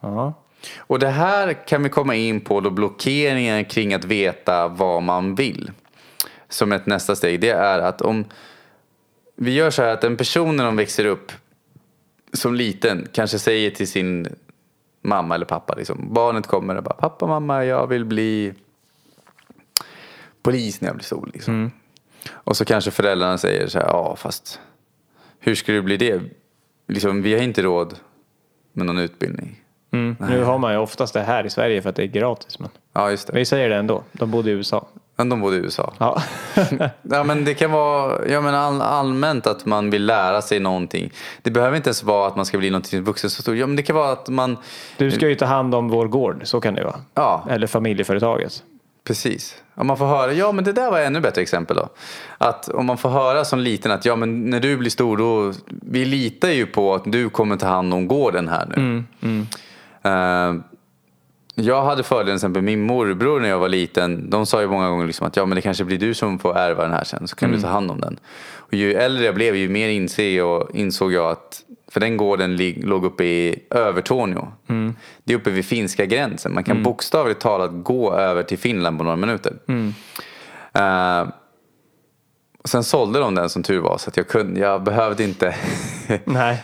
Ja. 0.00 0.32
Och 0.78 0.98
det 0.98 1.08
här 1.08 1.66
kan 1.66 1.82
vi 1.82 1.88
komma 1.88 2.14
in 2.14 2.40
på 2.40 2.60
då 2.60 2.70
blockeringen 2.70 3.64
kring 3.64 3.94
att 3.94 4.04
veta 4.04 4.68
vad 4.68 5.02
man 5.02 5.34
vill. 5.34 5.70
Som 6.48 6.72
ett 6.72 6.86
nästa 6.86 7.16
steg. 7.16 7.40
Det 7.40 7.50
är 7.50 7.78
att 7.78 8.02
om 8.02 8.24
vi 9.36 9.54
gör 9.54 9.70
så 9.70 9.82
här 9.82 9.92
att 9.92 10.04
en 10.04 10.16
person 10.16 10.56
när 10.56 10.64
de 10.64 10.76
växer 10.76 11.04
upp 11.04 11.32
som 12.32 12.54
liten 12.54 13.08
kanske 13.12 13.38
säger 13.38 13.70
till 13.70 13.88
sin 13.88 14.28
mamma 15.02 15.34
eller 15.34 15.46
pappa. 15.46 15.74
Liksom, 15.74 16.14
barnet 16.14 16.46
kommer 16.46 16.76
och 16.76 16.82
bara 16.82 16.94
pappa 16.94 17.26
mamma 17.26 17.64
jag 17.64 17.86
vill 17.86 18.04
bli 18.04 18.54
polis 20.42 20.80
när 20.80 20.88
jag 20.88 20.96
blir 20.96 21.04
stor. 21.04 21.30
Liksom. 21.32 21.70
Och 22.32 22.56
så 22.56 22.64
kanske 22.64 22.90
föräldrarna 22.90 23.38
säger 23.38 23.66
så 23.68 23.78
här 23.78 23.86
ja 23.86 24.16
fast 24.16 24.60
hur 25.40 25.54
ska 25.54 25.72
du 25.72 25.82
bli 25.82 25.96
det? 25.96 26.20
Liksom, 26.88 27.22
vi 27.22 27.34
har 27.34 27.42
inte 27.42 27.62
råd 27.62 27.94
med 28.72 28.86
någon 28.86 28.98
utbildning. 28.98 29.58
Mm. 29.92 30.16
Nu 30.20 30.42
har 30.44 30.58
man 30.58 30.72
ju 30.72 30.78
oftast 30.78 31.14
det 31.14 31.20
här 31.22 31.46
i 31.46 31.50
Sverige 31.50 31.82
för 31.82 31.90
att 31.90 31.96
det 31.96 32.02
är 32.02 32.06
gratis. 32.06 32.58
Men 32.58 32.68
Ja, 32.92 33.10
just 33.10 33.26
det. 33.26 33.32
vi 33.34 33.44
säger 33.44 33.68
det 33.68 33.76
ändå. 33.76 34.02
De 34.12 34.30
bodde 34.30 34.50
i 34.50 34.52
USA. 34.52 34.86
Men 35.16 35.28
de 35.28 35.40
bodde 35.40 35.56
i 35.56 35.58
USA. 35.58 35.92
Ja. 35.98 36.22
Ja, 37.02 37.24
men 37.24 37.44
det 37.44 37.54
kan 37.54 37.70
vara 37.72 38.28
ja, 38.28 38.40
men 38.40 38.54
all, 38.54 38.82
allmänt 38.82 39.46
att 39.46 39.66
man 39.66 39.90
vill 39.90 40.06
lära 40.06 40.42
sig 40.42 40.60
någonting. 40.60 41.12
Det 41.42 41.50
behöver 41.50 41.76
inte 41.76 41.88
ens 41.88 42.02
vara 42.02 42.26
att 42.28 42.36
man 42.36 42.46
ska 42.46 42.58
bli 42.58 42.70
någonting 42.70 43.02
vuxen 43.02 43.30
så 43.30 43.42
stort. 43.42 43.56
Ja, 43.56 43.66
men 43.66 43.76
det 43.76 43.82
kan 43.82 43.96
vara 43.96 44.12
att 44.12 44.28
man... 44.28 44.56
Du 44.96 45.10
ska 45.10 45.28
ju 45.28 45.34
ta 45.34 45.44
hand 45.44 45.74
om 45.74 45.88
vår 45.88 46.08
gård, 46.08 46.40
så 46.44 46.60
kan 46.60 46.74
det 46.74 46.84
vara. 46.84 47.00
Ja, 47.14 47.46
Eller 47.50 47.66
familjeföretaget. 47.66 48.62
precis. 49.04 49.61
Om 49.74 49.86
man 49.86 49.96
får 49.96 50.06
höra, 50.06 50.32
ja 50.32 50.52
men 50.52 50.64
det 50.64 50.72
där 50.72 50.90
var 50.90 51.00
ännu 51.00 51.20
bättre 51.20 51.42
exempel 51.42 51.76
då. 51.76 51.88
Att 52.38 52.68
om 52.68 52.86
man 52.86 52.98
får 52.98 53.08
höra 53.08 53.44
som 53.44 53.58
liten 53.58 53.90
att 53.92 54.04
ja 54.04 54.16
men 54.16 54.50
när 54.50 54.60
du 54.60 54.76
blir 54.76 54.90
stor 54.90 55.16
då, 55.16 55.52
vi 55.66 56.04
litar 56.04 56.48
ju 56.48 56.66
på 56.66 56.94
att 56.94 57.02
du 57.04 57.30
kommer 57.30 57.56
ta 57.56 57.66
hand 57.66 57.94
om 57.94 58.08
gården 58.08 58.48
här 58.48 58.66
nu. 58.66 59.04
Eh, 60.02 60.54
jag 61.54 61.82
hade 61.84 62.02
fördelen 62.02 62.26
till 62.26 62.34
exempel 62.34 62.62
min 62.62 62.82
morbror 62.86 63.40
när 63.40 63.48
jag 63.48 63.58
var 63.58 63.68
liten. 63.68 64.30
De 64.30 64.46
sa 64.46 64.60
ju 64.60 64.68
många 64.68 64.88
gånger 64.88 65.06
liksom 65.06 65.26
att 65.26 65.36
ja 65.36 65.46
men 65.46 65.56
det 65.56 65.62
kanske 65.62 65.84
blir 65.84 65.98
du 65.98 66.14
som 66.14 66.38
får 66.38 66.58
ärva 66.58 66.82
den 66.82 66.92
här 66.92 67.04
sen 67.04 67.28
så 67.28 67.36
kan 67.36 67.52
du 67.52 67.60
ta 67.60 67.68
hand 67.68 67.90
om 67.90 68.00
den. 68.00 68.18
Och 68.54 68.74
ju 68.74 68.94
äldre 68.94 69.24
jag 69.24 69.34
blev 69.34 69.56
ju 69.56 69.68
mer 69.68 69.88
inser 69.88 70.36
jag, 70.36 70.70
insåg 70.74 71.12
jag 71.12 71.30
att 71.30 71.62
för 71.92 72.00
den 72.00 72.16
gården 72.16 72.56
låg 72.76 73.04
uppe 73.04 73.24
i 73.24 73.62
Övertorneå. 73.70 74.48
Det 75.24 75.32
är 75.32 75.36
uppe 75.36 75.50
vid 75.50 75.64
finska 75.64 76.06
gränsen. 76.06 76.54
Man 76.54 76.64
kan 76.64 76.82
bokstavligt 76.82 77.40
talat 77.40 77.70
gå 77.72 78.14
över 78.14 78.42
till 78.42 78.58
Finland 78.58 78.98
på 78.98 79.04
några 79.04 79.16
minuter. 79.16 79.52
Eh, 80.72 81.28
och 82.62 82.68
sen 82.68 82.84
sålde 82.84 83.18
de 83.18 83.34
den 83.34 83.48
som 83.48 83.62
tur 83.62 83.80
var 83.80 83.98
så 83.98 84.10
att 84.10 84.16
jag, 84.16 84.28
kunde, 84.28 84.60
jag 84.60 84.82
behövde 84.82 85.24
inte 85.24 85.54
Nej. 86.24 86.62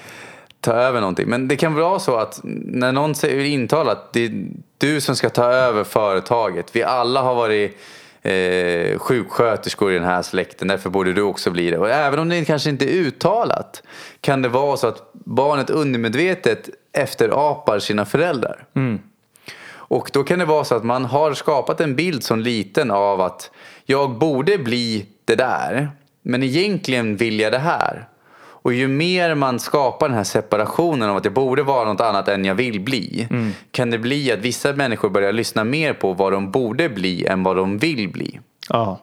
ta 0.61 0.73
över 0.73 1.01
någonting. 1.01 1.29
Men 1.29 1.49
det 1.49 1.57
kan 1.57 1.75
vara 1.75 1.99
så 1.99 2.17
att 2.17 2.41
när 2.45 2.93
någon 2.93 3.15
säger 3.15 3.45
intalat 3.45 3.99
att 3.99 4.13
det 4.13 4.25
är 4.25 4.47
du 4.79 5.01
som 5.01 5.17
ska 5.17 5.31
ta 5.31 5.45
över 5.45 5.85
företaget. 5.85 6.77
Vi 6.77 6.83
alla 6.83 7.23
har 7.23 7.35
varit 7.35 7.79
eh, 8.29 8.99
sjuksköterskor 8.99 9.93
i 9.93 9.95
den 9.95 10.05
här 10.05 10.23
släkten, 10.23 10.69
därför 10.69 10.91
borde 10.91 11.13
du 11.13 11.23
också 11.23 11.51
bli 11.51 11.71
det. 11.71 11.79
Och 11.79 11.91
även 11.91 12.19
om 12.19 12.29
det 12.29 12.45
kanske 12.45 12.71
inte 12.71 12.85
är 12.85 12.95
uttalat 12.95 13.83
kan 14.21 14.43
det 14.43 14.49
vara 14.49 14.77
så 14.77 14.87
att 14.87 15.11
barnet 15.13 15.71
undermedvetet 15.71 16.71
efterapar 16.93 17.79
sina 17.79 18.05
föräldrar. 18.05 18.65
Och 19.71 20.11
då 20.13 20.25
kan 20.25 20.39
det 20.39 20.45
vara 20.45 20.65
så 20.65 20.75
att 20.75 20.85
man 20.85 21.05
har 21.05 21.35
skapat 21.35 21.81
en 21.81 21.97
bild 21.97 22.23
som 22.23 22.41
liten 22.41 22.91
av 22.91 23.21
att 23.21 23.51
jag 23.85 24.19
borde 24.19 24.59
bli 24.59 25.07
det 25.25 25.35
där, 25.35 25.91
men 26.23 26.43
egentligen 26.43 27.17
vill 27.17 27.41
jag 27.41 27.53
det 27.53 27.59
här. 27.59 28.09
Och 28.63 28.73
ju 28.73 28.89
mer 28.89 29.35
man 29.35 29.59
skapar 29.59 30.09
den 30.09 30.17
här 30.17 30.25
separationen 30.25 31.11
av 31.11 31.17
att 31.17 31.25
jag 31.25 31.35
borde 31.35 31.63
vara 31.63 31.93
något 31.93 32.01
annat 32.01 32.29
än 32.29 32.45
jag 32.45 32.55
vill 32.55 32.81
bli, 32.81 33.29
kan 33.71 33.91
det 33.91 33.99
bli 33.99 34.33
att 34.33 34.39
vissa 34.39 34.73
människor 34.73 35.11
börjar 35.11 35.33
lyssna 35.33 35.65
mer 35.65 35.93
på 35.93 36.13
vad 36.13 36.33
de 36.33 36.51
borde 36.51 36.89
bli 36.89 37.27
än 37.27 37.43
vad 37.43 37.57
de 37.57 37.79
vill 37.79 38.09
bli. 38.09 38.41
Ja. 38.69 39.01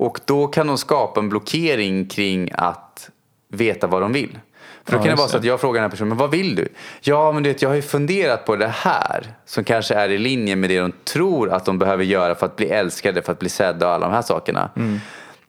Och 0.00 0.20
då 0.24 0.46
kan 0.46 0.66
de 0.66 0.78
skapa 0.78 1.20
en 1.20 1.28
blockering 1.28 2.06
kring 2.06 2.50
att 2.54 3.10
veta 3.48 3.86
vad 3.86 4.02
de 4.02 4.12
vill. 4.12 4.38
För 4.84 4.92
då 4.92 4.98
Ja, 4.98 5.02
kan 5.02 5.10
det 5.10 5.16
vara 5.16 5.28
så 5.28 5.36
att 5.36 5.44
jag 5.44 5.60
frågar 5.60 5.74
den 5.74 5.82
här 5.82 5.90
personen, 5.90 6.08
men 6.08 6.18
vad 6.18 6.30
vill 6.30 6.54
du? 6.54 6.68
Ja, 7.00 7.32
men 7.32 7.42
du 7.42 7.48
vet, 7.50 7.62
jag 7.62 7.68
har 7.68 7.76
ju 7.76 7.82
funderat 7.82 8.44
på 8.46 8.56
det 8.56 8.68
här 8.68 9.26
som 9.46 9.64
kanske 9.64 9.94
är 9.94 10.08
i 10.08 10.18
linje 10.18 10.56
med 10.56 10.70
det 10.70 10.80
de 10.80 10.92
tror 11.04 11.52
att 11.52 11.64
de 11.64 11.78
behöver 11.78 12.04
göra 12.04 12.34
för 12.34 12.46
att 12.46 12.56
bli 12.56 12.66
älskade, 12.66 13.22
för 13.22 13.32
att 13.32 13.38
bli 13.38 13.48
sedda 13.48 13.86
och 13.86 13.92
alla 13.94 14.06
de 14.06 14.14
här 14.14 14.22
sakerna. 14.22 14.70
Mm. 14.76 15.00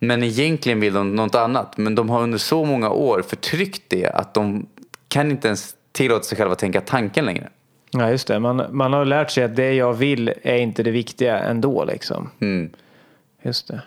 Men 0.04 0.24
egentligen 0.24 0.80
vill 0.80 0.94
de 0.94 1.16
något 1.16 1.36
annat. 1.36 1.78
Men 1.78 1.96
de 1.96 2.10
har 2.10 2.24
under 2.24 2.38
så 2.38 2.66
många 2.66 2.90
år 2.90 3.22
förtryckt 3.22 3.84
det 3.88 4.08
att 4.08 4.34
de 4.34 4.66
kan 5.08 5.32
inte 5.32 5.48
ens 5.48 5.76
tillåta 5.92 6.24
sig 6.24 6.38
själva 6.38 6.54
att 6.54 6.60
tänka 6.60 6.82
tanken 6.82 7.26
längre. 7.26 7.50
Ja, 7.92 8.10
just 8.10 8.28
det. 8.28 8.40
Man, 8.40 8.66
man 8.72 8.94
har 8.94 9.06
lärt 9.06 9.32
sig 9.32 9.44
att 9.44 9.56
det 9.56 9.74
jag 9.74 9.94
vill 9.94 10.34
är 10.44 10.58
inte 10.58 10.84
det 10.84 10.92
viktiga 10.92 11.40
ändå. 11.40 11.86
Liksom. 11.86 12.30
Mm. 12.40 12.70
Just 13.42 13.68
det. 13.68 13.82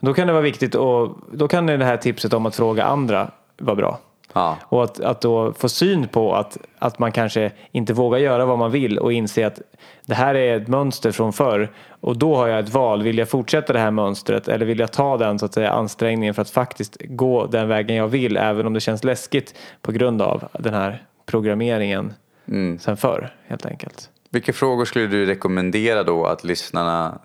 Då 0.00 0.14
kan 0.14 0.26
det 0.26 0.32
vara 0.32 0.42
viktigt 0.42 0.74
och 0.74 1.18
då 1.32 1.48
kan 1.48 1.66
det 1.66 1.84
här 1.84 1.96
tipset 1.96 2.32
om 2.32 2.46
att 2.46 2.56
fråga 2.56 2.84
andra 2.84 3.30
vara 3.58 3.76
bra. 3.76 4.00
Ja. 4.32 4.56
Och 4.62 4.84
att, 4.84 5.00
att 5.00 5.20
då 5.20 5.52
få 5.52 5.68
syn 5.68 6.08
på 6.08 6.34
att, 6.34 6.58
att 6.78 6.98
man 6.98 7.12
kanske 7.12 7.52
inte 7.72 7.92
vågar 7.92 8.18
göra 8.18 8.44
vad 8.44 8.58
man 8.58 8.70
vill 8.70 8.98
och 8.98 9.12
inse 9.12 9.46
att 9.46 9.60
det 10.06 10.14
här 10.14 10.34
är 10.34 10.56
ett 10.56 10.68
mönster 10.68 11.12
från 11.12 11.32
förr 11.32 11.70
och 12.00 12.18
då 12.18 12.36
har 12.36 12.48
jag 12.48 12.58
ett 12.58 12.68
val. 12.74 13.02
Vill 13.02 13.18
jag 13.18 13.28
fortsätta 13.28 13.72
det 13.72 13.78
här 13.78 13.90
mönstret 13.90 14.48
eller 14.48 14.66
vill 14.66 14.78
jag 14.78 14.92
ta 14.92 15.16
den 15.16 15.38
så 15.38 15.46
att 15.46 15.54
säga, 15.54 15.70
ansträngningen 15.70 16.34
för 16.34 16.42
att 16.42 16.50
faktiskt 16.50 16.96
gå 17.04 17.46
den 17.46 17.68
vägen 17.68 17.96
jag 17.96 18.08
vill 18.08 18.36
även 18.36 18.66
om 18.66 18.72
det 18.72 18.80
känns 18.80 19.04
läskigt 19.04 19.54
på 19.82 19.92
grund 19.92 20.22
av 20.22 20.48
den 20.58 20.74
här 20.74 21.02
programmeringen 21.26 22.12
Mm. 22.48 22.78
sen 22.78 22.96
förr 22.96 23.34
helt 23.46 23.66
enkelt. 23.66 24.10
Vilka 24.30 24.52
frågor 24.52 24.84
skulle 24.84 25.06
du 25.06 25.26
rekommendera 25.26 26.02
då 26.02 26.24
att 26.26 26.44
lyssnarna 26.44 27.18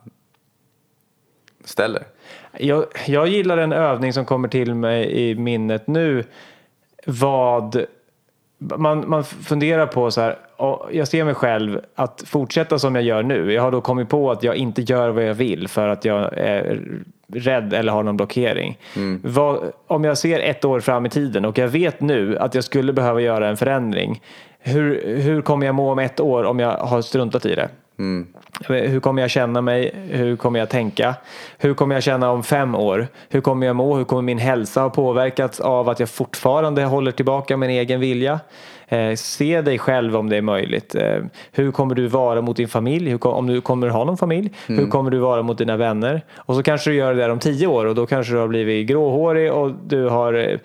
ställer? 1.63 2.03
Jag, 2.59 2.85
jag 3.05 3.27
gillar 3.27 3.57
en 3.57 3.73
övning 3.73 4.13
som 4.13 4.25
kommer 4.25 4.47
till 4.47 4.75
mig 4.75 5.29
i 5.29 5.35
minnet 5.35 5.87
nu. 5.87 6.23
Vad 7.05 7.85
man, 8.57 9.09
man 9.09 9.23
funderar 9.23 9.85
på 9.87 10.11
så 10.11 10.21
här. 10.21 10.37
"Ja, 10.57 10.87
Jag 10.91 11.07
ser 11.07 11.23
mig 11.23 11.33
själv 11.33 11.79
att 11.95 12.23
fortsätta 12.25 12.79
som 12.79 12.95
jag 12.95 13.03
gör 13.03 13.23
nu. 13.23 13.53
Jag 13.53 13.61
har 13.61 13.71
då 13.71 13.81
kommit 13.81 14.09
på 14.09 14.31
att 14.31 14.43
jag 14.43 14.55
inte 14.55 14.81
gör 14.81 15.09
vad 15.09 15.23
jag 15.23 15.33
vill 15.33 15.67
för 15.67 15.87
att 15.87 16.05
jag 16.05 16.33
är 16.37 16.81
rädd 17.33 17.73
eller 17.73 17.91
har 17.91 18.03
någon 18.03 18.17
blockering. 18.17 18.77
Vad, 19.23 19.71
om 19.87 20.03
jag 20.03 20.17
ser 20.17 20.39
ett 20.39 20.65
år 20.65 20.79
fram 20.79 21.05
i 21.05 21.09
tiden 21.09 21.45
och 21.45 21.57
jag 21.57 21.67
vet 21.67 22.01
nu 22.01 22.37
att 22.37 22.55
jag 22.55 22.63
skulle 22.63 22.93
behöva 22.93 23.21
göra 23.21 23.47
en 23.49 23.57
förändring. 23.57 24.21
Hur, 24.59 25.17
hur 25.21 25.41
kommer 25.41 25.65
jag 25.65 25.75
må 25.75 25.91
om 25.91 25.99
ett 25.99 26.19
år 26.19 26.43
om 26.43 26.59
jag 26.59 26.71
har 26.77 27.01
struntat 27.01 27.45
i 27.45 27.55
det? 27.55 27.69
Hur 28.67 28.99
kommer 28.99 29.21
jag 29.21 29.31
känna 29.31 29.61
mig? 29.61 29.95
Hur 30.09 30.35
kommer 30.35 30.59
jag 30.59 30.69
tänka? 30.69 31.15
Hur 31.57 31.73
kommer 31.73 31.95
jag 31.95 32.03
känna 32.03 32.31
om 32.31 32.43
fem 32.43 32.75
år? 32.75 33.07
Hur 33.29 33.41
kommer 33.41 33.67
jag 33.67 33.75
må? 33.75 33.95
Hur 33.95 34.03
kommer 34.03 34.21
min 34.21 34.37
hälsa 34.37 34.81
ha 34.81 34.89
påverkats 34.89 35.59
av 35.59 35.89
att 35.89 35.99
jag 35.99 36.09
fortfarande 36.09 36.83
håller 36.83 37.11
tillbaka 37.11 37.57
min 37.57 37.69
egen 37.69 37.99
vilja? 37.99 38.39
Eh, 38.87 39.15
se 39.15 39.61
dig 39.61 39.79
själv 39.79 40.15
om 40.15 40.29
det 40.29 40.37
är 40.37 40.41
möjligt. 40.41 40.95
Eh, 40.95 41.23
hur 41.51 41.71
kommer 41.71 41.95
du 41.95 42.07
vara 42.07 42.41
mot 42.41 42.57
din 42.57 42.67
familj? 42.67 43.09
Hur, 43.09 43.27
om 43.27 43.47
du 43.47 43.61
kommer 43.61 43.87
ha 43.87 44.03
någon 44.03 44.17
familj? 44.17 44.51
Hur 44.67 44.87
kommer 44.87 45.11
du 45.11 45.17
vara 45.17 45.41
mot 45.41 45.57
dina 45.57 45.77
vänner? 45.77 46.21
Och 46.35 46.55
så 46.55 46.63
kanske 46.63 46.89
du 46.89 46.95
gör 46.95 47.13
det 47.13 47.21
där 47.21 47.29
om 47.29 47.39
tio 47.39 47.67
år 47.67 47.85
och 47.85 47.95
då 47.95 48.05
kanske 48.05 48.33
du 48.33 48.39
har 48.39 48.47
blivit 48.47 48.87
gråhårig 48.87 49.53
och 49.53 49.71
du 49.85 50.09
har 50.09 50.33
eh, 50.33 50.57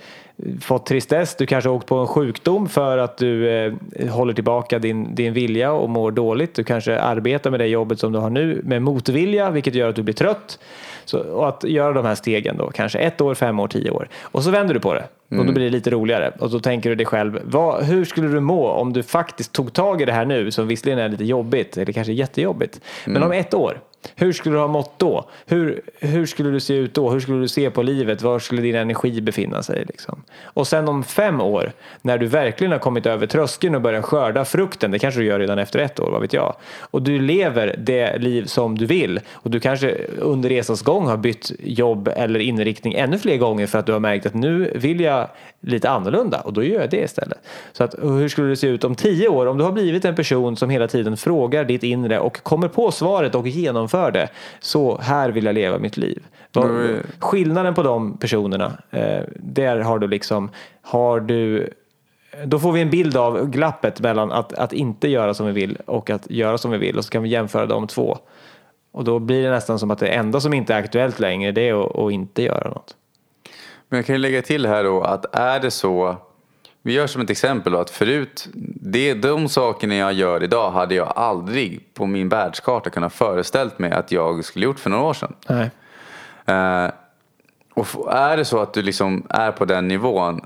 fått 0.61 0.87
tristess, 0.87 1.37
du 1.37 1.47
kanske 1.47 1.71
har 1.71 1.77
åkt 1.77 1.87
på 1.87 1.97
en 1.97 2.07
sjukdom 2.07 2.69
för 2.69 2.99
att 2.99 3.17
du 3.17 3.51
eh, 3.51 3.73
håller 4.09 4.35
tillbaka 4.35 4.79
din, 4.79 5.15
din 5.15 5.33
vilja 5.33 5.73
och 5.73 5.91
mår 5.91 6.11
dåligt. 6.11 6.55
Du 6.55 6.65
kanske 6.65 6.99
arbetar 6.99 7.51
med 7.51 7.61
det 7.61 7.67
jobbet 7.67 8.01
som 8.01 8.13
du 8.13 8.19
har 8.19 8.31
nu 8.31 8.61
med 8.65 8.83
motvilja 8.83 9.51
vilket 9.51 9.75
gör 9.75 9.89
att 9.89 9.97
du 9.97 10.03
blir 10.03 10.15
trött. 10.15 10.59
Så, 11.05 11.19
och 11.19 11.49
att 11.49 11.65
göra 11.65 11.93
de 11.93 12.05
här 12.05 12.15
stegen 12.15 12.57
då, 12.57 12.71
kanske 12.71 12.99
ett 12.99 13.21
år, 13.21 13.35
fem 13.35 13.61
år, 13.61 13.69
tio 13.69 13.91
år. 13.91 14.09
Och 14.23 14.45
så 14.45 14.51
vänder 14.51 14.75
du 14.75 14.81
på 14.81 14.95
det 14.95 15.05
och 15.39 15.47
då 15.47 15.53
blir 15.53 15.65
det 15.65 15.71
lite 15.71 15.91
roligare. 15.91 16.33
Och 16.39 16.51
då 16.51 16.61
tänker 16.61 16.91
du 16.91 16.97
dig 16.97 17.07
själv, 17.07 17.41
vad, 17.45 17.85
hur 17.85 18.05
skulle 18.05 18.29
du 18.29 18.41
må 18.41 18.69
om 18.69 18.93
du 18.93 19.03
faktiskt 19.03 19.53
tog 19.53 19.73
tag 19.73 20.03
i 20.03 20.05
det 20.05 20.13
här 20.13 20.25
nu 20.25 20.51
som 20.51 20.69
visserligen 20.69 20.99
är 20.99 21.09
lite 21.09 21.25
jobbigt 21.25 21.77
eller 21.77 21.93
kanske 21.93 22.13
jättejobbigt. 22.13 22.81
Men 23.07 23.23
om 23.23 23.33
ett 23.33 23.55
år, 23.55 23.81
hur 24.17 24.33
skulle 24.33 24.55
du 24.55 24.61
ha 24.61 24.69
mått 24.69 24.99
då? 24.99 25.25
Hur, 25.47 25.81
hur 25.99 26.27
skulle 26.27 26.51
du 26.51 26.61
se 26.61 26.75
ut 26.75 26.95
då? 26.95 27.11
Hur 27.11 27.21
skulle 27.21 27.39
du 27.39 27.49
se 27.49 27.71
på 27.71 27.83
livet? 27.83 28.23
Var 28.23 28.39
skulle 28.39 28.63
din 28.63 28.75
energi 28.75 29.21
befinna 29.21 29.63
sig? 29.63 29.85
Liksom? 29.85 30.23
Och 30.45 30.67
sen 30.67 30.89
om 30.89 31.05
fem 31.05 31.41
år, 31.41 31.73
när 32.03 32.19
du 32.19 32.27
verkligen 32.27 32.73
har 32.73 32.79
kommit 32.79 33.07
över 33.07 33.27
tröskeln 33.27 33.75
och 33.75 33.81
börjar 33.81 34.03
skörda 34.03 34.45
frukten, 34.45 34.91
det 34.91 34.99
kanske 34.99 35.21
du 35.21 35.27
gör 35.27 35.39
redan 35.39 35.59
efter 35.59 35.79
ett 35.79 36.01
år, 36.01 36.11
vad 36.11 36.21
vet 36.21 36.33
jag. 36.33 36.55
Och 36.81 37.03
du 37.03 37.19
lever 37.19 37.75
det 37.79 38.19
liv 38.19 38.45
som 38.45 38.79
du 38.79 38.87
vill 38.87 39.21
och 39.33 39.51
du 39.51 39.61
kanske 39.61 39.97
under 40.19 40.49
resans 40.49 40.83
gång 40.83 41.07
har 41.07 41.17
bytt 41.17 41.53
jobb 41.59 42.09
eller 42.17 42.41
inriktning 42.41 42.95
ännu 42.95 43.19
fler 43.19 43.37
gånger 43.37 43.67
för 43.67 43.79
att 43.79 43.87
du 43.87 43.93
har 43.93 44.01
märkt 44.01 44.27
att 44.27 44.35
nu 44.35 44.73
vill 44.75 45.01
jag 45.01 45.29
lite 45.61 45.91
annorlunda 45.91 46.41
och 46.41 46.53
då 46.53 46.63
gör 46.63 46.81
jag 46.81 46.91
det 46.91 47.05
istället. 47.05 47.39
Så 47.73 47.85
att, 47.85 47.95
hur 48.03 48.29
skulle 48.29 48.49
det 48.49 48.57
se 48.57 48.67
ut 48.67 48.85
om 48.85 48.95
tio 48.95 49.29
år 49.29 49.47
om 49.47 49.59
du 49.59 49.65
har 49.65 49.73
blivit 49.73 50.05
en 50.05 50.15
person 50.15 50.57
som 50.57 50.71
hela 50.71 50.89
tiden 50.89 51.17
frågar 51.17 51.65
ditt 51.65 51.83
inre 51.83 52.19
och 52.19 52.43
kommer 52.43 52.69
på 52.69 52.91
svaret 52.91 53.35
och 53.35 53.49
genomför 53.49 53.90
det. 54.11 54.29
Så 54.61 54.99
här 55.01 55.31
vill 55.31 55.45
jag 55.45 55.55
leva 55.55 55.79
mitt 55.79 55.97
liv. 55.97 56.23
Mm. 56.57 57.03
Skillnaden 57.19 57.75
på 57.75 57.83
de 57.83 58.17
personerna, 58.17 58.73
eh, 58.91 59.23
där 59.37 59.79
har 59.79 59.99
du 59.99 60.09
liksom, 60.09 60.51
har 60.83 61.21
du 61.21 61.73
då 62.45 62.59
får 62.59 62.73
vi 62.73 62.81
en 62.81 62.91
bild 62.91 63.17
av 63.17 63.51
glappet 63.51 64.01
mellan 64.01 64.33
att, 64.33 64.53
att 64.53 64.73
inte 64.73 65.09
göra 65.09 65.35
som 65.35 65.47
vi 65.47 65.53
vill 65.53 65.79
och 65.87 66.11
att 66.11 66.31
göra 66.31 66.59
som 66.59 66.71
vi 66.71 66.79
vill 66.79 66.99
och 66.99 67.05
så 67.05 67.11
kan 67.11 67.23
vi 67.23 67.29
jämföra 67.29 67.67
de 67.67 67.87
två. 67.87 68.19
Och 68.93 69.05
då 69.05 69.19
blir 69.19 69.43
det 69.43 69.51
nästan 69.51 69.79
som 69.79 69.91
att 69.91 69.99
det 69.99 70.09
enda 70.09 70.41
som 70.41 70.55
inte 70.55 70.75
är 70.75 70.79
aktuellt 70.79 71.21
längre 71.21 71.53
det 71.53 71.69
är 71.69 71.85
att, 71.85 71.99
att 71.99 72.13
inte 72.13 72.43
göra 72.43 72.69
något. 72.69 72.97
Men 73.89 73.97
jag 73.97 74.07
kan 74.07 74.15
ju 74.15 74.19
lägga 74.19 74.43
till 74.43 74.67
här 74.67 74.85
då 74.85 75.01
att 75.01 75.35
är 75.35 75.61
det 75.61 75.71
så, 75.71 76.17
vi 76.83 76.93
gör 76.93 77.07
som 77.07 77.23
ett 77.23 77.31
exempel 77.31 77.73
då, 77.73 77.79
att 77.79 77.91
förut, 77.91 78.49
det, 78.81 79.15
de 79.15 79.49
sakerna 79.49 79.95
jag 79.95 80.13
gör 80.13 80.43
idag 80.43 80.71
hade 80.71 80.95
jag 80.95 81.13
aldrig 81.17 81.95
på 81.95 82.07
min 82.07 82.29
världskarta 82.29 82.91
kunnat 82.91 83.13
föreställt 83.13 83.79
mig 83.79 83.93
att 83.93 84.13
jag 84.13 84.45
skulle 84.45 84.65
gjort 84.65 84.79
för 84.79 84.91
några 84.91 85.05
år 85.05 85.15
sedan. 85.15 85.35
Nej. 85.49 85.71
Eh, 86.47 86.91
och 87.75 88.13
är 88.13 88.37
det 88.37 88.45
så 88.45 88.61
att 88.61 88.75
du 88.75 88.83
liksom 88.83 89.27
är 89.29 89.53
på 89.53 89.65
den 89.65 89.89
nivån, 89.89 90.41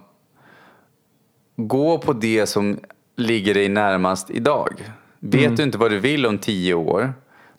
gå 1.57 1.99
på 1.99 2.13
det 2.13 2.47
som 2.47 2.79
ligger 3.17 3.55
dig 3.55 3.69
närmast 3.69 4.31
idag. 4.31 4.93
Vet 5.21 5.57
du 5.57 5.63
inte 5.63 5.79
vad 5.79 5.91
du 5.91 5.99
vill 5.99 6.27
om 6.27 6.39
tio 6.39 6.75
år, 6.75 7.13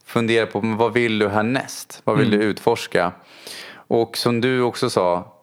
fundera 0.06 0.46
på 0.46 0.60
vad 0.60 0.94
vill 0.94 1.20
du 1.20 1.30
härnäst? 1.30 2.02
Vad 2.04 2.18
vill 2.18 2.32
du 2.32 2.38
utforska? 2.38 3.12
Och 3.74 4.18
som 4.18 4.42
du 4.42 4.62
också 4.62 4.90
sa, 4.90 5.34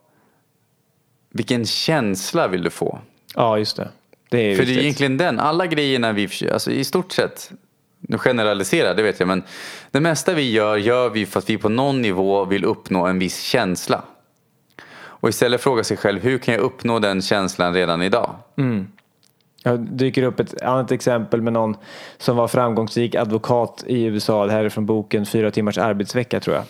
vilken 1.31 1.67
känsla 1.67 2.49
vill 2.49 2.63
du 2.63 2.71
få? 2.71 2.99
Ja, 3.35 3.59
just 3.59 3.77
det. 3.77 3.89
Det 4.31 4.39
är 4.39 4.57
För 4.57 4.63
det 4.63 4.63
är 4.63 4.67
viktigt. 4.67 4.83
egentligen 4.83 5.17
den, 5.17 5.41
alla 5.41 5.67
grejerna 5.67 6.13
vi, 6.13 6.29
alltså 6.53 6.71
i 6.71 6.85
stort 6.85 7.13
sett, 7.13 7.51
nu 8.01 8.19
generaliserar 8.19 8.95
det 8.95 9.03
vet 9.03 9.21
jag, 9.21 9.27
men 9.27 9.43
det 9.91 10.01
mesta 10.01 10.35
vi 10.35 10.51
gör, 10.51 10.77
gör 10.77 11.11
vi 11.11 11.27
för 11.27 11.39
att 11.39 11.51
vi 11.51 11.59
på 11.59 11.69
någon 11.69 12.03
nivå 12.03 12.45
vill 12.45 12.65
uppnå 12.65 13.07
en 13.07 13.19
viss 13.19 13.41
känsla. 13.41 14.03
Och 15.23 15.29
istället 15.29 15.61
fråga 15.61 15.85
sig 15.85 15.97
själv, 15.97 16.23
hur 16.23 16.39
kan 16.39 16.55
jag 16.55 16.63
uppnå 16.63 16.99
den 16.99 17.23
känslan 17.23 17.75
redan 17.75 18.03
idag? 18.03 18.35
Jag 19.63 19.81
dyker 19.81 20.23
upp 20.23 20.41
ett 20.41 20.63
annat 20.63 20.93
exempel 20.93 21.43
med 21.43 21.53
någon 21.53 21.77
som 22.19 22.37
var 22.37 22.49
framgångsrik 22.49 23.15
advokat 23.15 23.85
i 23.87 24.03
USA. 24.05 24.47
Det 24.47 24.53
här 24.53 24.65
är 24.65 24.69
från 24.69 24.87
boken 24.87 25.27
Fyra 25.27 25.51
timmars 25.51 25.79
arbetsvecka 25.79 26.41
tror 26.41 26.57
jag. 26.57 26.65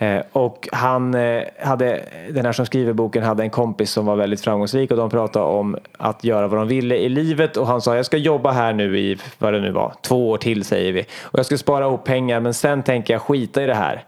Eh, 0.00 0.22
och 0.32 0.68
han 0.72 1.14
eh, 1.14 1.42
hade, 1.62 2.04
den 2.30 2.44
här 2.44 2.52
som 2.52 2.66
skriver 2.66 2.92
boken 2.92 3.22
hade 3.22 3.42
en 3.42 3.50
kompis 3.50 3.90
som 3.90 4.06
var 4.06 4.16
väldigt 4.16 4.40
framgångsrik 4.40 4.90
och 4.90 4.96
de 4.96 5.10
pratade 5.10 5.44
om 5.44 5.76
att 5.98 6.24
göra 6.24 6.48
vad 6.48 6.60
de 6.60 6.68
ville 6.68 6.96
i 6.96 7.08
livet 7.08 7.56
och 7.56 7.66
han 7.66 7.80
sa 7.80 7.96
jag 7.96 8.06
ska 8.06 8.16
jobba 8.16 8.50
här 8.50 8.72
nu 8.72 8.98
i, 8.98 9.18
vad 9.38 9.52
det 9.52 9.60
nu 9.60 9.70
var, 9.70 9.94
två 10.02 10.30
år 10.30 10.38
till 10.38 10.64
säger 10.64 10.92
vi. 10.92 11.06
Och 11.22 11.38
jag 11.38 11.46
ska 11.46 11.58
spara 11.58 11.86
ihop 11.86 12.04
pengar 12.04 12.40
men 12.40 12.54
sen 12.54 12.82
tänker 12.82 13.14
jag 13.14 13.22
skita 13.22 13.62
i 13.62 13.66
det 13.66 13.74
här. 13.74 14.04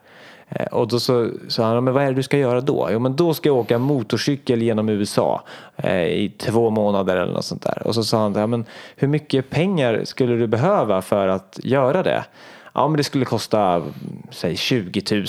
Eh, 0.49 0.67
och 0.67 0.89
då 0.89 1.01
så 1.01 1.31
sa 1.49 1.65
han, 1.65 1.85
men 1.85 1.95
vad 1.95 2.03
är 2.03 2.07
det 2.07 2.15
du 2.15 2.23
ska 2.23 2.39
göra 2.39 2.61
då? 2.61 2.89
Jo 2.93 2.99
men 2.99 3.17
då 3.17 3.35
ska 3.35 3.49
jag 3.49 3.57
åka 3.57 3.79
motorcykel 3.79 4.63
genom 4.63 4.89
USA 4.89 5.43
eh, 5.77 6.03
i 6.03 6.35
två 6.39 6.71
månader 6.71 7.17
eller 7.17 7.33
något 7.33 7.45
sånt 7.45 7.63
där. 7.63 7.87
Och 7.87 7.95
så 7.95 8.05
sa 8.05 8.19
han, 8.23 8.35
ja, 8.35 8.47
men 8.47 8.65
hur 8.97 9.09
mycket 9.09 9.51
pengar 9.51 10.01
skulle 10.05 10.37
du 10.37 10.47
behöva 10.47 11.03
för 11.03 11.29
att 11.29 11.61
göra 11.63 12.03
det? 12.03 12.25
Ja 12.73 12.89
men 12.89 12.97
det 12.97 13.05
skulle 13.05 13.25
kosta, 13.25 13.83
säg 14.31 14.57
20 14.57 15.03
000. 15.11 15.25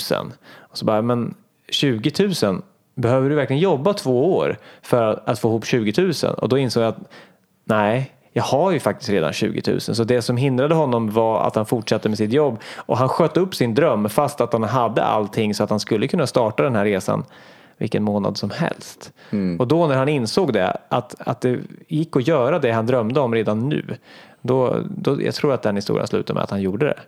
Och 0.58 0.78
så 0.78 0.84
bara, 0.84 1.02
men 1.02 1.34
20 1.68 2.34
000, 2.42 2.62
behöver 2.94 3.30
du 3.30 3.36
verkligen 3.36 3.62
jobba 3.62 3.92
två 3.92 4.36
år 4.36 4.58
för 4.82 5.22
att 5.26 5.38
få 5.38 5.48
ihop 5.48 5.66
20 5.66 6.02
000? 6.02 6.34
Och 6.34 6.48
då 6.48 6.58
insåg 6.58 6.82
jag 6.82 6.88
att 6.88 7.10
nej, 7.64 8.12
jag 8.32 8.42
har 8.42 8.72
ju 8.72 8.80
faktiskt 8.80 9.10
redan 9.10 9.32
20 9.32 9.62
000. 9.70 9.80
Så 9.80 10.04
det 10.04 10.22
som 10.22 10.36
hindrade 10.36 10.74
honom 10.74 11.10
var 11.10 11.46
att 11.46 11.54
han 11.56 11.66
fortsatte 11.66 12.08
med 12.08 12.18
sitt 12.18 12.32
jobb 12.32 12.58
och 12.76 12.98
han 12.98 13.08
sköt 13.08 13.36
upp 13.36 13.54
sin 13.54 13.74
dröm 13.74 14.08
fast 14.08 14.40
att 14.40 14.52
han 14.52 14.62
hade 14.62 15.02
allting 15.04 15.54
så 15.54 15.64
att 15.64 15.70
han 15.70 15.80
skulle 15.80 16.08
kunna 16.08 16.26
starta 16.26 16.62
den 16.62 16.76
här 16.76 16.84
resan 16.84 17.24
vilken 17.78 18.02
månad 18.02 18.36
som 18.36 18.50
helst. 18.50 19.12
Och 19.58 19.68
då 19.68 19.86
när 19.86 19.96
han 19.96 20.08
insåg 20.08 20.52
det, 20.52 20.76
att, 20.88 21.14
att 21.18 21.40
det 21.40 21.60
gick 21.88 22.16
att 22.16 22.26
göra 22.26 22.58
det 22.58 22.70
han 22.72 22.86
drömde 22.86 23.20
om 23.20 23.34
redan 23.34 23.68
nu, 23.68 23.96
då, 24.42 24.78
då, 24.96 25.22
jag 25.22 25.34
tror 25.34 25.52
att 25.52 25.62
den 25.62 25.76
historien 25.76 26.06
slutar 26.06 26.34
med 26.34 26.42
att 26.42 26.50
han 26.50 26.62
gjorde 26.62 26.86
det. 26.86 26.98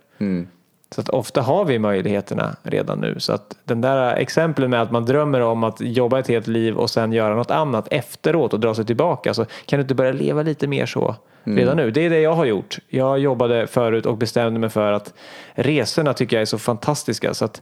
Så 0.91 1.01
att 1.01 1.09
ofta 1.09 1.41
har 1.41 1.65
vi 1.65 1.79
möjligheterna 1.79 2.55
redan 2.63 2.99
nu. 2.99 3.15
Så 3.19 3.33
att 3.33 3.57
den 3.63 3.81
där 3.81 4.15
exemplen 4.15 4.69
med 4.69 4.81
att 4.81 4.91
man 4.91 5.05
drömmer 5.05 5.41
om 5.41 5.63
att 5.63 5.81
jobba 5.81 6.19
ett 6.19 6.27
helt 6.27 6.47
liv 6.47 6.75
och 6.75 6.89
sen 6.89 7.11
göra 7.11 7.35
något 7.35 7.51
annat 7.51 7.87
efteråt 7.91 8.53
och 8.53 8.59
dra 8.59 8.75
sig 8.75 8.85
tillbaka. 8.85 9.33
Så 9.33 9.45
kan 9.65 9.79
du 9.79 9.81
inte 9.81 9.95
börja 9.95 10.11
leva 10.11 10.43
lite 10.43 10.67
mer 10.67 10.85
så 10.85 11.15
redan 11.43 11.77
nu? 11.77 11.91
Det 11.91 12.05
är 12.05 12.09
det 12.09 12.19
jag 12.19 12.33
har 12.33 12.45
gjort. 12.45 12.77
Jag 12.89 13.19
jobbade 13.19 13.67
förut 13.67 14.05
och 14.05 14.17
bestämde 14.17 14.59
mig 14.59 14.69
för 14.69 14.91
att 14.91 15.13
resorna 15.53 16.13
tycker 16.13 16.35
jag 16.35 16.41
är 16.41 16.45
så 16.45 16.57
fantastiska. 16.57 17.33
Så 17.33 17.45
att 17.45 17.61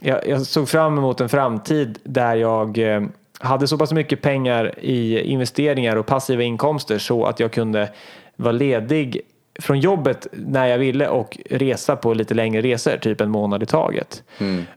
jag, 0.00 0.28
jag 0.28 0.42
såg 0.42 0.68
fram 0.68 0.98
emot 0.98 1.20
en 1.20 1.28
framtid 1.28 1.98
där 2.04 2.34
jag 2.34 2.78
eh, 2.78 3.02
hade 3.38 3.66
så 3.66 3.78
pass 3.78 3.92
mycket 3.92 4.22
pengar 4.22 4.78
i 4.78 5.20
investeringar 5.20 5.96
och 5.96 6.06
passiva 6.06 6.42
inkomster 6.42 6.98
så 6.98 7.24
att 7.24 7.40
jag 7.40 7.52
kunde 7.52 7.92
vara 8.36 8.52
ledig 8.52 9.20
från 9.60 9.80
jobbet 9.80 10.26
när 10.32 10.66
jag 10.66 10.78
ville 10.78 11.08
och 11.08 11.38
resa 11.50 11.96
på 11.96 12.14
lite 12.14 12.34
längre 12.34 12.62
resor, 12.62 12.96
typ 12.96 13.20
en 13.20 13.30
månad 13.30 13.62
i 13.62 13.66
taget. 13.66 14.22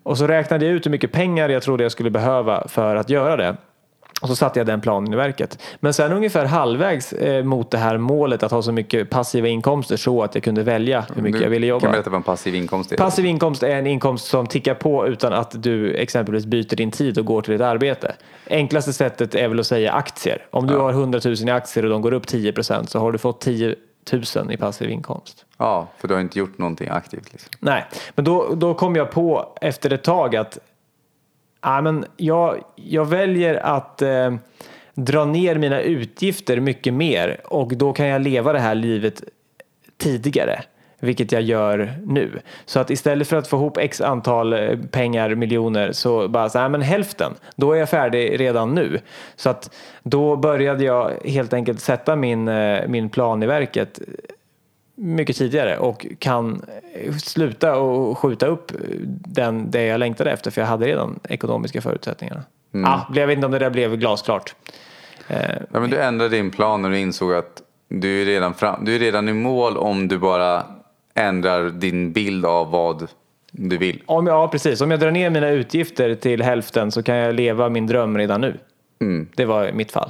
Och 0.04 0.18
så 0.18 0.28
räknade 0.28 0.66
jag 0.66 0.74
ut 0.76 0.86
hur 0.86 0.92
mycket 0.92 1.12
pengar 1.12 1.50
jag 1.50 1.64
trodde 1.64 1.84
jag 1.84 1.92
skulle 1.92 2.10
behöva 2.10 2.68
för 2.68 2.96
att 2.96 3.10
göra 3.10 3.36
det. 3.38 3.56
Och 4.22 4.28
så 4.28 4.36
satte 4.36 4.60
jag 4.60 4.68
den 4.68 4.82
planen 4.82 5.14
i 5.14 5.16
verket. 5.16 5.60
Men 5.80 5.94
sen 5.94 6.12
ungefär 6.14 6.46
halvvägs 6.46 7.14
eh, 7.14 7.44
mot 7.44 7.72
det 7.72 7.78
här 7.78 7.98
målet 7.98 8.44
att 8.44 8.52
ha 8.52 8.62
så 8.62 8.72
mycket 8.72 9.10
passiva 9.10 9.48
inkomster 9.48 9.98
så 9.98 10.24
att 10.24 10.36
jag 10.36 10.44
kunde 10.44 10.64
välja 10.64 11.06
hur 11.16 11.22
mycket 11.22 11.42
jag 11.42 11.50
ville 11.50 11.66
Du 11.66 11.70
jobba. 11.70 11.82
kan 11.82 11.92
berätta 11.92 12.10
vad 12.10 12.18
en 12.18 12.24
passiv 12.24 12.56
inkomst 12.56 12.92
är. 12.92 12.98
Passiv 12.98 13.26
inkomst 13.26 13.64
är 13.64 13.70
en 13.70 13.88
inkomst 13.88 14.26
som 14.28 14.48
tickar 14.48 14.74
på 14.74 15.08
utan 15.08 15.34
att 15.34 15.64
du 15.64 15.94
exempelvis 15.94 16.46
byter 16.46 16.76
din 16.76 16.92
tid 16.92 17.18
och 17.18 17.26
går 17.26 17.42
till 17.42 17.52
ditt 17.54 17.62
arbete. 17.62 18.16
Enklaste 18.50 18.94
sättet 18.94 19.36
är 19.36 19.48
väl 19.48 19.60
att 19.60 19.68
säga 19.68 19.92
aktier. 19.92 20.46
Om 20.52 20.68
du 20.68 20.78
har 20.78 20.90
100 20.92 21.20
000 21.26 21.36
i 21.48 21.50
aktier 21.52 21.84
och 21.84 21.90
de 21.90 22.02
går 22.02 22.14
upp 22.14 22.26
10% 22.26 22.86
så 22.86 23.00
har 23.00 23.12
du 23.12 23.18
fått 23.18 23.42
10 23.42 23.76
000 24.12 24.52
i 24.52 24.58
passiv 24.58 24.90
inkomst. 24.90 25.46
Ja, 25.58 25.88
för 25.98 26.08
du 26.08 26.14
har 26.14 26.22
inte 26.22 26.40
gjort 26.40 26.58
någonting 26.58 26.88
aktivt. 26.90 27.32
Liksom. 27.32 27.52
Nej, 27.60 27.86
men 28.16 28.26
då, 28.26 28.56
då 28.56 28.74
kom 28.74 28.96
jag 28.96 29.12
på 29.12 29.58
efter 29.62 29.94
ett 29.94 30.04
tag 30.04 30.36
att 30.36 30.58
ja, 31.62 31.82
men 31.82 32.06
jag, 32.18 32.64
jag 32.76 33.06
väljer 33.06 33.56
att 33.56 34.02
eh, 34.02 34.36
dra 34.94 35.26
ner 35.26 35.56
mina 35.56 35.82
utgifter 35.82 36.60
mycket 36.60 36.94
mer 36.94 37.42
och 37.44 37.78
då 37.78 37.94
kan 37.94 38.08
jag 38.08 38.22
leva 38.22 38.54
det 38.54 38.60
här 38.60 38.76
livet 38.76 39.24
tidigare. 39.98 40.64
Vilket 41.00 41.32
jag 41.32 41.42
gör 41.42 41.94
nu. 42.06 42.40
Så 42.66 42.80
att 42.80 42.90
istället 42.90 43.28
för 43.28 43.38
att 43.38 43.48
få 43.48 43.58
ihop 43.58 43.78
x 43.78 44.02
antal 44.02 44.54
eh, 44.54 44.78
pengar, 44.92 45.36
miljoner, 45.36 45.92
så 45.92 46.28
bara 46.28 46.50
så 46.50 46.60
här, 46.60 46.70
men 46.70 46.82
hälften. 46.82 47.34
Då 47.56 47.72
är 47.72 47.78
jag 47.78 47.90
färdig 47.90 48.40
redan 48.40 48.76
nu. 48.76 49.00
Så 49.36 49.50
att 49.50 49.72
då 50.04 50.36
började 50.36 50.84
jag 50.84 51.12
helt 51.26 51.54
enkelt 51.54 51.80
sätta 51.80 52.16
min, 52.16 52.48
eh, 52.48 52.88
min 52.88 53.10
plan 53.10 53.44
i 53.44 53.46
verket 53.46 54.00
mycket 54.98 55.36
tidigare 55.38 55.78
och 55.78 56.06
kan 56.20 56.62
eh, 56.94 57.14
sluta 57.14 57.76
och 57.78 58.18
skjuta 58.18 58.48
upp 58.48 58.72
den, 59.10 59.72
det 59.72 59.86
jag 59.86 60.00
längtade 60.00 60.32
efter 60.32 60.52
för 60.52 60.62
jag 60.62 60.68
hade 60.68 60.86
redan 60.86 61.20
ekonomiska 61.30 61.82
förutsättningarna. 61.82 62.44
Ah, 62.86 63.02
jag 63.14 63.28
vet 63.28 63.36
inte 63.36 63.46
om 63.46 63.52
det 63.52 63.60
där 63.60 63.70
blev 63.70 63.96
glasklart. 63.96 64.56
Eh, 65.28 65.38
Ja, 65.72 65.80
men 65.80 65.90
du 65.90 66.02
ändrade 66.02 66.36
din 66.36 66.52
plan 66.52 66.82
när 66.82 66.90
du 66.90 67.00
insåg 67.00 67.34
att 67.34 67.62
du 67.90 68.22
är, 68.22 68.26
redan 68.26 68.54
fram, 68.54 68.86
du 68.86 68.96
är 68.96 69.00
redan 69.00 69.30
i 69.30 69.34
mål 69.34 69.78
om 69.78 70.08
du 70.08 70.18
bara 70.18 70.64
ändrar 71.18 71.70
din 71.70 72.14
bild 72.14 72.46
av 72.46 72.72
vad 72.72 73.08
du 73.52 73.78
vill. 73.78 74.04
om 74.06 74.28
jag, 74.28 74.36
ja, 74.36 74.48
precis. 74.48 74.82
Om 74.82 74.92
jag 74.92 75.00
drar 75.00 75.12
ner 75.12 75.30
mina 75.30 75.50
utgifter 75.50 76.16
till 76.16 76.42
hälften 76.42 76.92
så 76.92 77.04
kan 77.04 77.16
jag 77.16 77.36
leva 77.36 77.70
min 77.70 77.88
dröm 77.88 78.18
redan 78.18 78.42
nu. 78.42 78.58
Det 79.36 79.46
var 79.46 79.72
mitt 79.72 79.92
fall. 79.92 80.10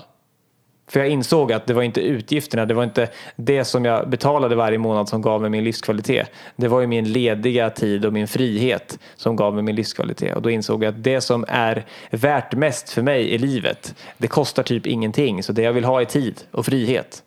För 0.90 1.00
jag 1.00 1.10
insåg 1.10 1.52
att 1.52 1.68
det 1.68 1.74
var 1.74 1.84
inte 1.84 2.02
utgifterna, 2.02 2.66
det 2.66 2.74
var 2.74 2.84
inte 2.84 3.10
det 3.36 3.66
som 3.66 3.86
jag 3.86 4.10
betalade 4.10 4.56
varje 4.56 4.78
månad 4.78 5.10
som 5.10 5.22
gav 5.22 5.42
mig 5.42 5.50
min 5.50 5.64
livskvalitet. 5.64 6.32
Det 6.56 6.68
var 6.68 6.82
ju 6.82 6.88
min 6.88 7.12
lediga 7.12 7.70
tid 7.70 8.06
och 8.06 8.14
min 8.14 8.28
frihet 8.28 9.00
som 9.16 9.36
gav 9.36 9.54
mig 9.54 9.64
min 9.64 9.76
livskvalitet. 9.76 10.36
Och 10.36 10.42
då 10.42 10.50
insåg 10.50 10.84
jag 10.84 10.90
att 10.90 11.04
det 11.04 11.22
som 11.22 11.46
är 11.48 11.86
värt 12.12 12.54
mest 12.56 12.90
för 12.90 13.02
mig 13.02 13.30
i 13.34 13.38
livet, 13.38 13.96
det 14.18 14.28
kostar 14.28 14.64
typ 14.64 14.86
ingenting. 14.88 15.44
Så 15.44 15.52
det 15.54 15.62
jag 15.62 15.74
vill 15.74 15.86
ha 15.86 16.02
är 16.02 16.06
tid 16.06 16.42
och 16.52 16.66
frihet. 16.66 17.24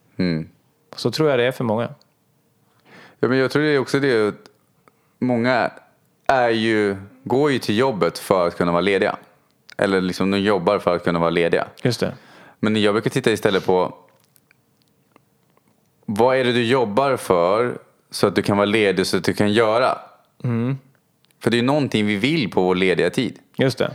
Så 0.97 1.11
tror 1.11 1.31
jag 1.31 1.39
det 1.39 1.45
är 1.45 1.53
för 1.53 1.65
många. 1.65 1.89
Ja, 3.21 3.29
men 3.29 3.39
jag 3.39 3.51
tror 3.51 3.63
det 3.63 3.69
är 3.69 3.79
också 3.79 4.01
det 4.01 4.35
många 5.19 5.71
är 6.27 6.51
ju, 6.51 6.97
går 7.25 7.51
ju 7.51 7.59
till 7.59 7.79
jobbet 7.79 8.19
för 8.19 8.47
att 8.47 8.57
kunna 8.57 8.73
vara 8.73 8.81
lediga. 8.81 9.17
Eller 9.77 10.01
liksom 10.01 10.31
de 10.31 10.39
jobbar 10.39 10.79
för 10.79 10.97
att 10.97 11.05
kunna 11.05 11.19
vara 11.19 11.31
lediga. 11.31 11.67
Just 11.83 12.01
det. 12.01 12.15
Men 12.61 12.83
jag 12.83 12.95
brukar 12.95 13.11
titta 13.11 13.33
istället 13.33 13.67
på 13.67 13.95
vad 16.07 16.37
är 16.37 16.45
det 16.45 16.53
du 16.53 16.65
jobbar 16.65 17.17
för 17.17 17.79
så 18.11 18.27
att 18.27 18.35
du 18.35 18.43
kan 18.43 18.57
vara 18.57 18.67
ledig 18.67 19.07
så 19.07 19.17
att 19.17 19.25
du 19.25 19.35
kan 19.35 19.53
göra. 19.53 19.99
För 21.43 21.51
det 21.51 21.57
är 21.57 21.61
ju 21.61 21.67
någonting 21.67 22.07
vi 22.07 22.17
vill 22.17 22.51
på 22.51 22.63
vår 22.63 22.75
lediga 22.75 23.11
tid. 23.11 23.39
Just 23.57 23.79
det. 23.79 23.95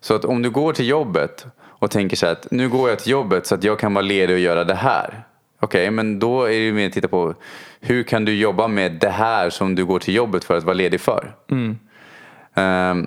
Så 0.00 0.14
att 0.14 0.24
om 0.24 0.42
du 0.42 0.50
går 0.50 0.72
till 0.72 0.88
jobbet 0.88 1.46
och 1.60 1.90
tänker 1.90 2.16
så 2.16 2.26
här 2.26 2.32
att 2.32 2.50
nu 2.50 2.68
går 2.68 2.88
jag 2.88 2.98
till 2.98 3.12
jobbet 3.12 3.46
så 3.46 3.54
att 3.54 3.64
jag 3.64 3.78
kan 3.78 3.94
vara 3.94 4.02
ledig 4.02 4.34
och 4.34 4.40
göra 4.40 4.64
det 4.64 4.74
här. 4.74 5.24
Okej, 5.62 5.90
men 5.90 6.18
då 6.18 6.44
är 6.44 6.60
det 6.66 6.72
mer 6.72 6.86
att 6.86 6.92
titta 6.92 7.08
på 7.08 7.34
hur 7.80 8.02
kan 8.02 8.24
du 8.24 8.34
jobba 8.34 8.68
med 8.68 8.92
det 8.92 9.08
här 9.10 9.50
som 9.50 9.74
du 9.74 9.84
går 9.84 9.98
till 9.98 10.14
jobbet 10.14 10.44
för 10.44 10.56
att 10.56 10.64
vara 10.64 10.74
ledig 10.74 11.00
för. 11.00 11.34
Ehm, 12.54 13.06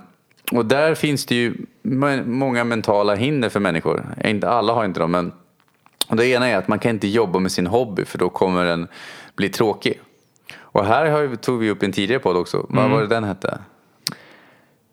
och 0.52 0.66
där 0.66 0.94
finns 0.94 1.26
det 1.26 1.34
ju 1.34 1.54
må- 1.82 2.22
många 2.24 2.64
mentala 2.64 3.14
hinder 3.14 3.48
för 3.48 3.60
människor. 3.60 4.04
Inte 4.24 4.48
alla 4.48 4.72
har 4.72 4.84
inte 4.84 5.00
dem, 5.00 5.10
men 5.10 5.32
och 6.08 6.16
det 6.16 6.26
ena 6.26 6.48
är 6.48 6.56
att 6.56 6.68
man 6.68 6.78
kan 6.78 6.90
inte 6.90 7.08
jobba 7.08 7.38
med 7.38 7.52
sin 7.52 7.66
hobby 7.66 8.04
för 8.04 8.18
då 8.18 8.28
kommer 8.28 8.64
den 8.64 8.88
bli 9.36 9.48
tråkig. 9.48 10.00
Och 10.58 10.84
här 10.86 11.36
tog 11.36 11.58
vi 11.60 11.70
upp 11.70 11.82
en 11.82 11.92
tidigare 11.92 12.20
podd 12.22 12.36
också. 12.36 12.66
Vad 12.68 12.90
var 12.90 13.00
det 13.00 13.06
den 13.06 13.24
hette? 13.24 13.58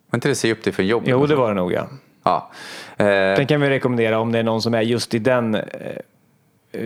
Var 0.09 0.17
inte 0.17 0.27
det 0.29 0.35
Se 0.35 0.51
upp 0.51 0.63
dig 0.63 0.73
för 0.73 0.83
jobb? 0.83 1.03
Jo, 1.05 1.25
det 1.25 1.35
var 1.35 1.47
det 1.47 1.53
nog 1.55 1.73
ja. 1.73 1.87
Ja. 2.23 2.51
Eh, 2.97 3.05
Den 3.05 3.47
kan 3.47 3.61
vi 3.61 3.69
rekommendera 3.69 4.19
om 4.19 4.31
det 4.31 4.39
är 4.39 4.43
någon 4.43 4.61
som 4.61 4.73
är 4.73 4.81
just 4.81 5.13
i 5.13 5.19
den 5.19 5.55
eh, 5.55 5.61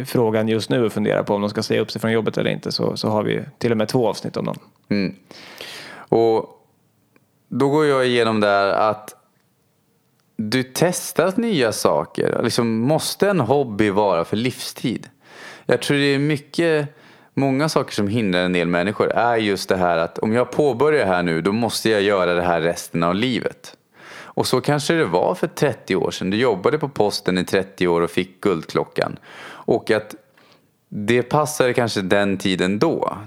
frågan 0.05 0.47
just 0.47 0.69
nu 0.69 0.85
och 0.85 0.93
funderar 0.93 1.23
på 1.23 1.35
om 1.35 1.41
de 1.41 1.49
ska 1.49 1.63
säga 1.63 1.81
upp 1.81 1.91
sig 1.91 2.01
från 2.01 2.11
jobbet 2.11 2.38
eller 2.38 2.51
inte 2.51 2.71
så, 2.71 2.97
så 2.97 3.09
har 3.09 3.23
vi 3.23 3.43
till 3.57 3.71
och 3.71 3.77
med 3.77 3.88
två 3.88 4.07
avsnitt 4.07 4.38
om 4.38 4.45
dem. 4.45 4.59
Mm. 4.89 5.15
Och 6.09 6.49
då 7.47 7.69
går 7.69 7.85
jag 7.85 8.07
igenom 8.07 8.39
där 8.39 8.67
att 8.67 9.15
du 10.38 10.63
testar 10.63 11.33
nya 11.35 11.71
saker. 11.71 12.39
Liksom, 12.43 12.79
måste 12.79 13.29
en 13.29 13.39
hobby 13.39 13.89
vara 13.89 14.25
för 14.25 14.38
livstid? 14.38 15.09
Jag 15.65 15.81
tror 15.81 15.97
det 15.97 16.15
är 16.15 16.19
mycket, 16.19 16.88
många 17.33 17.69
saker 17.69 17.93
som 17.93 18.07
hindrar 18.07 18.41
en 18.41 18.53
del 18.53 18.67
människor 18.67 19.11
är 19.11 19.38
just 19.38 19.69
det 19.69 19.77
här 19.77 19.97
att 19.97 20.19
om 20.19 20.33
jag 20.33 20.51
påbörjar 20.51 21.05
här 21.05 21.23
nu 21.23 21.41
då 21.41 21.51
måste 21.51 21.89
jag 21.89 22.01
göra 22.01 22.33
det 22.33 22.41
här 22.41 22.61
resten 22.61 23.03
av 23.03 23.15
livet. 23.15 23.77
Och 24.38 24.47
så 24.47 24.61
kanske 24.61 24.93
det 24.93 25.05
var 25.05 25.35
för 25.35 25.47
30 25.47 25.95
år 25.95 26.11
sedan. 26.11 26.29
Du 26.29 26.38
jobbade 26.38 26.79
på 26.79 26.89
posten 26.89 27.38
i 27.38 27.43
30 27.45 27.88
år 27.88 28.01
och 28.01 28.11
fick 28.11 28.41
guldklockan. 28.41 29.19
Och 29.68 29.91
att 29.91 30.15
det 30.89 31.24
passade 31.24 31.74
kanske 31.74 32.01
den 32.01 32.38
tiden 32.38 32.80
då. 32.80 33.18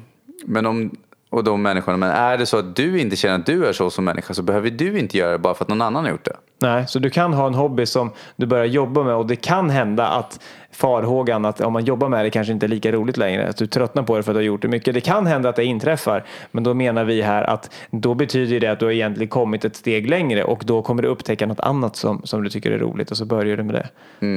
Men 0.44 0.66
om, 0.66 0.96
och 1.30 1.44
de 1.44 1.62
människorna. 1.62 1.96
Men 1.96 2.10
är 2.10 2.38
det 2.38 2.46
så 2.46 2.58
att 2.58 2.76
du 2.76 3.00
inte 3.00 3.16
känner 3.16 3.38
att 3.38 3.46
du 3.46 3.66
är 3.66 3.72
så 3.72 3.90
som 3.90 4.04
människa 4.04 4.34
så 4.34 4.42
behöver 4.42 4.70
du 4.70 4.98
inte 4.98 5.18
göra 5.18 5.32
det 5.32 5.38
bara 5.38 5.54
för 5.54 5.64
att 5.64 5.68
någon 5.68 5.82
annan 5.82 6.04
har 6.04 6.10
gjort 6.10 6.24
det. 6.24 6.36
Nej, 6.58 6.88
så 6.88 6.98
du 6.98 7.10
kan 7.10 7.32
ha 7.32 7.46
en 7.46 7.54
hobby 7.54 7.86
som 7.86 8.10
du 8.36 8.46
börjar 8.46 8.64
jobba 8.64 9.02
med 9.02 9.14
och 9.14 9.26
det 9.26 9.36
kan 9.36 9.70
hända 9.70 10.06
att 10.06 10.40
farhågan 10.72 11.44
att 11.44 11.60
om 11.60 11.72
man 11.72 11.84
jobbar 11.84 12.08
med 12.08 12.24
det 12.24 12.30
kanske 12.30 12.52
inte 12.52 12.66
är 12.66 12.68
lika 12.68 12.92
roligt 12.92 13.16
längre. 13.16 13.48
Att 13.48 13.56
du 13.56 13.66
tröttnar 13.66 14.02
på 14.02 14.16
det 14.16 14.22
för 14.22 14.30
att 14.30 14.34
du 14.34 14.38
har 14.38 14.44
gjort 14.44 14.62
det 14.62 14.68
mycket. 14.68 14.94
Det 14.94 15.00
kan 15.00 15.26
hända 15.26 15.48
att 15.48 15.56
det 15.56 15.64
inträffar. 15.64 16.24
Men 16.50 16.64
då 16.64 16.74
menar 16.74 17.04
vi 17.04 17.22
här 17.22 17.42
att 17.42 17.70
då 17.90 18.14
betyder 18.14 18.60
det 18.60 18.66
att 18.66 18.78
du 18.78 18.84
har 18.84 18.92
egentligen 18.92 19.28
kommit 19.28 19.64
ett 19.64 19.76
steg 19.76 20.08
längre 20.08 20.44
och 20.44 20.62
då 20.66 20.82
kommer 20.82 21.02
du 21.02 21.08
upptäcka 21.08 21.46
något 21.46 21.60
annat 21.60 21.96
som, 21.96 22.20
som 22.24 22.42
du 22.42 22.50
tycker 22.50 22.70
är 22.70 22.78
roligt 22.78 23.10
och 23.10 23.16
så 23.16 23.24
börjar 23.24 23.56
du 23.56 23.62
med 23.62 23.74
det. 23.74 23.88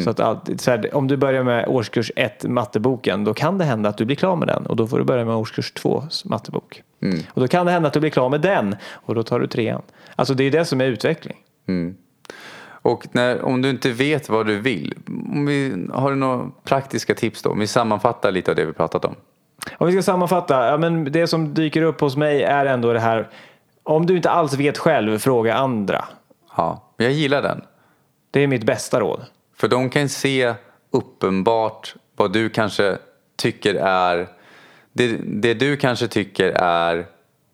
Så 0.04 0.10
att 0.10 0.20
allt, 0.20 0.62
så 0.62 0.72
här, 0.72 0.96
om 0.96 1.08
du 1.08 1.18
börjar 1.18 1.44
med 1.44 1.68
årskurs 1.68 2.12
1 2.16 2.44
matteboken 2.44 3.24
då 3.24 3.34
kan 3.34 3.58
det 3.58 3.66
hända 3.66 3.90
att 3.90 3.98
du 3.98 4.06
blir 4.06 4.16
klar 4.16 4.36
med 4.36 4.48
den 4.48 4.66
och 4.66 4.76
då 4.76 4.88
får 4.88 4.98
du 4.98 5.04
börja 5.04 5.26
med 5.26 5.36
årskurs 5.36 5.72
2 5.72 6.04
mattebok. 6.26 6.84
Och 7.34 7.42
då 7.42 7.48
kan 7.48 7.66
det 7.66 7.72
hända 7.72 7.88
att 7.88 7.94
du 7.94 8.00
blir 8.00 8.10
klar 8.10 8.30
med 8.30 8.42
den 8.42 8.76
och 8.92 9.16
då 9.16 9.24
tar 9.24 9.40
du 9.40 9.48
trean. 9.48 9.82
Alltså 10.16 10.34
det 10.34 10.44
är 10.44 10.52
det 10.52 10.66
som 10.66 10.82
är 10.82 10.86
utveckling. 10.86 11.38
Och 12.84 13.08
när, 13.12 13.42
om 13.42 13.62
du 13.62 13.70
inte 13.70 13.92
vet 13.92 14.30
vad 14.30 14.48
du 14.48 14.60
vill. 14.60 14.94
Vi, 15.48 15.88
har 15.94 16.10
du 16.10 16.16
några 16.16 16.52
praktiska 16.64 17.16
tips 17.16 17.42
då? 17.42 17.50
Om 17.50 17.60
vi 17.60 17.68
sammanfattar 17.68 18.32
lite 18.32 18.52
av 18.52 18.56
det 18.56 18.66
vi 18.66 18.74
pratat 18.74 19.06
om. 19.06 19.16
Om 19.78 19.88
vi 19.88 19.94
ska 19.94 20.02
sammanfatta, 20.02 20.68
ja, 20.68 20.78
men 20.78 21.12
det 21.12 21.28
som 21.28 21.54
dyker 21.54 21.82
upp 21.82 22.02
hos 22.02 22.16
mig 22.16 22.44
är 22.44 22.66
ändå 22.66 22.94
det 22.94 23.00
här. 23.00 23.30
Om 23.84 24.06
du 24.06 24.16
inte 24.16 24.30
alls 24.30 24.54
vet 24.54 24.78
själv, 24.78 25.18
fråga 25.18 25.56
andra. 25.56 26.06
Ja, 26.58 26.94
jag 26.98 27.12
gillar 27.12 27.42
den. 27.42 27.62
Det 28.32 28.40
är 28.40 28.48
mitt 28.48 28.64
bästa 28.64 29.00
råd. 29.00 29.26
För 29.56 29.68
de 29.68 29.90
kan 29.90 30.10
se 30.10 30.54
uppenbart 30.92 31.96
vad 32.16 32.34
du 32.34 32.50
kanske 32.50 32.98
tycker 33.36 33.76
är 33.76 34.28
det, 34.94 35.18
det 35.24 35.54
du 35.54 35.78
kanske 35.78 36.08
tycker 36.08 36.50
är 36.56 37.06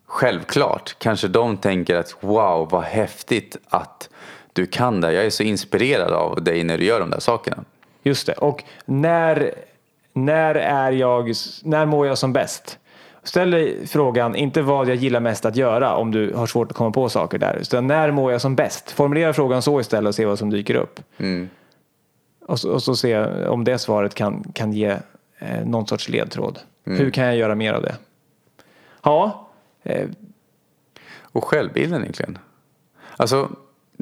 självklart. 0.06 0.96
Kanske 0.98 1.28
de 1.28 1.56
tänker 1.56 1.96
att 1.96 2.16
wow 2.20 2.68
vad 2.70 2.82
häftigt 2.82 3.56
att 3.68 4.09
du 4.52 4.66
kan 4.66 5.00
det. 5.00 5.12
Jag 5.12 5.24
är 5.26 5.30
så 5.30 5.42
inspirerad 5.42 6.12
av 6.12 6.42
dig 6.44 6.64
när 6.64 6.78
du 6.78 6.84
gör 6.84 7.00
de 7.00 7.10
där 7.10 7.20
sakerna. 7.20 7.64
Just 8.02 8.26
det. 8.26 8.32
Och 8.32 8.64
när, 8.84 9.54
när 10.12 10.54
är 10.54 10.92
jag, 10.92 11.32
när 11.62 11.86
mår 11.86 12.06
jag 12.06 12.18
som 12.18 12.32
bäst? 12.32 12.78
Ställ 13.22 13.50
dig 13.50 13.86
frågan, 13.86 14.34
inte 14.36 14.62
vad 14.62 14.88
jag 14.88 14.96
gillar 14.96 15.20
mest 15.20 15.44
att 15.44 15.56
göra 15.56 15.96
om 15.96 16.10
du 16.10 16.32
har 16.34 16.46
svårt 16.46 16.70
att 16.70 16.76
komma 16.76 16.90
på 16.90 17.08
saker 17.08 17.38
där. 17.38 17.56
Utan 17.60 17.86
när 17.86 18.10
mår 18.10 18.32
jag 18.32 18.40
som 18.40 18.56
bäst? 18.56 18.90
Formulera 18.90 19.32
frågan 19.32 19.62
så 19.62 19.80
istället 19.80 20.08
och 20.08 20.14
se 20.14 20.24
vad 20.26 20.38
som 20.38 20.50
dyker 20.50 20.74
upp. 20.74 21.00
Och, 22.46 22.60
så, 22.60 22.70
och 22.70 22.82
så 22.82 22.96
se 22.96 23.18
om 23.46 23.64
det 23.64 23.78
svaret 23.78 24.14
kan, 24.14 24.44
kan 24.54 24.72
ge 24.72 24.96
eh, 25.38 25.64
någon 25.66 25.86
sorts 25.86 26.08
ledtråd. 26.08 26.58
Hur 26.84 27.10
kan 27.10 27.24
jag 27.24 27.36
göra 27.36 27.54
mer 27.54 27.72
av 27.72 27.82
det? 27.82 27.94
Ja, 29.02 29.48
eh, 29.82 30.08
Och 31.32 31.44
självbilden 31.44 32.00
egentligen. 32.00 32.38
Alltså, 33.16 33.48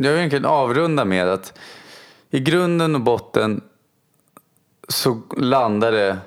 jag 0.05 0.11
vill 0.11 0.18
egentligen 0.18 0.44
avrunda 0.44 1.05
med 1.05 1.28
att 1.28 1.59
i 2.30 2.40
grunden 2.40 2.94
och 2.94 3.01
botten 3.01 3.61
så 4.88 5.22
landar 5.36 5.92
det 5.92 6.18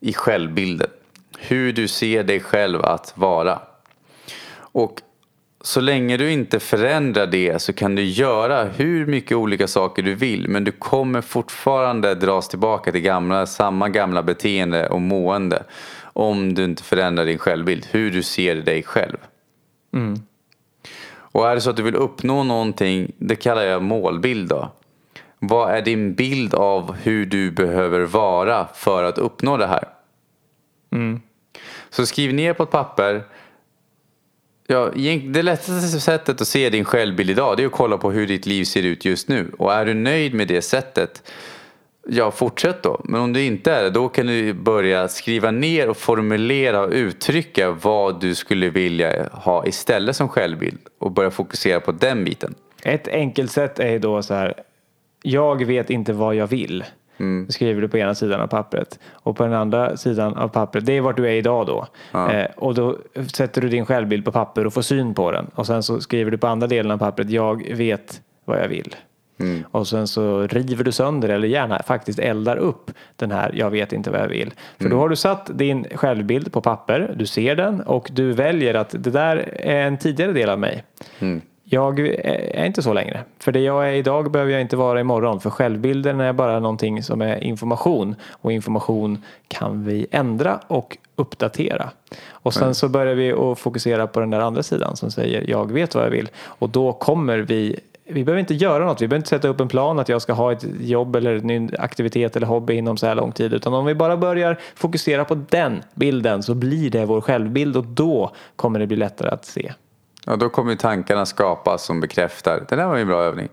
i 0.00 0.12
självbilden. 0.12 0.90
Hur 1.38 1.72
du 1.72 1.88
ser 1.88 2.24
dig 2.24 2.40
själv 2.40 2.84
att 2.84 3.12
vara. 3.16 3.58
Och 4.56 5.02
så 5.60 5.80
länge 5.80 6.16
du 6.16 6.30
inte 6.30 6.60
förändrar 6.60 7.26
det 7.26 7.62
så 7.62 7.72
kan 7.72 7.94
du 7.94 8.04
göra 8.04 8.64
hur 8.64 9.06
mycket 9.06 9.36
olika 9.36 9.68
saker 9.68 10.02
du 10.02 10.14
vill 10.14 10.48
men 10.48 10.64
du 10.64 10.72
kommer 10.72 11.20
fortfarande 11.20 12.14
dras 12.14 12.48
tillbaka 12.48 12.92
till 12.92 13.00
gamla, 13.00 13.46
samma 13.46 13.88
gamla 13.88 14.22
beteende 14.22 14.88
och 14.88 15.00
mående 15.00 15.62
om 16.02 16.54
du 16.54 16.64
inte 16.64 16.82
förändrar 16.82 17.24
din 17.24 17.38
självbild, 17.38 17.86
hur 17.90 18.10
du 18.10 18.22
ser 18.22 18.56
dig 18.56 18.82
själv. 18.82 19.16
Mm. 19.94 20.22
Och 21.32 21.48
är 21.48 21.54
det 21.54 21.60
så 21.60 21.70
att 21.70 21.76
du 21.76 21.82
vill 21.82 21.94
uppnå 21.96 22.42
någonting, 22.42 23.12
det 23.18 23.36
kallar 23.36 23.62
jag 23.62 23.82
målbild 23.82 24.48
då. 24.48 24.72
Vad 25.38 25.70
är 25.70 25.82
din 25.82 26.14
bild 26.14 26.54
av 26.54 26.96
hur 27.02 27.26
du 27.26 27.50
behöver 27.50 28.00
vara 28.00 28.68
för 28.74 29.04
att 29.04 29.18
uppnå 29.18 29.56
det 29.56 29.66
här? 29.66 29.84
Så 31.90 32.06
skriv 32.06 32.34
ner 32.34 32.52
på 32.52 32.62
ett 32.62 32.70
papper. 32.70 33.24
Ja, 34.66 34.90
det 35.24 35.42
lättaste 35.42 36.00
sättet 36.00 36.40
att 36.40 36.48
se 36.48 36.70
din 36.70 36.84
självbild 36.84 37.30
idag 37.30 37.56
det 37.56 37.62
är 37.62 37.66
att 37.66 37.72
kolla 37.72 37.98
på 37.98 38.10
hur 38.10 38.26
ditt 38.26 38.46
liv 38.46 38.64
ser 38.64 38.82
ut 38.82 39.04
just 39.04 39.28
nu. 39.28 39.52
Och 39.58 39.72
är 39.74 39.86
du 39.86 39.94
nöjd 39.94 40.34
med 40.34 40.48
det 40.48 40.62
sättet, 40.62 41.30
ja 42.10 42.30
fortsätt 42.30 42.82
då. 42.82 43.00
Men 43.04 43.20
om 43.20 43.32
du 43.32 43.44
inte 43.44 43.72
är 43.72 43.82
det, 43.82 43.90
då 43.90 44.08
kan 44.08 44.26
du 44.26 44.52
börja 44.52 45.08
skriva 45.08 45.50
ner 45.50 45.88
och 45.88 45.96
formulera 45.96 46.80
och 46.80 46.90
uttrycka 46.90 47.70
vad 47.70 48.20
du 48.20 48.34
skulle 48.34 48.70
vilja 48.70 49.28
ha 49.32 49.66
istället 49.66 50.16
som 50.16 50.28
självbild. 50.28 50.78
Och 50.98 51.10
börja 51.10 51.30
fokusera 51.30 51.80
på 51.80 51.92
den 51.92 52.24
biten. 52.24 52.54
Ett 52.82 53.08
enkelt 53.08 53.50
sätt 53.50 53.78
är 53.78 53.98
då 53.98 54.22
så 54.22 54.34
här. 54.34 54.54
Jag 55.22 55.64
vet 55.64 55.90
inte 55.90 56.12
vad 56.12 56.34
jag 56.34 56.46
vill. 56.46 56.84
Det 57.46 57.52
skriver 57.52 57.80
du 57.80 57.88
på 57.88 57.98
ena 57.98 58.14
sidan 58.14 58.40
av 58.40 58.46
pappret. 58.46 58.98
Och 59.10 59.36
på 59.36 59.42
den 59.42 59.52
andra 59.52 59.96
sidan 59.96 60.36
av 60.36 60.48
pappret, 60.48 60.86
det 60.86 60.92
är 60.92 61.00
vart 61.00 61.16
du 61.16 61.26
är 61.26 61.32
idag 61.32 61.66
då. 61.66 61.86
Eh, 62.18 62.46
och 62.56 62.74
då 62.74 62.98
sätter 63.34 63.60
du 63.60 63.68
din 63.68 63.86
självbild 63.86 64.24
på 64.24 64.32
papper 64.32 64.66
och 64.66 64.74
får 64.74 64.82
syn 64.82 65.14
på 65.14 65.32
den. 65.32 65.46
Och 65.54 65.66
sen 65.66 65.82
så 65.82 66.00
skriver 66.00 66.30
du 66.30 66.38
på 66.38 66.46
andra 66.46 66.66
delen 66.66 66.92
av 66.92 66.98
pappret, 66.98 67.30
jag 67.30 67.76
vet 67.76 68.20
vad 68.44 68.58
jag 68.58 68.68
vill. 68.68 68.96
Och 69.70 69.88
sen 69.88 70.06
så 70.08 70.46
river 70.46 70.84
du 70.84 70.92
sönder 70.92 71.28
eller 71.28 71.48
gärna 71.48 71.82
faktiskt 71.82 72.18
eldar 72.18 72.56
upp 72.56 72.90
den 73.16 73.30
här 73.30 73.52
jag 73.54 73.70
vet 73.70 73.92
inte 73.92 74.10
vad 74.10 74.20
jag 74.20 74.28
vill. 74.28 74.52
För 74.78 74.88
då 74.88 74.98
har 74.98 75.08
du 75.08 75.16
satt 75.16 75.58
din 75.58 75.86
självbild 75.94 76.52
på 76.52 76.60
papper, 76.60 77.14
du 77.16 77.26
ser 77.26 77.56
den 77.56 77.80
och 77.80 78.08
du 78.12 78.32
väljer 78.32 78.74
att 78.74 78.90
det 78.98 79.10
där 79.10 79.36
är 79.56 79.86
en 79.86 79.98
tidigare 79.98 80.32
del 80.32 80.50
av 80.50 80.58
mig. 80.58 80.84
Jag 81.72 81.98
är 82.00 82.64
inte 82.64 82.82
så 82.82 82.92
längre. 82.92 83.20
För 83.38 83.52
det 83.52 83.60
jag 83.60 83.88
är 83.88 83.92
idag 83.92 84.30
behöver 84.30 84.52
jag 84.52 84.60
inte 84.60 84.76
vara 84.76 85.00
imorgon. 85.00 85.40
För 85.40 85.50
självbilden 85.50 86.20
är 86.20 86.32
bara 86.32 86.60
någonting 86.60 87.02
som 87.02 87.22
är 87.22 87.44
information. 87.44 88.14
Och 88.30 88.52
information 88.52 89.24
kan 89.48 89.84
vi 89.84 90.06
ändra 90.10 90.60
och 90.66 90.96
uppdatera. 91.16 91.90
Och 92.30 92.54
sen 92.54 92.74
så 92.74 92.88
börjar 92.88 93.14
vi 93.14 93.32
att 93.32 93.58
fokusera 93.58 94.06
på 94.06 94.20
den 94.20 94.30
där 94.30 94.40
andra 94.40 94.62
sidan 94.62 94.96
som 94.96 95.10
säger 95.10 95.50
jag 95.50 95.72
vet 95.72 95.94
vad 95.94 96.04
jag 96.04 96.10
vill. 96.10 96.28
Och 96.44 96.68
då 96.68 96.92
kommer 96.92 97.38
vi 97.38 97.80
vi 98.12 98.24
behöver 98.24 98.40
inte 98.40 98.54
göra 98.54 98.84
något. 98.84 99.00
Vi 99.02 99.08
behöver 99.08 99.20
inte 99.20 99.28
sätta 99.28 99.48
upp 99.48 99.60
en 99.60 99.68
plan 99.68 99.98
att 99.98 100.08
jag 100.08 100.22
ska 100.22 100.32
ha 100.32 100.52
ett 100.52 100.64
jobb 100.80 101.16
eller 101.16 101.34
en 101.36 101.46
ny 101.46 101.70
aktivitet 101.78 102.36
eller 102.36 102.46
hobby 102.46 102.74
inom 102.74 102.96
så 102.96 103.06
här 103.06 103.14
lång 103.14 103.32
tid. 103.32 103.54
Utan 103.54 103.74
om 103.74 103.84
vi 103.84 103.94
bara 103.94 104.16
börjar 104.16 104.60
fokusera 104.74 105.24
på 105.24 105.34
den 105.34 105.82
bilden 105.94 106.42
så 106.42 106.54
blir 106.54 106.90
det 106.90 107.04
vår 107.04 107.20
självbild 107.20 107.76
och 107.76 107.84
då 107.84 108.30
kommer 108.56 108.78
det 108.78 108.86
bli 108.86 108.96
lättare 108.96 109.30
att 109.30 109.44
se. 109.44 109.72
Ja, 110.26 110.36
då 110.36 110.48
kommer 110.48 110.74
tankarna 110.76 111.26
skapas 111.26 111.84
som 111.84 112.00
bekräftar. 112.00 112.64
Det 112.68 112.76
där 112.76 112.86
var 112.86 112.96
ju 112.96 113.02
en 113.02 113.08
bra 113.08 113.22
övning. 113.22 113.48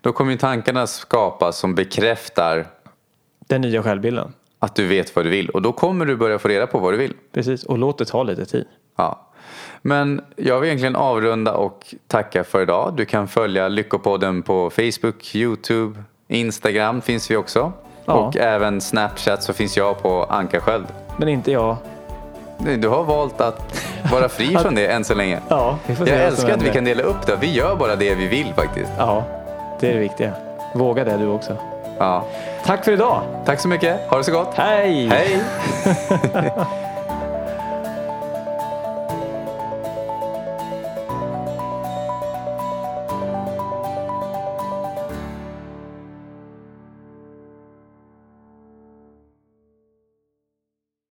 Då 0.00 0.12
kommer 0.12 0.36
tankarna 0.36 0.86
skapas 0.86 1.58
som 1.58 1.74
bekräftar 1.74 2.66
Den 3.48 3.60
nya 3.60 3.82
självbilden. 3.82 4.32
att 4.58 4.74
du 4.74 4.86
vet 4.86 5.16
vad 5.16 5.24
du 5.24 5.30
vill. 5.30 5.48
Och 5.48 5.62
då 5.62 5.72
kommer 5.72 6.06
du 6.06 6.16
börja 6.16 6.38
få 6.38 6.48
reda 6.48 6.66
på 6.66 6.78
vad 6.78 6.92
du 6.92 6.96
vill. 6.96 7.14
Precis, 7.32 7.64
och 7.64 7.78
låt 7.78 7.98
det 7.98 8.04
ta 8.04 8.22
lite 8.22 8.44
tid. 8.44 8.64
Ja. 8.96 9.28
Men 9.82 10.20
jag 10.36 10.60
vill 10.60 10.66
egentligen 10.68 10.96
avrunda 10.96 11.52
och 11.54 11.94
tacka 12.08 12.44
för 12.44 12.62
idag. 12.62 12.94
Du 12.96 13.04
kan 13.04 13.28
följa 13.28 13.68
Lyckopodden 13.68 14.42
på 14.42 14.70
Facebook, 14.70 15.34
YouTube, 15.34 16.02
Instagram 16.28 17.00
finns 17.00 17.30
vi 17.30 17.36
också. 17.36 17.72
Ja. 18.04 18.12
Och 18.12 18.36
även 18.36 18.80
Snapchat 18.80 19.42
så 19.42 19.52
finns 19.52 19.76
jag 19.76 20.02
på 20.02 20.24
Ankarsköld. 20.24 20.86
Men 21.16 21.28
inte 21.28 21.52
jag. 21.52 21.76
Du 22.78 22.88
har 22.88 23.04
valt 23.04 23.40
att 23.40 23.84
vara 24.12 24.28
fri 24.28 24.56
från 24.62 24.74
det 24.74 24.86
än 24.86 25.04
så 25.04 25.14
länge. 25.14 25.38
Ja, 25.48 25.78
Jag 25.98 26.08
älskar 26.08 26.50
att 26.54 26.62
vi 26.62 26.70
kan 26.70 26.84
dela 26.84 27.02
upp 27.02 27.26
det. 27.26 27.36
Vi 27.40 27.52
gör 27.52 27.76
bara 27.76 27.96
det 27.96 28.14
vi 28.14 28.28
vill 28.28 28.52
faktiskt. 28.56 28.90
Ja, 28.98 29.24
det 29.80 29.88
är 29.88 29.92
det 29.94 30.00
viktiga. 30.00 30.32
Våga 30.74 31.04
det 31.04 31.16
du 31.16 31.26
också. 31.28 31.56
Ja. 31.98 32.24
Tack 32.64 32.84
för 32.84 32.92
idag. 32.92 33.22
Tack 33.44 33.60
så 33.60 33.68
mycket. 33.68 34.10
Ha 34.10 34.18
det 34.18 34.24
så 34.24 34.32
gott. 34.32 34.54
Hej! 34.54 35.06
Hej! 35.08 35.40